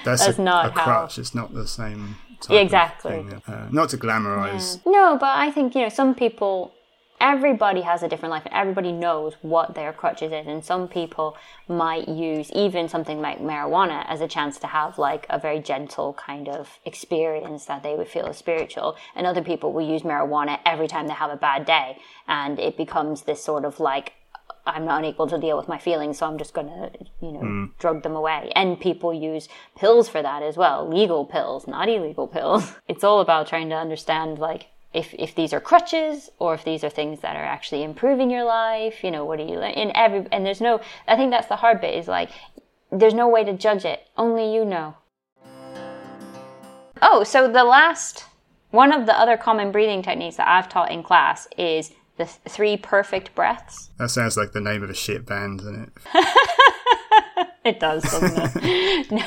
That's, 0.06 0.26
that's 0.26 0.40
a, 0.40 0.42
not 0.52 0.62
a 0.68 0.72
how- 0.72 0.84
crutch. 0.86 1.14
It's 1.22 1.36
not 1.42 1.50
the 1.62 1.68
same. 1.80 2.02
Type 2.42 2.50
Yeah, 2.56 2.62
of 2.62 2.66
exactly. 2.68 3.12
thing. 3.12 3.42
Uh, 3.54 3.68
not 3.80 3.88
to 3.94 3.98
glamorize. 4.04 4.66
No, 4.98 5.06
but 5.24 5.34
I 5.46 5.48
think 5.56 5.68
you 5.76 5.82
know 5.84 5.90
some 6.02 6.14
people. 6.26 6.56
everybody 7.38 7.82
has 7.92 8.00
a 8.06 8.08
different 8.12 8.32
life 8.36 8.46
and 8.50 8.56
everybody 8.64 8.92
knows 9.06 9.32
what 9.54 9.68
their 9.78 9.92
crutches 10.02 10.32
is 10.40 10.46
and 10.52 10.60
some 10.72 10.84
people 10.98 11.28
might 11.84 12.06
use 12.30 12.48
even 12.66 12.84
something 12.94 13.20
like 13.28 13.38
marijuana 13.52 14.00
as 14.14 14.20
a 14.22 14.30
chance 14.36 14.56
to 14.64 14.68
have 14.78 14.92
like 15.08 15.24
a 15.30 15.38
very 15.46 15.60
gentle 15.72 16.10
kind 16.28 16.46
of 16.58 16.64
experience 16.92 17.62
that 17.70 17.80
they 17.86 17.94
would 17.98 18.10
feel 18.16 18.26
is 18.32 18.38
spiritual 18.46 18.90
and 19.16 19.24
other 19.32 19.44
people 19.52 19.70
will 19.76 19.88
use 19.96 20.02
marijuana 20.12 20.54
every 20.74 20.88
time 20.94 21.06
they 21.10 21.18
have 21.24 21.34
a 21.40 21.42
bad 21.50 21.62
day 21.78 21.90
and 22.40 22.54
it 22.68 22.74
becomes 22.84 23.18
this 23.30 23.40
sort 23.50 23.64
of 23.70 23.74
like 23.92 24.08
I'm 24.66 24.86
not 24.86 25.00
unable 25.00 25.28
to 25.28 25.38
deal 25.38 25.58
with 25.58 25.68
my 25.68 25.78
feelings, 25.78 26.20
so 26.20 26.28
I'm 26.28 26.38
just 26.38 26.54
gonna, 26.54 26.92
you 27.22 27.32
know, 27.32 27.40
mm. 27.40 27.72
drug 27.80 28.04
them 28.04 28.16
away. 28.16 28.52
And 28.56 28.80
people 28.80 29.14
use 29.14 29.50
pills 29.76 30.08
for 30.08 30.22
that 30.22 30.44
as 30.44 30.58
well, 30.58 30.88
legal 30.88 31.26
pills, 31.26 31.68
not 31.68 31.90
illegal 31.90 32.28
pills. 32.28 32.74
It's 32.88 33.04
all 33.04 33.22
about 33.22 33.48
trying 33.48 33.70
to 33.70 33.76
understand, 33.76 34.38
like, 34.38 34.68
if, 34.94 35.14
if 35.14 35.34
these 35.34 35.54
are 35.54 35.62
crutches 35.62 36.30
or 36.38 36.54
if 36.54 36.64
these 36.64 36.84
are 36.84 36.90
things 36.90 37.22
that 37.22 37.36
are 37.36 37.46
actually 37.46 37.84
improving 37.84 38.30
your 38.30 38.44
life, 38.44 39.04
you 39.04 39.12
know, 39.12 39.24
what 39.24 39.40
are 39.40 39.46
you 39.46 39.62
in 39.62 39.96
every 39.96 40.26
and 40.32 40.46
there's 40.46 40.60
no 40.60 40.82
I 41.08 41.16
think 41.16 41.32
that's 41.32 41.48
the 41.48 41.56
hard 41.56 41.80
bit 41.80 41.96
is 41.96 42.10
like 42.10 42.30
there's 42.92 43.14
no 43.14 43.30
way 43.30 43.46
to 43.46 43.54
judge 43.54 43.86
it. 43.86 44.06
Only 44.18 44.54
you 44.54 44.66
know. 44.66 44.96
Oh, 47.02 47.24
so 47.24 47.50
the 47.50 47.64
last 47.64 48.26
one 48.72 48.92
of 48.92 49.06
the 49.06 49.18
other 49.18 49.38
common 49.38 49.72
breathing 49.72 50.02
techniques 50.02 50.38
that 50.38 50.48
I've 50.48 50.70
taught 50.70 50.92
in 50.92 51.04
class 51.04 51.48
is 51.58 51.94
the 52.22 52.50
three 52.50 52.78
perfect 52.78 53.34
breaths. 53.34 53.90
That 53.98 54.10
sounds 54.10 54.38
like 54.38 54.52
the 54.52 54.62
name 54.62 54.84
of 54.84 54.90
a 54.90 54.94
shit 54.94 55.26
band, 55.26 55.60
doesn't 55.60 55.84
it? 55.84 55.92
it 57.66 57.80
does, 57.80 58.04
doesn't 58.04 58.64
it? 58.64 59.12
no. 59.12 59.24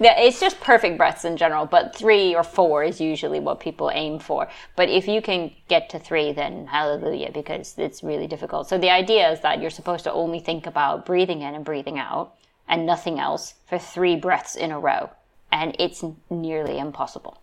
It's 0.00 0.40
just 0.40 0.60
perfect 0.60 0.98
breaths 0.98 1.24
in 1.24 1.36
general, 1.36 1.66
but 1.66 1.94
three 1.94 2.34
or 2.34 2.42
four 2.42 2.82
is 2.82 3.00
usually 3.00 3.38
what 3.38 3.60
people 3.60 3.92
aim 3.94 4.18
for. 4.18 4.48
But 4.74 4.88
if 4.88 5.06
you 5.06 5.22
can 5.22 5.52
get 5.68 5.88
to 5.90 6.00
three, 6.00 6.32
then 6.32 6.66
hallelujah, 6.66 7.30
because 7.32 7.74
it's 7.78 8.02
really 8.02 8.26
difficult. 8.26 8.68
So 8.68 8.76
the 8.76 8.90
idea 8.90 9.30
is 9.30 9.40
that 9.40 9.60
you're 9.60 9.70
supposed 9.70 10.02
to 10.04 10.12
only 10.12 10.40
think 10.40 10.66
about 10.66 11.06
breathing 11.06 11.42
in 11.42 11.54
and 11.54 11.64
breathing 11.64 11.98
out 11.98 12.34
and 12.66 12.84
nothing 12.84 13.20
else 13.20 13.54
for 13.68 13.78
three 13.78 14.16
breaths 14.16 14.56
in 14.56 14.72
a 14.72 14.80
row. 14.80 15.10
And 15.52 15.76
it's 15.78 16.02
nearly 16.28 16.78
impossible. 16.78 17.38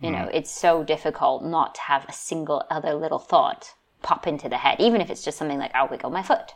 You 0.00 0.10
know, 0.10 0.26
mm. 0.26 0.34
it's 0.34 0.50
so 0.50 0.84
difficult 0.84 1.44
not 1.44 1.74
to 1.76 1.80
have 1.80 2.04
a 2.08 2.12
single 2.12 2.64
other 2.68 2.94
little 2.94 3.18
thought 3.18 3.74
pop 4.04 4.28
into 4.28 4.48
the 4.48 4.58
head, 4.58 4.76
even 4.78 5.00
if 5.00 5.10
it's 5.10 5.24
just 5.24 5.36
something 5.36 5.58
like, 5.58 5.74
I'll 5.74 5.88
wiggle 5.88 6.10
my 6.10 6.22
foot 6.22 6.52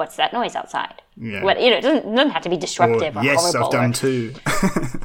what's 0.00 0.16
that 0.16 0.32
noise 0.32 0.56
outside? 0.56 1.02
Yeah. 1.18 1.44
What, 1.44 1.60
you 1.60 1.68
know, 1.70 1.76
it 1.76 1.82
doesn't, 1.82 2.14
doesn't 2.14 2.30
have 2.30 2.42
to 2.44 2.48
be 2.48 2.56
disruptive 2.56 3.18
or, 3.18 3.20
or 3.20 3.22
yes. 3.22 3.54
I've 3.54 3.70
done 3.70 3.90
or, 3.90 3.92
too. 3.92 4.34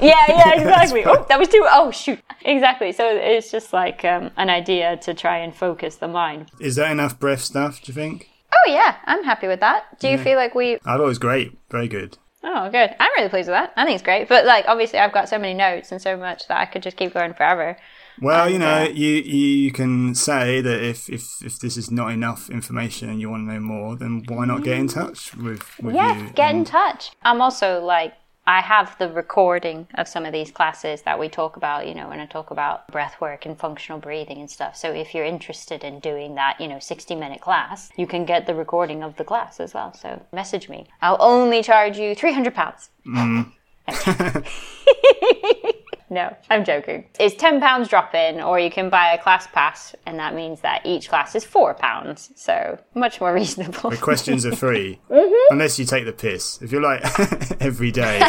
yeah, 0.00 0.24
yeah, 0.26 0.54
exactly. 0.54 1.04
oh, 1.04 1.26
that 1.28 1.38
was 1.38 1.48
too. 1.48 1.62
Oh, 1.70 1.90
shoot. 1.90 2.18
Exactly. 2.40 2.92
So 2.92 3.06
it's 3.06 3.50
just 3.50 3.74
like 3.74 4.06
um, 4.06 4.30
an 4.38 4.48
idea 4.48 4.96
to 4.96 5.12
try 5.12 5.36
and 5.36 5.54
focus 5.54 5.96
the 5.96 6.08
mind. 6.08 6.50
Is 6.60 6.76
that 6.76 6.90
enough 6.90 7.20
breath 7.20 7.42
stuff, 7.42 7.82
do 7.82 7.92
you 7.92 7.94
think? 7.94 8.30
Oh, 8.50 8.70
yeah. 8.70 8.96
I'm 9.04 9.22
happy 9.22 9.48
with 9.48 9.60
that. 9.60 10.00
Do 10.00 10.08
you 10.08 10.16
yeah. 10.16 10.24
feel 10.24 10.36
like 10.36 10.54
we. 10.54 10.76
I 10.76 10.78
thought 10.96 11.00
it 11.00 11.04
was 11.04 11.18
great. 11.18 11.58
Very 11.70 11.88
good. 11.88 12.16
Oh, 12.42 12.70
good. 12.70 12.96
I'm 12.98 13.10
really 13.18 13.28
pleased 13.28 13.48
with 13.48 13.56
that. 13.56 13.74
I 13.76 13.84
think 13.84 13.96
it's 13.96 14.04
great. 14.04 14.28
But, 14.28 14.46
like, 14.46 14.64
obviously, 14.66 14.98
I've 14.98 15.12
got 15.12 15.28
so 15.28 15.38
many 15.38 15.52
notes 15.52 15.92
and 15.92 16.00
so 16.00 16.16
much 16.16 16.48
that 16.48 16.58
I 16.58 16.64
could 16.64 16.82
just 16.82 16.96
keep 16.96 17.12
going 17.12 17.34
forever. 17.34 17.76
Well, 18.20 18.44
and, 18.44 18.52
you 18.52 18.58
know, 18.58 18.82
uh, 18.82 18.88
you 18.88 19.10
you 19.10 19.72
can 19.72 20.14
say 20.14 20.60
that 20.60 20.82
if, 20.82 21.08
if 21.08 21.44
if 21.44 21.58
this 21.58 21.76
is 21.76 21.90
not 21.90 22.12
enough 22.12 22.50
information 22.50 23.08
and 23.10 23.20
you 23.20 23.30
want 23.30 23.48
to 23.48 23.54
know 23.54 23.60
more, 23.60 23.96
then 23.96 24.24
why 24.28 24.44
not 24.46 24.62
get 24.62 24.78
in 24.78 24.88
touch 24.88 25.34
with, 25.36 25.62
with 25.80 25.94
yes, 25.94 26.32
get 26.34 26.54
in 26.54 26.64
touch. 26.64 27.10
I'm 27.22 27.40
also 27.40 27.82
like 27.84 28.14
I 28.48 28.60
have 28.60 28.96
the 28.98 29.10
recording 29.10 29.88
of 29.94 30.06
some 30.06 30.24
of 30.24 30.32
these 30.32 30.52
classes 30.52 31.02
that 31.02 31.18
we 31.18 31.28
talk 31.28 31.56
about, 31.56 31.88
you 31.88 31.94
know, 31.94 32.08
when 32.08 32.20
I 32.20 32.26
talk 32.26 32.52
about 32.52 32.86
breath 32.88 33.20
work 33.20 33.44
and 33.44 33.58
functional 33.58 33.98
breathing 33.98 34.38
and 34.38 34.48
stuff. 34.48 34.76
So 34.76 34.92
if 34.92 35.14
you're 35.14 35.24
interested 35.24 35.82
in 35.82 35.98
doing 35.98 36.36
that, 36.36 36.60
you 36.60 36.68
know, 36.68 36.78
60 36.78 37.16
minute 37.16 37.40
class, 37.40 37.90
you 37.96 38.06
can 38.06 38.24
get 38.24 38.46
the 38.46 38.54
recording 38.54 39.02
of 39.02 39.16
the 39.16 39.24
class 39.24 39.58
as 39.58 39.74
well. 39.74 39.92
So 39.94 40.24
message 40.32 40.68
me. 40.68 40.86
I'll 41.02 41.16
only 41.18 41.60
charge 41.62 41.98
you 41.98 42.14
300 42.14 42.54
pounds. 42.54 42.90
Mm. 43.04 43.52
No, 46.08 46.36
I'm 46.50 46.64
joking. 46.64 47.06
It's 47.18 47.34
ten 47.34 47.60
pounds 47.60 47.88
drop 47.88 48.14
in, 48.14 48.40
or 48.40 48.60
you 48.60 48.70
can 48.70 48.88
buy 48.88 49.12
a 49.12 49.18
class 49.18 49.48
pass, 49.48 49.94
and 50.06 50.18
that 50.20 50.34
means 50.34 50.60
that 50.60 50.82
each 50.84 51.08
class 51.08 51.34
is 51.34 51.44
four 51.44 51.74
pounds. 51.74 52.30
So 52.36 52.78
much 52.94 53.20
more 53.20 53.34
reasonable. 53.40 53.90
The 53.90 53.96
questions 53.96 54.46
are 54.46 54.54
free, 54.54 55.00
mm-hmm. 55.10 55.52
unless 55.52 55.78
you 55.78 55.84
take 55.84 56.04
the 56.04 56.12
piss. 56.12 56.62
If 56.62 56.70
you're 56.70 56.82
like 56.82 57.02
every 57.60 57.90
day, 57.90 58.22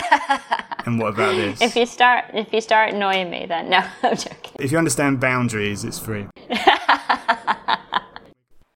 and 0.85 0.99
what 0.99 1.13
about 1.13 1.35
this? 1.35 1.61
If 1.61 1.75
you 1.75 1.85
start, 1.85 2.25
if 2.33 2.51
you 2.51 2.61
start 2.61 2.93
annoying 2.93 3.29
me, 3.29 3.45
then 3.45 3.69
no, 3.69 3.83
I'm 4.01 4.17
joking. 4.17 4.53
If 4.59 4.71
you 4.71 4.79
understand 4.79 5.19
boundaries, 5.19 5.83
it's 5.83 5.99
free. 5.99 6.27